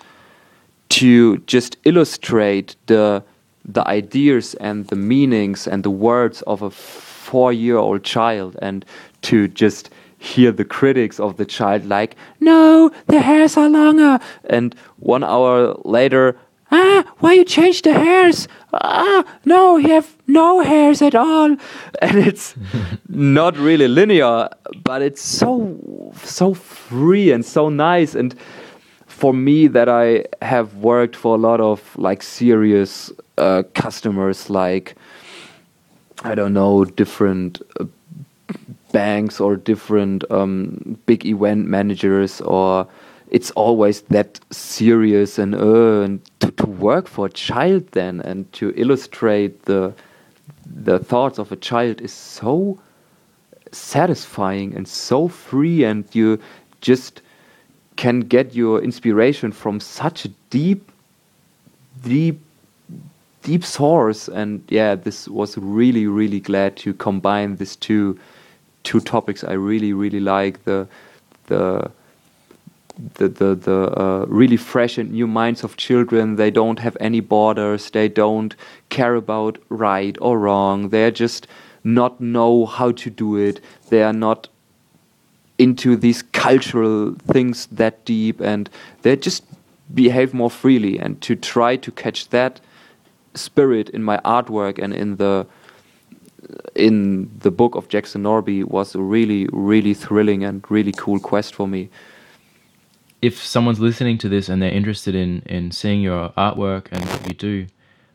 to 0.89 1.37
just 1.39 1.77
illustrate 1.83 2.75
the 2.87 3.23
the 3.65 3.87
ideas 3.87 4.55
and 4.55 4.87
the 4.87 4.95
meanings 4.95 5.67
and 5.67 5.83
the 5.83 5.91
words 5.91 6.41
of 6.43 6.61
a 6.61 6.71
four 6.71 7.53
year 7.53 7.77
old 7.77 8.03
child 8.03 8.57
and 8.61 8.83
to 9.21 9.47
just 9.47 9.91
hear 10.17 10.51
the 10.51 10.65
critics 10.65 11.19
of 11.19 11.37
the 11.37 11.45
child 11.45 11.85
like 11.85 12.15
no 12.39 12.91
the 13.07 13.19
hairs 13.19 13.57
are 13.57 13.69
longer. 13.69 14.19
And 14.49 14.75
one 14.97 15.23
hour 15.23 15.79
later 15.85 16.35
ah 16.71 17.03
why 17.19 17.33
you 17.33 17.43
change 17.43 17.81
the 17.81 17.93
hairs? 17.93 18.47
Ah 18.73 19.23
no 19.45 19.77
you 19.77 19.89
have 19.89 20.15
no 20.27 20.61
hairs 20.61 21.01
at 21.01 21.15
all. 21.15 21.55
And 22.01 22.17
it's 22.17 22.55
not 23.09 23.57
really 23.57 23.87
linear 23.87 24.49
but 24.83 25.01
it's 25.01 25.21
so 25.21 25.77
so 26.23 26.53
free 26.53 27.31
and 27.31 27.45
so 27.45 27.69
nice. 27.69 28.15
And 28.15 28.35
for 29.07 29.33
me 29.33 29.67
that 29.67 29.89
I 29.89 30.25
have 30.41 30.75
worked 30.75 31.15
for 31.15 31.35
a 31.35 31.37
lot 31.37 31.59
of 31.59 31.95
like 31.97 32.23
serious 32.23 33.11
uh, 33.37 33.63
customers, 33.73 34.49
like 34.49 34.95
I 36.23 36.35
don't 36.35 36.53
know, 36.53 36.85
different 36.85 37.61
uh, 37.79 37.85
banks 38.91 39.39
or 39.39 39.55
different 39.55 40.23
um, 40.31 40.97
big 41.05 41.25
event 41.25 41.67
managers, 41.67 42.41
or 42.41 42.87
it's 43.29 43.51
always 43.51 44.01
that 44.03 44.39
serious 44.51 45.37
and 45.37 45.55
uh, 45.55 46.01
and 46.01 46.21
work 46.79 47.07
for 47.07 47.27
a 47.27 47.29
child 47.29 47.87
then 47.91 48.21
and 48.21 48.51
to 48.53 48.73
illustrate 48.75 49.63
the 49.65 49.93
the 50.65 50.99
thoughts 50.99 51.39
of 51.39 51.51
a 51.51 51.55
child 51.55 52.01
is 52.01 52.13
so 52.13 52.79
satisfying 53.71 54.75
and 54.75 54.87
so 54.87 55.27
free, 55.27 55.83
and 55.83 56.05
you 56.13 56.39
just 56.81 57.21
can 57.95 58.21
get 58.21 58.55
your 58.55 58.81
inspiration 58.81 59.51
from 59.51 59.79
such 59.79 60.25
a 60.25 60.29
deep, 60.49 60.91
deep, 62.03 62.39
deep 63.43 63.65
source. 63.65 64.27
And 64.27 64.63
yeah, 64.69 64.95
this 64.95 65.27
was 65.27 65.57
really, 65.57 66.07
really 66.07 66.39
glad 66.39 66.77
to 66.77 66.93
combine 66.93 67.57
these 67.57 67.75
two 67.75 68.17
two 68.83 68.99
topics. 68.99 69.43
I 69.43 69.53
really, 69.53 69.93
really 69.93 70.21
like 70.21 70.63
the 70.63 70.87
the 71.47 71.91
the 73.15 73.29
the, 73.29 73.55
the 73.55 73.99
uh, 73.99 74.25
really 74.27 74.57
fresh 74.57 74.97
and 74.97 75.11
new 75.11 75.27
minds 75.27 75.63
of 75.63 75.77
children. 75.77 76.35
They 76.35 76.51
don't 76.51 76.79
have 76.79 76.97
any 76.99 77.19
borders. 77.19 77.89
They 77.89 78.07
don't 78.07 78.55
care 78.89 79.15
about 79.15 79.57
right 79.69 80.17
or 80.21 80.39
wrong. 80.39 80.89
They 80.89 81.09
just 81.11 81.47
not 81.83 82.19
know 82.19 82.65
how 82.65 82.91
to 82.91 83.09
do 83.09 83.37
it. 83.37 83.61
They 83.89 84.03
are 84.03 84.13
not 84.13 84.49
into 85.57 85.95
these 85.95 86.21
cultural 86.21 87.15
things 87.27 87.67
that 87.67 88.05
deep 88.05 88.39
and 88.39 88.69
they 89.01 89.15
just 89.15 89.43
behave 89.93 90.33
more 90.33 90.49
freely 90.49 90.97
and 90.97 91.21
to 91.21 91.35
try 91.35 91.75
to 91.75 91.91
catch 91.91 92.29
that 92.29 92.61
spirit 93.33 93.89
in 93.89 94.01
my 94.03 94.17
artwork 94.19 94.79
and 94.81 94.93
in 94.93 95.17
the 95.17 95.45
in 96.75 97.29
the 97.39 97.51
book 97.51 97.75
of 97.75 97.89
Jackson 97.89 98.23
Norby 98.23 98.63
was 98.63 98.95
a 98.95 99.01
really 99.01 99.47
really 99.51 99.93
thrilling 99.93 100.43
and 100.43 100.63
really 100.69 100.93
cool 100.93 101.19
quest 101.19 101.53
for 101.53 101.67
me. 101.67 101.89
If 103.21 103.43
someone's 103.43 103.79
listening 103.79 104.17
to 104.19 104.29
this 104.29 104.47
and 104.49 104.61
they're 104.61 104.71
interested 104.71 105.13
in, 105.15 105.41
in 105.45 105.71
seeing 105.71 106.01
your 106.01 106.29
artwork 106.37 106.87
and 106.91 107.03
what 107.05 107.27
you 107.27 107.33
do, 107.33 107.67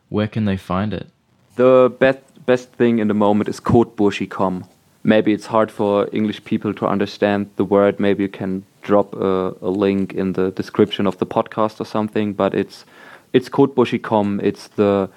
where 0.09 0.27
can 0.27 0.45
they 0.45 0.57
find 0.57 0.93
it? 0.93 1.07
The 1.55 1.93
best 1.99 2.19
best 2.45 2.71
thing 2.73 2.99
in 2.99 3.07
the 3.07 3.13
moment 3.13 3.49
is 3.49 3.59
Kotbushi.com. 3.59 4.65
Maybe 5.03 5.33
it's 5.33 5.47
hard 5.47 5.71
for 5.71 6.07
English 6.11 6.43
people 6.43 6.73
to 6.75 6.87
understand 6.87 7.49
the 7.55 7.65
word. 7.65 7.99
Maybe 7.99 8.23
you 8.23 8.29
can 8.29 8.63
drop 8.81 9.15
a, 9.15 9.55
a 9.61 9.69
link 9.69 10.13
in 10.13 10.33
the 10.33 10.51
description 10.51 11.07
of 11.07 11.17
the 11.17 11.25
podcast 11.25 11.79
or 11.79 11.85
something. 11.85 12.33
But 12.33 12.53
it's 12.53 12.85
it's 13.33 13.49
Kotbushi.com. 13.49 14.41
It's 14.43 14.67
the 14.69 15.09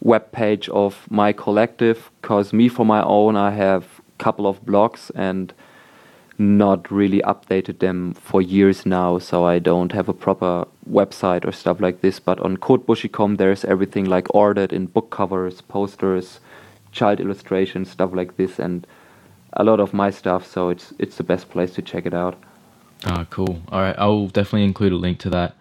web 0.00 0.30
page 0.32 0.68
of 0.68 1.06
my 1.10 1.32
collective. 1.32 2.10
Cause 2.22 2.52
me 2.52 2.68
for 2.68 2.86
my 2.86 3.02
own, 3.02 3.36
I 3.36 3.50
have 3.50 3.84
a 3.84 4.22
couple 4.22 4.46
of 4.46 4.64
blogs 4.64 5.10
and 5.14 5.52
not 6.38 6.90
really 6.90 7.20
updated 7.22 7.80
them 7.80 8.14
for 8.14 8.40
years 8.40 8.86
now, 8.86 9.18
so 9.18 9.44
I 9.44 9.58
don't 9.58 9.92
have 9.92 10.08
a 10.08 10.14
proper 10.14 10.66
website 10.88 11.44
or 11.44 11.52
stuff 11.52 11.80
like 11.80 12.00
this. 12.00 12.20
But 12.20 12.38
on 12.40 12.56
Kotbushi.com, 12.56 13.36
there's 13.36 13.64
everything 13.64 14.04
like 14.04 14.32
ordered 14.34 14.72
in 14.72 14.86
book 14.86 15.10
covers, 15.10 15.60
posters, 15.60 16.38
child 16.92 17.20
illustrations, 17.20 17.90
stuff 17.90 18.10
like 18.12 18.36
this, 18.36 18.58
and 18.58 18.86
a 19.54 19.64
lot 19.64 19.80
of 19.80 19.92
my 19.92 20.10
stuff. 20.10 20.46
So 20.46 20.68
it's 20.68 20.94
it's 20.98 21.16
the 21.16 21.24
best 21.24 21.50
place 21.50 21.74
to 21.74 21.82
check 21.82 22.06
it 22.06 22.14
out. 22.14 22.36
Ah, 23.04 23.26
cool. 23.30 23.60
All 23.70 23.80
right, 23.80 23.96
I'll 23.98 24.28
definitely 24.28 24.64
include 24.64 24.92
a 24.92 24.96
link 24.96 25.18
to 25.20 25.30
that. 25.30 25.56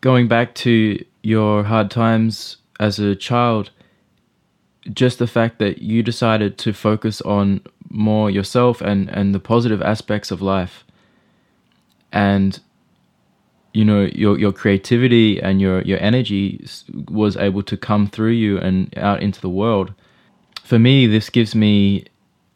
Going 0.00 0.28
back 0.28 0.54
to 0.56 1.04
your 1.22 1.64
hard 1.64 1.90
times 1.90 2.56
as 2.78 2.98
a 2.98 3.16
child, 3.16 3.70
just 4.92 5.18
the 5.18 5.26
fact 5.26 5.58
that 5.58 5.82
you 5.82 6.02
decided 6.02 6.58
to 6.58 6.72
focus 6.72 7.20
on 7.22 7.60
more 7.90 8.30
yourself 8.30 8.80
and 8.80 9.08
and 9.10 9.34
the 9.34 9.40
positive 9.40 9.82
aspects 9.82 10.30
of 10.30 10.40
life, 10.40 10.84
and 12.12 12.60
you 13.74 13.84
know 13.84 14.08
your 14.12 14.38
your 14.38 14.52
creativity 14.52 15.40
and 15.40 15.60
your 15.60 15.82
your 15.82 16.00
energy 16.00 16.64
was 17.08 17.36
able 17.36 17.62
to 17.62 17.76
come 17.76 18.06
through 18.06 18.32
you 18.32 18.58
and 18.58 18.96
out 18.98 19.22
into 19.22 19.40
the 19.40 19.50
world. 19.50 19.92
For 20.62 20.78
me, 20.78 21.06
this 21.06 21.30
gives 21.30 21.54
me 21.54 22.04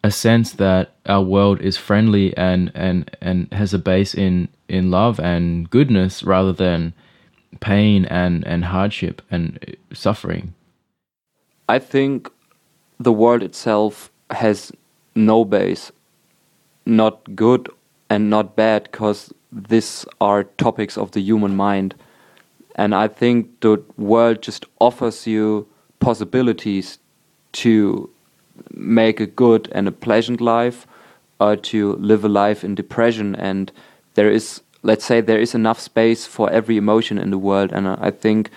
a 0.02 0.10
sense 0.10 0.52
that 0.52 0.92
our 1.06 1.22
world 1.22 1.60
is 1.60 1.76
friendly 1.76 2.36
and 2.36 2.70
and 2.74 3.16
and 3.20 3.52
has 3.52 3.74
a 3.74 3.78
base 3.78 4.14
in 4.14 4.48
in 4.68 4.90
love 4.90 5.18
and 5.20 5.68
goodness 5.70 6.22
rather 6.22 6.52
than 6.52 6.94
pain 7.60 8.04
and 8.06 8.46
and 8.46 8.66
hardship 8.66 9.22
and 9.30 9.58
uh, 9.68 9.94
suffering 9.94 10.54
I 11.68 11.78
think 11.78 12.30
the 12.98 13.12
world 13.12 13.42
itself 13.42 14.10
has 14.30 14.72
no 15.14 15.44
base, 15.44 15.92
not 16.84 17.34
good 17.34 17.68
and 18.10 18.28
not 18.28 18.54
bad, 18.56 18.84
because 18.84 19.32
these 19.50 20.04
are 20.20 20.44
topics 20.44 20.98
of 20.98 21.12
the 21.12 21.20
human 21.20 21.56
mind. 21.56 21.94
And 22.74 22.94
I 22.94 23.08
think 23.08 23.60
the 23.60 23.82
world 23.96 24.42
just 24.42 24.66
offers 24.80 25.26
you 25.26 25.66
possibilities 26.00 26.98
to 27.52 28.10
make 28.70 29.20
a 29.20 29.26
good 29.26 29.68
and 29.72 29.88
a 29.88 29.92
pleasant 29.92 30.40
life 30.40 30.86
or 31.40 31.56
to 31.56 31.94
live 31.94 32.24
a 32.24 32.28
life 32.28 32.64
in 32.64 32.74
depression. 32.74 33.34
And 33.36 33.72
there 34.14 34.30
is, 34.30 34.60
let's 34.82 35.04
say, 35.04 35.20
there 35.20 35.40
is 35.40 35.54
enough 35.54 35.80
space 35.80 36.26
for 36.26 36.50
every 36.50 36.76
emotion 36.76 37.16
in 37.18 37.30
the 37.30 37.38
world. 37.38 37.72
And 37.72 37.88
I 37.88 38.10
think 38.10 38.50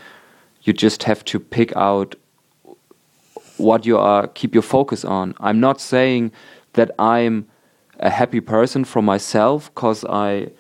you 0.64 0.74
just 0.74 1.04
have 1.04 1.24
to 1.26 1.40
pick 1.40 1.76
out 1.76 2.16
what 3.58 3.86
you 3.86 3.98
are 3.98 4.28
keep 4.28 4.54
your 4.54 4.64
focus 4.64 5.04
on. 5.06 5.36
I'm 5.40 5.60
not 5.60 5.82
saying 5.82 6.32
that 6.74 6.92
I'm 7.00 7.48
a 8.00 8.10
happy 8.10 8.42
person 8.42 8.86
for 8.86 9.02
myself 9.02 9.74
because 9.74 10.06
I 10.06 10.52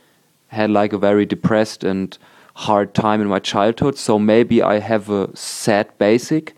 had 0.48 0.70
like 0.72 0.94
a 0.94 0.98
very 0.98 1.26
depressed 1.26 1.84
and 1.84 2.18
hard 2.56 2.94
time 2.94 3.22
in 3.22 3.28
my 3.28 3.40
childhood. 3.40 3.98
So 3.98 4.18
maybe 4.18 4.62
I 4.62 4.80
have 4.80 5.10
a 5.10 5.36
sad 5.36 5.96
basic, 5.98 6.56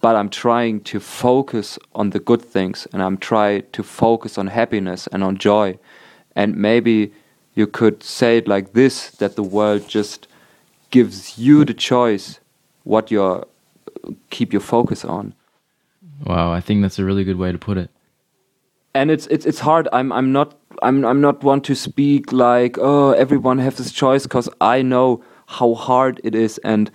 but 0.00 0.16
I'm 0.16 0.30
trying 0.30 0.80
to 0.82 1.00
focus 1.00 1.78
on 1.94 2.10
the 2.10 2.20
good 2.20 2.42
things 2.42 2.86
and 2.92 3.02
I'm 3.02 3.18
trying 3.18 3.64
to 3.72 3.82
focus 3.82 4.38
on 4.38 4.46
happiness 4.46 5.06
and 5.08 5.22
on 5.22 5.36
joy. 5.36 5.78
And 6.34 6.56
maybe 6.56 7.12
you 7.54 7.66
could 7.66 8.02
say 8.02 8.38
it 8.38 8.48
like 8.48 8.72
this 8.72 9.10
that 9.10 9.36
the 9.36 9.42
world 9.42 9.86
just 9.88 10.26
gives 10.90 11.38
you 11.38 11.64
the 11.64 11.74
choice 11.74 12.40
what 12.84 13.10
you 13.10 13.44
keep 14.30 14.52
your 14.52 14.60
focus 14.60 15.04
on. 15.04 15.34
Wow, 16.22 16.52
I 16.52 16.60
think 16.60 16.82
that's 16.82 16.98
a 16.98 17.04
really 17.04 17.24
good 17.24 17.36
way 17.36 17.52
to 17.52 17.58
put 17.58 17.78
it. 17.78 17.90
and 18.94 19.10
it's 19.10 19.26
it's 19.28 19.46
it's 19.46 19.60
hard. 19.60 19.88
I'm 19.92 20.12
I'm 20.12 20.32
not 20.32 20.56
I'm 20.82 21.04
I'm 21.04 21.20
not 21.20 21.42
one 21.42 21.60
to 21.62 21.74
speak 21.74 22.32
like 22.32 22.78
oh 22.78 23.12
everyone 23.12 23.58
has 23.58 23.76
this 23.76 23.92
choice 23.92 24.22
because 24.24 24.48
I 24.60 24.82
know 24.82 25.22
how 25.46 25.74
hard 25.74 26.20
it 26.24 26.34
is 26.34 26.58
and 26.58 26.90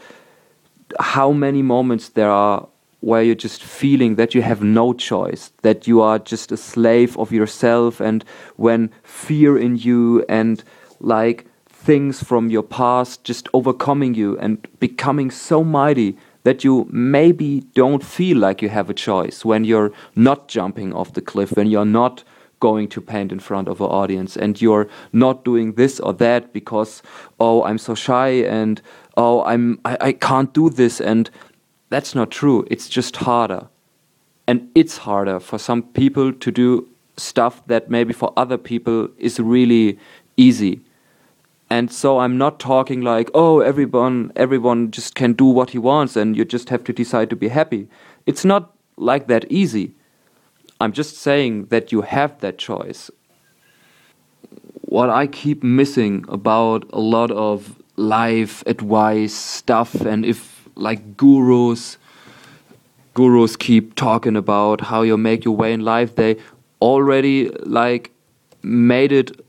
how 0.99 1.31
many 1.31 1.61
moments 1.61 2.09
there 2.09 2.31
are 2.31 2.67
where 3.01 3.23
you're 3.23 3.35
just 3.35 3.63
feeling 3.63 4.15
that 4.15 4.35
you 4.35 4.41
have 4.41 4.61
no 4.61 4.93
choice, 4.93 5.51
that 5.61 5.87
you 5.87 6.01
are 6.01 6.19
just 6.19 6.51
a 6.51 6.57
slave 6.57 7.17
of 7.17 7.31
yourself, 7.31 8.01
and 8.01 8.25
when 8.57 8.89
fear 9.03 9.57
in 9.57 9.77
you 9.77 10.25
and 10.29 10.63
like 10.99 11.45
things 11.69 12.21
from 12.23 12.49
your 12.49 12.63
past 12.63 13.23
just 13.23 13.47
overcoming 13.53 14.13
you 14.13 14.37
and 14.39 14.67
becoming 14.79 15.31
so 15.31 15.63
mighty 15.63 16.17
that 16.43 16.63
you 16.63 16.87
maybe 16.91 17.61
don't 17.73 18.03
feel 18.03 18.37
like 18.37 18.61
you 18.61 18.69
have 18.69 18.89
a 18.89 18.93
choice 18.93 19.43
when 19.43 19.63
you're 19.63 19.91
not 20.15 20.47
jumping 20.47 20.93
off 20.93 21.13
the 21.13 21.21
cliff, 21.21 21.51
when 21.51 21.67
you're 21.67 21.85
not 21.85 22.23
going 22.59 22.87
to 22.89 23.01
paint 23.01 23.31
in 23.31 23.39
front 23.39 23.67
of 23.67 23.79
an 23.81 23.87
audience 23.87 24.35
and 24.35 24.61
you're 24.61 24.87
not 25.13 25.45
doing 25.45 25.73
this 25.73 25.99
or 25.99 26.13
that 26.13 26.51
because 26.51 27.01
oh 27.39 27.63
I'm 27.63 27.77
so 27.77 27.95
shy 27.95 28.27
and 28.43 28.81
oh 29.15 29.43
I'm 29.45 29.79
I, 29.85 29.97
I 30.01 30.11
can't 30.11 30.53
do 30.53 30.69
this 30.69 30.99
and 30.99 31.29
that's 31.89 32.13
not 32.13 32.31
true. 32.31 32.65
It's 32.69 32.87
just 32.87 33.15
harder. 33.17 33.67
And 34.47 34.69
it's 34.75 34.97
harder 34.97 35.39
for 35.39 35.57
some 35.57 35.83
people 35.83 36.33
to 36.33 36.51
do 36.51 36.87
stuff 37.17 37.65
that 37.67 37.89
maybe 37.89 38.13
for 38.13 38.33
other 38.37 38.57
people 38.57 39.09
is 39.17 39.39
really 39.39 39.99
easy. 40.37 40.81
And 41.69 41.91
so 41.91 42.19
I'm 42.19 42.37
not 42.37 42.59
talking 42.59 43.01
like, 43.01 43.29
oh, 43.33 43.59
everyone, 43.59 44.31
everyone 44.35 44.89
just 44.89 45.13
can 45.13 45.33
do 45.33 45.45
what 45.45 45.69
he 45.69 45.77
wants, 45.77 46.15
and 46.15 46.35
you 46.35 46.43
just 46.43 46.69
have 46.69 46.83
to 46.85 46.93
decide 46.93 47.29
to 47.29 47.35
be 47.35 47.49
happy. 47.49 47.87
It's 48.25 48.43
not 48.43 48.75
like 48.97 49.27
that 49.27 49.45
easy. 49.51 49.93
I'm 50.81 50.91
just 50.93 51.17
saying 51.17 51.65
that 51.65 51.91
you 51.91 52.01
have 52.01 52.39
that 52.39 52.57
choice. 52.57 53.11
What 54.81 55.09
I 55.09 55.27
keep 55.27 55.61
missing 55.61 56.25
about 56.27 56.89
a 56.91 56.99
lot 56.99 57.29
of 57.29 57.75
life 57.97 58.63
advice 58.65 59.33
stuff, 59.33 59.93
and 60.01 60.25
if 60.25 60.67
like 60.75 61.17
gurus, 61.17 61.97
gurus 63.13 63.55
keep 63.55 63.93
talking 63.93 64.35
about 64.35 64.81
how 64.81 65.03
you 65.03 65.17
make 65.17 65.45
your 65.45 65.55
way 65.55 65.73
in 65.73 65.81
life, 65.81 66.15
they 66.15 66.37
already 66.81 67.49
like 67.63 68.11
made 68.63 69.11
it 69.11 69.45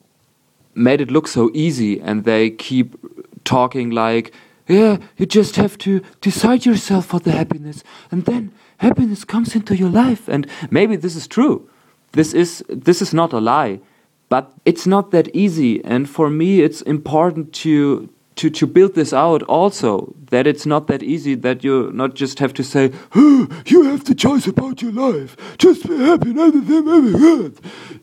made 0.75 1.01
it 1.01 1.11
look 1.11 1.29
so 1.29 1.51
easy 1.55 2.01
and 2.01 2.25
they 2.25 2.51
keep 2.51 2.97
talking 3.45 3.91
like 3.91 4.33
yeah 4.69 4.99
you 5.17 5.27
just 5.27 5.57
have 5.57 5.77
to 5.77 6.01
decide 6.21 6.65
yourself 6.65 7.07
for 7.07 7.21
the 7.21 7.33
happiness 7.33 7.83
and 8.11 8.25
then 8.27 8.53
happiness 8.81 9.25
comes 9.25 9.55
into 9.55 9.77
your 9.77 9.91
life. 9.91 10.29
And 10.29 10.47
maybe 10.71 10.97
this 10.97 11.15
is 11.15 11.27
true. 11.27 11.69
This 12.13 12.35
is 12.35 12.65
this 12.69 13.01
is 13.01 13.15
not 13.15 13.33
a 13.33 13.41
lie 13.41 13.81
but 14.29 14.53
it's 14.65 14.87
not 14.87 15.11
that 15.11 15.29
easy. 15.35 15.85
And 15.85 16.09
for 16.09 16.31
me 16.31 16.63
it's 16.63 16.83
important 16.83 17.53
to 17.65 18.09
to, 18.37 18.49
to 18.49 18.67
build 18.67 18.95
this 18.95 19.13
out 19.13 19.43
also 19.43 20.15
that 20.31 20.47
it's 20.47 20.65
not 20.65 20.87
that 20.87 21.03
easy 21.03 21.35
that 21.35 21.63
you 21.63 21.91
not 21.93 22.15
just 22.15 22.39
have 22.39 22.55
to 22.55 22.65
say 22.65 22.91
"Oh, 23.15 23.49
you 23.67 23.83
have 23.85 24.05
the 24.05 24.15
choice 24.15 24.47
about 24.47 24.81
your 24.83 24.93
life. 24.93 25.37
Just 25.59 25.87
be 25.87 25.97
happy 25.97 26.31
and 26.31 26.41
everything 26.41 27.57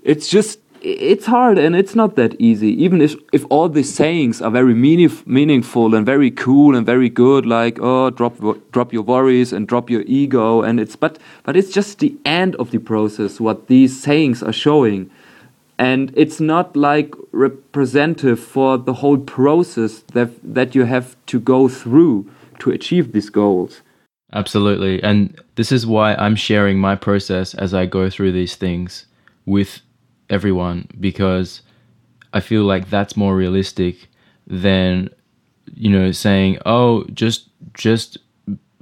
it's 0.04 0.30
just 0.30 0.60
it's 0.88 1.26
hard 1.26 1.58
and 1.58 1.76
it's 1.76 1.96
not 1.96 2.16
that 2.16 2.40
easy. 2.40 2.70
Even 2.84 3.02
if 3.02 3.16
if 3.34 3.46
all 3.50 3.68
these 3.68 3.94
sayings 3.94 4.42
are 4.42 4.52
very 4.52 4.74
meaning, 4.74 5.12
meaningful 5.26 5.94
and 5.94 6.06
very 6.06 6.32
cool 6.32 6.76
and 6.76 6.86
very 6.86 7.10
good 7.10 7.46
like 7.46 7.78
oh 7.82 8.10
drop 8.10 8.36
drop 8.72 8.94
your 8.94 9.04
worries 9.04 9.52
and 9.52 9.68
drop 9.68 9.90
your 9.90 10.04
ego 10.08 10.62
and 10.62 10.80
it's 10.80 10.96
but 10.96 11.20
but 11.44 11.58
it's 11.58 11.72
just 11.72 12.00
the 12.00 12.16
end 12.26 12.56
of 12.56 12.72
the 12.72 12.80
process 12.80 13.40
what 13.40 13.68
these 13.68 14.02
sayings 14.02 14.42
are 14.42 14.54
showing. 14.54 15.10
And 15.80 16.12
it's 16.16 16.40
not 16.40 16.76
like 16.76 17.14
representative 17.32 18.40
for 18.40 18.78
the 18.78 18.94
whole 18.94 19.18
process 19.18 20.00
that 20.14 20.30
that 20.42 20.74
you 20.74 20.86
have 20.86 21.16
to 21.28 21.40
go 21.40 21.68
through 21.68 22.30
to 22.60 22.72
achieve 22.72 23.12
these 23.12 23.30
goals. 23.30 23.82
Absolutely. 24.34 25.02
And 25.04 25.40
this 25.56 25.72
is 25.72 25.86
why 25.86 26.16
I'm 26.16 26.36
sharing 26.36 26.80
my 26.80 26.96
process 26.96 27.54
as 27.54 27.74
I 27.74 27.86
go 27.86 28.10
through 28.10 28.34
these 28.34 28.56
things 28.56 29.06
with 29.46 29.82
everyone 30.30 30.88
because 31.00 31.62
I 32.34 32.40
feel 32.40 32.64
like 32.64 32.90
that's 32.90 33.18
more 33.18 33.36
realistic 33.36 34.08
than 34.46 35.10
you 35.74 35.90
know 35.90 36.12
saying, 36.12 36.58
"Oh, 36.66 37.04
just 37.14 37.50
just 37.74 38.18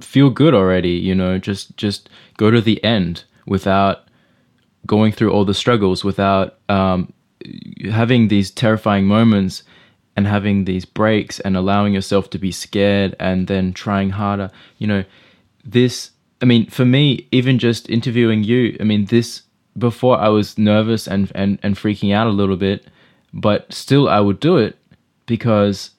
feel 0.00 0.30
good 0.30 0.54
already," 0.54 0.92
you 0.92 1.14
know, 1.14 1.38
just 1.38 1.76
just 1.76 2.08
go 2.36 2.50
to 2.50 2.60
the 2.60 2.82
end 2.84 3.24
without 3.46 4.06
going 4.86 5.12
through 5.12 5.32
all 5.32 5.44
the 5.44 5.54
struggles 5.54 6.04
without 6.04 6.58
um, 6.68 7.12
having 7.90 8.28
these 8.28 8.50
terrifying 8.50 9.06
moments 9.06 9.62
and 10.16 10.26
having 10.26 10.64
these 10.64 10.84
breaks 10.84 11.40
and 11.40 11.56
allowing 11.56 11.92
yourself 11.92 12.30
to 12.30 12.38
be 12.38 12.50
scared 12.50 13.14
and 13.20 13.48
then 13.48 13.72
trying 13.72 14.10
harder. 14.10 14.50
You 14.78 14.86
know, 14.86 15.04
this, 15.64 16.12
I 16.40 16.46
mean, 16.46 16.66
for 16.70 16.84
me, 16.84 17.28
even 17.30 17.58
just 17.58 17.90
interviewing 17.90 18.44
you, 18.44 18.76
I 18.80 18.84
mean, 18.84 19.06
this, 19.06 19.42
before 19.78 20.18
I 20.18 20.28
was 20.28 20.58
nervous 20.58 21.06
and, 21.06 21.30
and, 21.34 21.58
and 21.62 21.76
freaking 21.76 22.14
out 22.14 22.26
a 22.26 22.30
little 22.30 22.56
bit, 22.56 22.86
but 23.32 23.72
still 23.72 24.08
I 24.08 24.20
would 24.20 24.40
do 24.40 24.56
it 24.56 24.76
because 25.26 25.90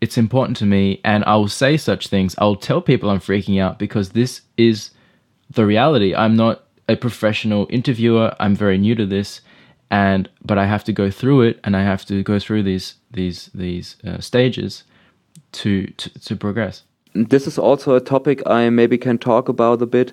it's 0.00 0.16
important 0.16 0.56
to 0.58 0.66
me 0.66 1.00
and 1.04 1.24
I 1.24 1.36
will 1.36 1.48
say 1.48 1.76
such 1.76 2.08
things. 2.08 2.34
I'll 2.38 2.56
tell 2.56 2.80
people 2.80 3.10
I'm 3.10 3.20
freaking 3.20 3.60
out 3.60 3.78
because 3.78 4.10
this 4.10 4.42
is 4.56 4.90
the 5.50 5.66
reality. 5.66 6.14
I'm 6.14 6.36
not 6.36 6.64
a 6.88 6.96
professional 6.96 7.66
interviewer. 7.68 8.34
I'm 8.38 8.54
very 8.54 8.78
new 8.78 8.94
to 8.94 9.06
this 9.06 9.40
and 9.90 10.28
but 10.44 10.58
I 10.58 10.66
have 10.66 10.84
to 10.84 10.92
go 10.92 11.10
through 11.10 11.42
it 11.42 11.60
and 11.64 11.76
I 11.76 11.82
have 11.82 12.04
to 12.06 12.22
go 12.22 12.38
through 12.38 12.62
these 12.62 12.94
these 13.10 13.50
these 13.54 13.96
uh, 14.06 14.20
stages 14.20 14.84
to, 15.52 15.86
to 15.86 16.18
to 16.20 16.36
progress. 16.36 16.82
this 17.14 17.46
is 17.46 17.58
also 17.58 17.94
a 17.94 18.00
topic 18.00 18.42
I 18.46 18.70
maybe 18.70 18.98
can 18.98 19.18
talk 19.18 19.48
about 19.48 19.82
a 19.82 19.86
bit. 19.86 20.12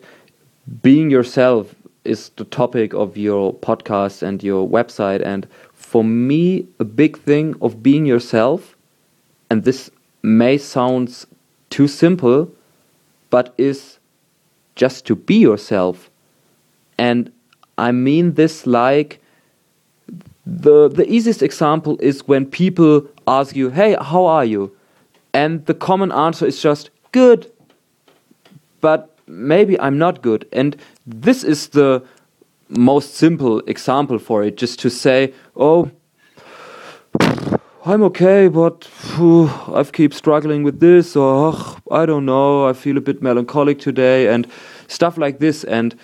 Being 0.82 1.12
yourself 1.12 1.76
is 2.06 2.30
the 2.38 2.46
topic 2.46 2.94
of 2.94 3.18
your 3.18 3.54
podcast 3.54 4.22
and 4.22 4.44
your 4.44 4.68
website. 4.68 5.26
And 5.26 5.48
for 5.74 6.04
me, 6.04 6.68
a 6.80 6.84
big 6.84 7.18
thing 7.18 7.56
of 7.62 7.82
being 7.82 8.06
yourself, 8.06 8.76
and 9.50 9.64
this 9.64 9.90
may 10.22 10.58
sound 10.58 11.26
too 11.70 11.88
simple, 11.88 12.52
but 13.30 13.54
is 13.58 14.00
just 14.76 15.06
to 15.08 15.16
be 15.16 15.36
yourself. 15.36 16.10
And 16.98 17.32
I 17.78 17.92
mean 17.92 18.34
this 18.34 18.66
like 18.66 19.20
the 20.46 20.88
the 20.88 21.12
easiest 21.12 21.42
example 21.42 21.98
is 22.00 22.28
when 22.28 22.46
people 22.46 23.08
ask 23.28 23.56
you, 23.56 23.70
"Hey, 23.70 23.98
how 24.00 24.26
are 24.26 24.46
you?" 24.46 24.72
and 25.36 25.66
the 25.66 25.74
common 25.74 26.12
answer 26.14 26.46
is 26.46 26.62
just 26.62 26.90
good 27.12 27.52
but 28.80 29.15
maybe 29.28 29.80
i'm 29.80 29.98
not 29.98 30.22
good 30.22 30.48
and 30.52 30.76
this 31.06 31.44
is 31.44 31.70
the 31.70 32.04
most 32.70 33.16
simple 33.16 33.60
example 33.68 34.20
for 34.20 34.44
it 34.44 34.58
just 34.58 34.80
to 34.80 34.90
say 34.90 35.34
oh 35.56 35.90
i'm 37.86 38.02
okay 38.04 38.48
but 38.48 38.84
phew, 38.84 39.50
i 39.74 39.84
keep 39.84 40.14
struggling 40.14 40.64
with 40.64 40.80
this 40.80 41.16
or 41.16 41.50
"Ugh, 41.50 41.82
i 41.92 42.06
don't 42.06 42.26
know 42.26 42.68
i 42.68 42.74
feel 42.74 42.98
a 42.98 43.02
bit 43.02 43.22
melancholic 43.22 43.80
today 43.80 44.28
and 44.28 44.48
stuff 44.88 45.18
like 45.18 45.40
this 45.40 45.64
and 45.64 45.96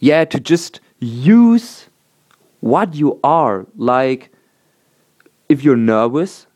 yeah 0.00 0.24
to 0.24 0.40
just 0.40 0.80
use 1.00 1.88
what 2.60 2.94
you 2.94 3.18
are 3.24 3.66
like 3.76 4.30
if 5.48 5.62
you're 5.62 5.76
nervous 5.76 6.46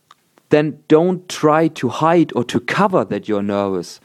then 0.49 0.81
don't 0.87 1.27
try 1.27 1.67
to 1.67 1.89
hide 1.89 2.31
or 2.35 2.43
to 2.45 2.59
cover 2.59 3.03
that 3.05 3.27
you're 3.27 3.43
nervous. 3.43 3.99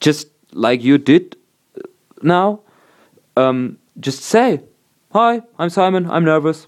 Just 0.00 0.28
like 0.52 0.82
you 0.82 0.98
did 0.98 1.36
now, 2.22 2.60
um, 3.36 3.78
just 4.00 4.22
say, 4.22 4.62
Hi, 5.12 5.42
I'm 5.58 5.70
Simon, 5.70 6.10
I'm 6.10 6.24
nervous. 6.24 6.66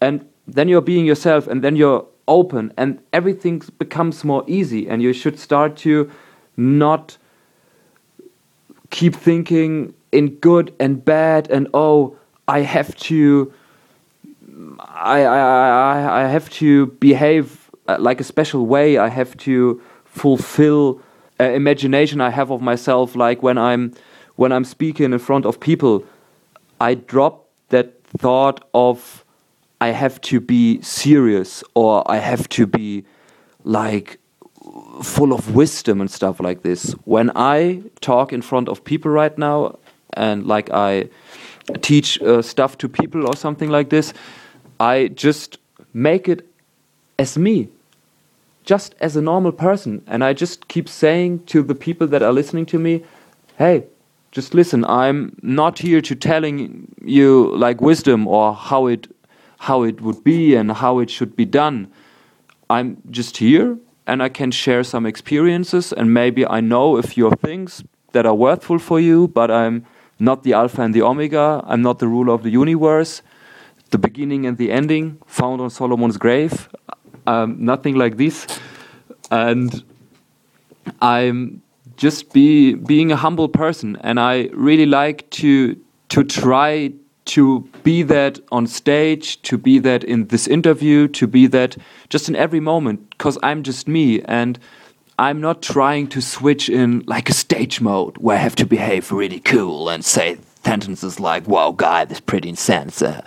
And 0.00 0.28
then 0.46 0.68
you're 0.68 0.80
being 0.80 1.06
yourself, 1.06 1.46
and 1.46 1.62
then 1.62 1.76
you're 1.76 2.06
open, 2.28 2.72
and 2.76 3.00
everything 3.12 3.62
becomes 3.78 4.24
more 4.24 4.44
easy. 4.46 4.88
And 4.88 5.02
you 5.02 5.12
should 5.12 5.38
start 5.38 5.76
to 5.78 6.10
not 6.56 7.16
keep 8.90 9.14
thinking 9.14 9.94
in 10.12 10.30
good 10.36 10.74
and 10.80 11.04
bad, 11.04 11.50
and 11.50 11.68
oh, 11.74 12.16
I 12.48 12.60
have 12.60 12.96
to. 12.96 13.52
I, 14.80 15.22
I, 15.22 15.38
I, 15.38 16.22
I 16.22 16.28
have 16.28 16.48
to 16.50 16.86
behave 16.86 17.70
uh, 17.88 17.96
like 17.98 18.20
a 18.20 18.24
special 18.24 18.66
way 18.66 18.98
I 18.98 19.08
have 19.08 19.36
to 19.38 19.80
fulfill 20.04 21.00
uh, 21.40 21.44
imagination 21.44 22.20
I 22.20 22.30
have 22.30 22.50
of 22.50 22.60
myself 22.60 23.16
like 23.16 23.42
when 23.42 23.58
I'm 23.58 23.92
when 24.36 24.52
I'm 24.52 24.64
speaking 24.64 25.12
in 25.12 25.18
front 25.18 25.46
of 25.46 25.60
people 25.60 26.04
I 26.80 26.94
drop 26.94 27.46
that 27.68 28.02
thought 28.18 28.66
of 28.74 29.24
I 29.80 29.88
have 29.88 30.20
to 30.22 30.40
be 30.40 30.80
serious 30.82 31.62
or 31.74 32.10
I 32.10 32.16
have 32.16 32.48
to 32.50 32.66
be 32.66 33.04
like 33.64 34.18
full 35.02 35.32
of 35.32 35.54
wisdom 35.54 36.00
and 36.00 36.10
stuff 36.10 36.40
like 36.40 36.62
this. 36.62 36.92
When 37.04 37.30
I 37.36 37.82
talk 38.00 38.32
in 38.32 38.42
front 38.42 38.68
of 38.68 38.84
people 38.84 39.10
right 39.10 39.36
now 39.36 39.78
and 40.14 40.46
like 40.46 40.70
I 40.70 41.08
teach 41.82 42.20
uh, 42.22 42.42
stuff 42.42 42.78
to 42.78 42.88
people 42.88 43.26
or 43.26 43.36
something 43.36 43.70
like 43.70 43.90
this, 43.90 44.12
I 44.80 45.08
just 45.08 45.58
make 45.92 46.28
it 46.28 46.46
as 47.18 47.36
me, 47.36 47.68
just 48.66 48.94
as 49.00 49.16
a 49.16 49.22
normal 49.22 49.52
person. 49.52 50.02
And 50.06 50.22
I 50.22 50.32
just 50.32 50.68
keep 50.68 50.88
saying 50.88 51.44
to 51.46 51.62
the 51.62 51.74
people 51.74 52.06
that 52.08 52.22
are 52.22 52.32
listening 52.32 52.66
to 52.66 52.78
me, 52.78 53.04
hey, 53.56 53.84
just 54.32 54.52
listen, 54.52 54.84
I'm 54.84 55.38
not 55.40 55.78
here 55.78 56.02
to 56.02 56.14
telling 56.14 56.94
you 57.02 57.56
like 57.56 57.80
wisdom 57.80 58.26
or 58.26 58.54
how 58.54 58.86
it 58.86 59.08
how 59.58 59.82
it 59.84 60.02
would 60.02 60.22
be 60.22 60.54
and 60.54 60.70
how 60.70 60.98
it 60.98 61.08
should 61.08 61.34
be 61.34 61.46
done. 61.46 61.90
I'm 62.68 62.98
just 63.10 63.38
here 63.38 63.78
and 64.06 64.22
I 64.22 64.28
can 64.28 64.50
share 64.50 64.84
some 64.84 65.06
experiences 65.06 65.92
and 65.92 66.12
maybe 66.12 66.46
I 66.46 66.60
know 66.60 66.98
a 66.98 67.02
few 67.02 67.30
things 67.30 67.82
that 68.12 68.26
are 68.26 68.34
worthful 68.34 68.78
for 68.78 69.00
you, 69.00 69.28
but 69.28 69.50
I'm 69.50 69.86
not 70.18 70.42
the 70.42 70.52
alpha 70.52 70.82
and 70.82 70.94
the 70.94 71.00
omega. 71.00 71.62
I'm 71.66 71.80
not 71.80 71.98
the 71.98 72.08
ruler 72.08 72.34
of 72.34 72.42
the 72.42 72.50
universe, 72.50 73.22
the 73.90 73.98
beginning 73.98 74.44
and 74.44 74.58
the 74.58 74.70
ending 74.70 75.18
found 75.26 75.62
on 75.62 75.70
Solomon's 75.70 76.18
grave. 76.18 76.68
Um, 77.26 77.56
nothing 77.58 77.96
like 77.96 78.16
this. 78.16 78.46
And 79.30 79.82
I'm 81.02 81.62
just 81.96 82.32
be 82.32 82.74
being 82.74 83.10
a 83.10 83.16
humble 83.16 83.48
person 83.48 83.96
and 84.02 84.20
I 84.20 84.50
really 84.52 84.86
like 84.86 85.28
to 85.30 85.76
to 86.08 86.22
try 86.22 86.92
to 87.24 87.68
be 87.82 88.02
that 88.04 88.38
on 88.52 88.66
stage, 88.68 89.42
to 89.42 89.58
be 89.58 89.80
that 89.80 90.04
in 90.04 90.28
this 90.28 90.46
interview, 90.46 91.08
to 91.08 91.26
be 91.26 91.48
that 91.48 91.76
just 92.08 92.28
in 92.28 92.36
every 92.36 92.60
moment, 92.60 93.10
because 93.10 93.36
I'm 93.42 93.64
just 93.64 93.88
me 93.88 94.22
and 94.22 94.58
I'm 95.18 95.40
not 95.40 95.62
trying 95.62 96.06
to 96.08 96.20
switch 96.20 96.68
in 96.68 97.02
like 97.06 97.28
a 97.28 97.34
stage 97.34 97.80
mode 97.80 98.18
where 98.18 98.36
I 98.36 98.40
have 98.40 98.54
to 98.56 98.66
behave 98.66 99.10
really 99.10 99.40
cool 99.40 99.88
and 99.88 100.04
say 100.04 100.38
sentences 100.64 101.18
like, 101.18 101.48
wow, 101.48 101.72
guy, 101.72 102.04
this 102.04 102.20
pretty 102.20 102.50
intense. 102.50 103.02
Uh, 103.02 103.22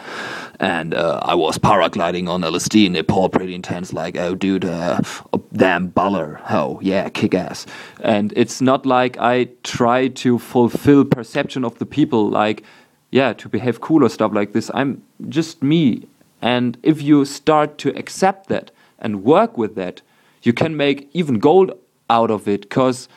and 0.59 0.93
uh, 0.93 1.19
I 1.21 1.35
was 1.35 1.57
paragliding 1.57 2.27
on 2.27 2.41
LSD 2.41 2.85
in 2.85 2.93
Nepal, 2.93 3.29
pretty 3.29 3.55
intense, 3.55 3.93
like, 3.93 4.17
oh, 4.17 4.35
dude, 4.35 4.65
uh, 4.65 4.99
oh, 5.31 5.43
damn 5.53 5.89
baller. 5.89 6.41
Oh, 6.49 6.79
yeah, 6.81 7.07
kick 7.09 7.33
ass. 7.33 7.65
And 8.01 8.33
it's 8.35 8.59
not 8.59 8.85
like 8.85 9.17
I 9.17 9.45
try 9.63 10.09
to 10.09 10.37
fulfill 10.37 11.05
perception 11.05 11.63
of 11.63 11.79
the 11.79 11.85
people, 11.85 12.29
like, 12.29 12.63
yeah, 13.11 13.31
to 13.33 13.47
behave 13.47 13.79
cool 13.79 14.03
or 14.03 14.09
stuff 14.09 14.33
like 14.33 14.51
this. 14.51 14.69
I'm 14.73 15.01
just 15.29 15.63
me. 15.63 16.07
And 16.41 16.77
if 16.83 17.01
you 17.01 17.23
start 17.23 17.77
to 17.79 17.97
accept 17.97 18.49
that 18.49 18.71
and 18.99 19.23
work 19.23 19.57
with 19.57 19.75
that, 19.75 20.01
you 20.43 20.51
can 20.51 20.75
make 20.75 21.09
even 21.13 21.39
gold 21.39 21.71
out 22.09 22.31
of 22.31 22.49
it. 22.49 22.61
Because, 22.61 23.07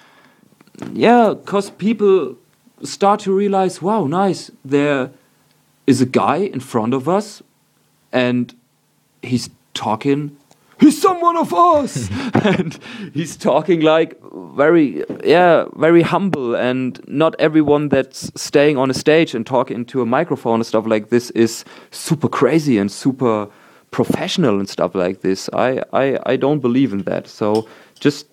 yeah, 0.92 1.34
because 1.34 1.70
people 1.70 2.36
start 2.84 3.18
to 3.20 3.34
realize, 3.34 3.82
wow, 3.82 4.06
nice, 4.06 4.50
there 4.64 5.10
is 5.86 6.00
a 6.00 6.06
guy 6.06 6.36
in 6.36 6.60
front 6.60 6.94
of 6.94 7.08
us 7.08 7.42
and 8.12 8.54
he's 9.22 9.50
talking 9.74 10.36
he's 10.82 11.00
someone 11.00 11.36
of 11.36 11.54
us. 11.54 12.10
And 12.44 12.76
he's 13.14 13.36
talking 13.36 13.82
like 13.82 14.20
very 14.56 15.04
yeah 15.24 15.66
very 15.76 16.02
humble 16.02 16.56
and 16.56 17.00
not 17.06 17.36
everyone 17.38 17.88
that's 17.88 18.32
staying 18.34 18.76
on 18.76 18.90
a 18.90 18.94
stage 18.94 19.32
and 19.34 19.46
talking 19.46 19.76
into 19.76 20.02
a 20.02 20.06
microphone 20.06 20.56
and 20.56 20.66
stuff 20.66 20.86
like 20.86 21.08
this 21.08 21.30
is 21.30 21.64
super 21.92 22.28
crazy 22.28 22.78
and 22.78 22.90
super 22.90 23.48
professional 23.92 24.58
and 24.58 24.68
stuff 24.68 24.94
like 24.94 25.20
this. 25.20 25.48
I 25.52 25.82
i, 25.92 26.18
I 26.32 26.36
don't 26.36 26.60
believe 26.60 26.92
in 26.92 27.02
that. 27.04 27.28
So 27.28 27.68
just 28.00 28.26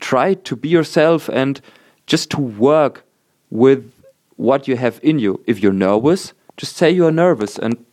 try 0.00 0.34
to 0.34 0.56
be 0.56 0.68
yourself 0.68 1.28
and 1.28 1.60
just 2.06 2.30
to 2.30 2.40
work 2.40 3.04
with 3.50 3.80
what 4.36 4.66
you 4.66 4.76
have 4.76 4.98
in 5.02 5.18
you. 5.20 5.40
If 5.46 5.60
you're 5.62 5.78
nervous 5.90 6.32
just 6.58 6.76
say 6.76 6.90
you're 6.90 7.10
nervous 7.10 7.58
and 7.58 7.84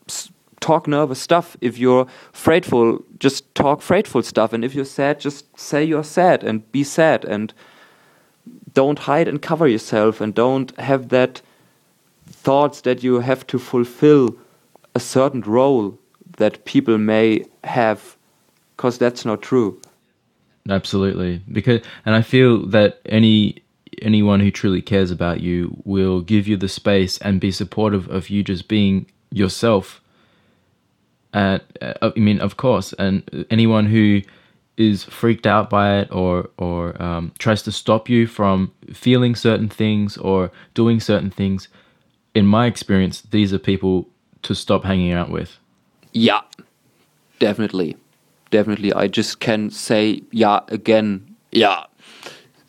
talk 0.60 0.88
nervous 0.88 1.22
stuff. 1.22 1.56
If 1.62 1.78
you're 1.78 2.08
frightful, 2.34 3.06
just 3.20 3.56
talk 3.56 3.82
frightful 3.82 4.24
stuff. 4.24 4.52
And 4.52 4.66
if 4.66 4.76
you're 4.76 4.84
sad, 4.84 5.22
just 5.22 5.58
say 5.58 5.84
you're 5.84 6.04
sad 6.04 6.44
and 6.44 6.70
be 6.72 6.84
sad 6.84 7.24
and 7.24 7.54
don't 8.74 9.00
hide 9.00 9.28
and 9.28 9.42
cover 9.42 9.68
yourself 9.68 10.20
and 10.20 10.34
don't 10.36 10.78
have 10.80 11.10
that 11.10 11.42
thoughts 12.28 12.82
that 12.82 13.04
you 13.04 13.20
have 13.20 13.46
to 13.48 13.60
fulfill 13.60 14.36
a 14.94 15.00
certain 15.00 15.42
role 15.42 15.98
that 16.38 16.66
people 16.66 16.98
may 16.98 17.46
have 17.64 18.18
because 18.76 18.98
that's 18.98 19.26
not 19.26 19.42
true 19.42 19.80
absolutely 20.70 21.42
because 21.52 21.82
and 22.06 22.16
i 22.16 22.22
feel 22.22 22.66
that 22.66 23.00
any 23.06 23.56
anyone 24.02 24.40
who 24.40 24.52
truly 24.52 24.82
cares 24.82 25.12
about 25.12 25.42
you 25.42 25.82
will 25.84 26.22
give 26.22 26.48
you 26.48 26.58
the 26.58 26.68
space 26.68 27.18
and 27.20 27.40
be 27.40 27.52
supportive 27.52 28.10
of 28.10 28.30
you 28.30 28.44
just 28.44 28.68
being 28.68 29.06
yourself. 29.32 30.02
And 31.34 31.62
uh, 31.82 31.94
I 32.16 32.20
mean, 32.20 32.40
of 32.40 32.58
course, 32.58 32.94
and 32.94 33.46
anyone 33.50 33.88
who 33.88 34.22
is 34.78 35.04
freaked 35.04 35.48
out 35.48 35.70
by 35.70 36.00
it 36.00 36.12
or 36.12 36.50
or 36.58 37.02
um, 37.02 37.32
tries 37.40 37.64
to 37.64 37.72
stop 37.72 38.10
you 38.10 38.28
from 38.28 38.72
feeling 38.94 39.36
certain 39.36 39.70
things 39.70 40.18
or 40.18 40.52
doing 40.74 41.00
certain 41.00 41.30
things, 41.30 41.68
in 42.34 42.46
my 42.46 42.68
experience, 42.68 43.22
these 43.32 43.54
are 43.54 43.60
people 43.60 44.10
to 44.44 44.54
stop 44.54 44.84
hanging 44.84 45.12
out 45.12 45.30
with. 45.30 45.58
Yeah, 46.14 46.42
definitely, 47.40 47.98
definitely. 48.52 48.94
I 48.94 49.08
just 49.08 49.40
can 49.40 49.70
say 49.70 50.22
yeah 50.32 50.62
again. 50.70 51.36
Yeah, 51.52 51.86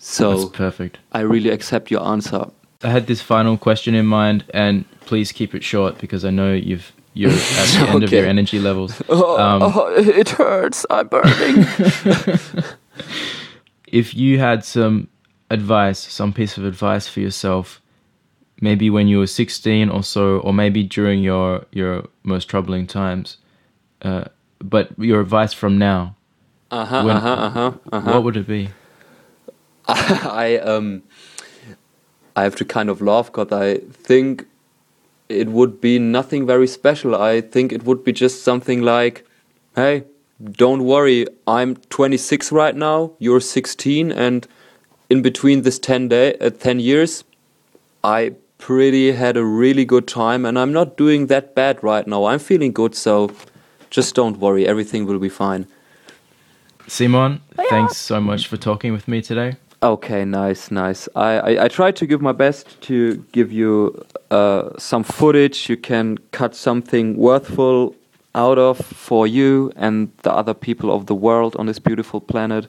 so 0.07 0.37
That's 0.37 0.57
perfect. 0.57 0.99
I 1.11 1.21
really 1.23 1.51
accept 1.51 1.91
your 1.91 2.01
answer. 2.07 2.47
I 2.85 2.91
had 2.91 3.09
this 3.09 3.21
final 3.21 3.59
question 3.59 3.93
in 3.97 4.07
mind, 4.07 4.45
and 4.55 4.85
please 5.01 5.33
keep 5.33 5.53
it 5.53 5.65
short 5.65 5.99
because 5.99 6.25
I 6.25 6.31
know 6.31 6.53
you've 6.53 6.93
you're 7.13 7.31
at 7.33 7.37
the 7.37 7.87
end 7.89 8.05
of 8.05 8.13
your 8.13 8.25
energy 8.25 8.61
levels. 8.61 9.03
Oh, 9.09 9.37
um, 9.37 9.63
oh, 9.65 9.93
it 9.97 10.29
hurts. 10.29 10.87
I'm 10.91 11.09
burning. 11.09 11.67
if 13.89 14.15
you 14.15 14.39
had 14.39 14.65
some 14.65 15.09
advice, 15.51 15.99
some 15.99 16.33
piece 16.33 16.57
of 16.57 16.65
advice 16.65 17.09
for 17.09 17.19
yourself, 17.19 17.83
maybe 18.61 18.89
when 18.91 19.09
you 19.09 19.19
were 19.19 19.27
16 19.27 19.89
or 19.91 20.05
so, 20.05 20.39
or 20.39 20.53
maybe 20.55 20.85
during 20.85 21.21
your 21.21 21.67
your 21.73 22.07
most 22.23 22.45
troubling 22.45 22.87
times, 22.87 23.39
uh, 24.03 24.27
but 24.61 24.97
your 24.99 25.21
advice 25.21 25.53
from 25.53 25.79
now, 25.79 26.15
uh-huh, 26.71 26.97
uh-huh, 26.97 27.29
uh-huh, 27.29 27.73
uh-huh. 27.91 28.13
what 28.13 28.23
would 28.23 28.37
it 28.37 28.47
be? 28.47 28.69
I 29.89 30.59
um 30.59 31.03
I 32.35 32.43
have 32.43 32.57
to 32.57 32.65
kind 32.65 32.91
of 32.91 33.01
laugh 33.01 33.27
because 33.27 33.53
I 33.53 33.79
think 33.93 34.47
it 35.29 35.49
would 35.49 35.81
be 35.81 35.99
nothing 35.99 36.47
very 36.47 36.67
special. 36.67 37.15
I 37.15 37.41
think 37.41 37.73
it 37.73 37.85
would 37.85 38.05
be 38.05 38.13
just 38.13 38.43
something 38.43 38.83
like, 38.83 39.25
"Hey, 39.75 40.05
don't 40.53 40.85
worry. 40.85 41.27
I'm 41.47 41.77
26 41.89 42.53
right 42.53 42.77
now. 42.77 43.13
You're 43.19 43.41
16, 43.41 44.13
and 44.13 44.47
in 45.09 45.23
between 45.23 45.63
this 45.63 45.79
10 45.79 46.09
day, 46.09 46.35
uh, 46.41 46.51
10 46.51 46.81
years, 46.81 47.25
I 48.05 48.33
pretty 48.59 49.13
had 49.13 49.37
a 49.37 49.45
really 49.45 49.85
good 49.85 50.07
time, 50.07 50.45
and 50.45 50.59
I'm 50.59 50.73
not 50.73 50.97
doing 50.97 51.27
that 51.29 51.55
bad 51.55 51.83
right 51.83 52.07
now. 52.07 52.25
I'm 52.25 52.39
feeling 52.39 52.73
good, 52.73 52.95
so 52.95 53.31
just 53.91 54.15
don't 54.15 54.39
worry. 54.39 54.67
Everything 54.67 55.07
will 55.07 55.19
be 55.21 55.29
fine." 55.29 55.67
Simon, 56.89 57.41
thanks 57.71 57.97
so 57.97 58.21
much 58.21 58.47
for 58.47 58.57
talking 58.57 58.93
with 58.93 59.09
me 59.09 59.21
today. 59.23 59.57
Okay, 59.87 60.25
nice, 60.25 60.73
nice. 60.73 61.09
I, 61.15 61.39
I, 61.39 61.65
I 61.67 61.69
tried 61.69 61.95
to 61.97 62.07
give 62.07 62.21
my 62.21 62.33
best 62.33 62.81
to 62.83 63.25
give 63.31 63.53
you 63.53 64.05
uh, 64.33 64.71
some 64.79 65.05
footage 65.05 65.69
you 65.69 65.77
can 65.77 66.19
cut 66.33 66.57
something 66.57 67.17
worthful 67.17 67.95
out 68.35 68.59
of 68.59 68.79
for 68.79 69.29
you 69.29 69.71
and 69.77 70.11
the 70.25 70.33
other 70.33 70.55
people 70.55 70.93
of 70.93 71.07
the 71.07 71.15
world 71.15 71.55
on 71.57 71.67
this 71.67 71.79
beautiful 71.79 72.21
planet. 72.21 72.67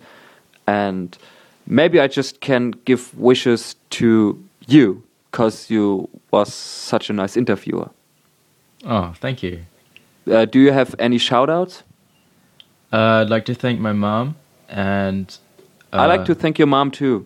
And 0.67 1.17
maybe 1.65 1.99
I 1.99 2.07
just 2.07 2.39
can 2.39 2.69
give 2.85 3.17
wishes 3.17 3.75
to 3.97 4.39
you 4.67 5.01
because 5.31 5.71
you 5.71 6.07
was 6.29 6.53
such 6.53 7.09
a 7.09 7.13
nice 7.13 7.35
interviewer. 7.35 7.89
Oh, 8.85 9.15
thank 9.19 9.41
you. 9.41 9.65
Uh, 10.31 10.45
do 10.45 10.59
you 10.59 10.71
have 10.71 10.93
any 10.99 11.17
shout 11.17 11.49
outs? 11.49 11.81
Uh, 12.93 13.23
I'd 13.23 13.29
like 13.31 13.45
to 13.45 13.55
thank 13.55 13.79
my 13.79 13.93
mom 13.93 14.35
and 14.69 15.35
I 15.97 16.05
like 16.05 16.25
to 16.25 16.35
thank 16.35 16.57
your 16.59 16.67
mom 16.67 16.91
too, 16.91 17.25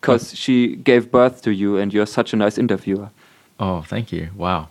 because 0.00 0.36
she 0.36 0.76
gave 0.76 1.10
birth 1.10 1.42
to 1.42 1.52
you, 1.52 1.76
and 1.76 1.92
you're 1.92 2.06
such 2.06 2.32
a 2.32 2.36
nice 2.36 2.58
interviewer. 2.58 3.10
Oh, 3.58 3.82
thank 3.82 4.12
you! 4.12 4.30
Wow, 4.36 4.68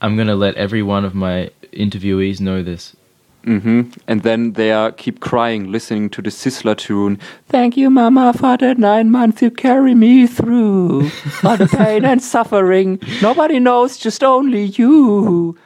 I'm 0.00 0.16
gonna 0.16 0.36
let 0.36 0.54
every 0.54 0.82
one 0.82 1.04
of 1.04 1.14
my 1.14 1.50
interviewees 1.72 2.40
know 2.40 2.62
this. 2.62 2.96
Mm-hmm. 3.44 3.92
And 4.06 4.22
then 4.22 4.52
they 4.52 4.70
are 4.70 4.92
keep 4.92 5.20
crying, 5.20 5.72
listening 5.72 6.10
to 6.10 6.20
the 6.20 6.30
Sizzla 6.30 6.76
tune. 6.76 7.18
Thank 7.48 7.76
you, 7.76 7.88
Mama, 7.88 8.34
for 8.34 8.58
the 8.58 8.74
nine 8.74 9.10
months 9.10 9.40
you 9.40 9.50
carry 9.50 9.94
me 9.94 10.26
through. 10.26 11.10
all 11.42 11.56
the 11.56 11.66
pain 11.66 12.04
and 12.04 12.22
suffering. 12.22 12.98
Nobody 13.22 13.58
knows, 13.58 13.96
just 13.96 14.22
only 14.22 14.64
you. 14.64 15.56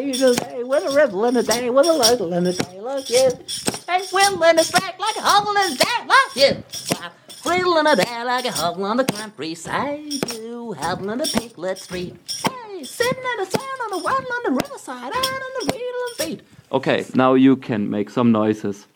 Day 0.00 0.12
to 0.12 0.34
day 0.34 0.64
with 0.64 0.90
a 0.90 0.96
riddle 0.96 1.26
in 1.26 1.36
a 1.36 1.42
day 1.42 1.68
with 1.68 1.86
a 1.86 1.92
ladle 1.92 2.32
in 2.32 2.46
a 2.46 2.54
day 2.54 2.80
like 2.80 3.10
you. 3.10 3.28
Hey, 3.86 4.00
will 4.10 4.42
in 4.44 4.58
a 4.58 4.64
back 4.72 4.98
like 4.98 5.16
a 5.16 5.20
hole 5.20 5.54
in 5.54 5.72
a 5.72 5.76
day 5.76 5.84
like 6.06 6.36
you. 6.36 6.64
Riddle 7.44 7.76
in 7.76 7.86
a 7.86 7.96
day 7.96 8.24
like 8.24 8.46
a 8.46 8.50
hole 8.50 8.82
on 8.82 8.96
the 8.96 9.04
countryside. 9.04 10.10
You 10.32 10.72
howling 10.72 11.10
in 11.10 11.18
the 11.18 11.26
piglet 11.26 11.76
street. 11.76 12.16
Hey, 12.26 12.82
sitting 12.82 13.22
in 13.22 13.44
the 13.44 13.50
sand 13.50 13.80
on 13.84 13.98
the 13.98 14.02
water 14.02 14.24
on 14.24 14.42
the 14.44 14.52
riverside 14.52 15.12
and 15.12 15.14
on 15.16 15.66
the 15.66 15.74
wheel 15.74 15.94
and 16.08 16.28
beat. 16.30 16.46
Okay, 16.72 17.04
now 17.14 17.34
you 17.34 17.56
can 17.56 17.90
make 17.90 18.08
some 18.08 18.32
noises. 18.32 18.86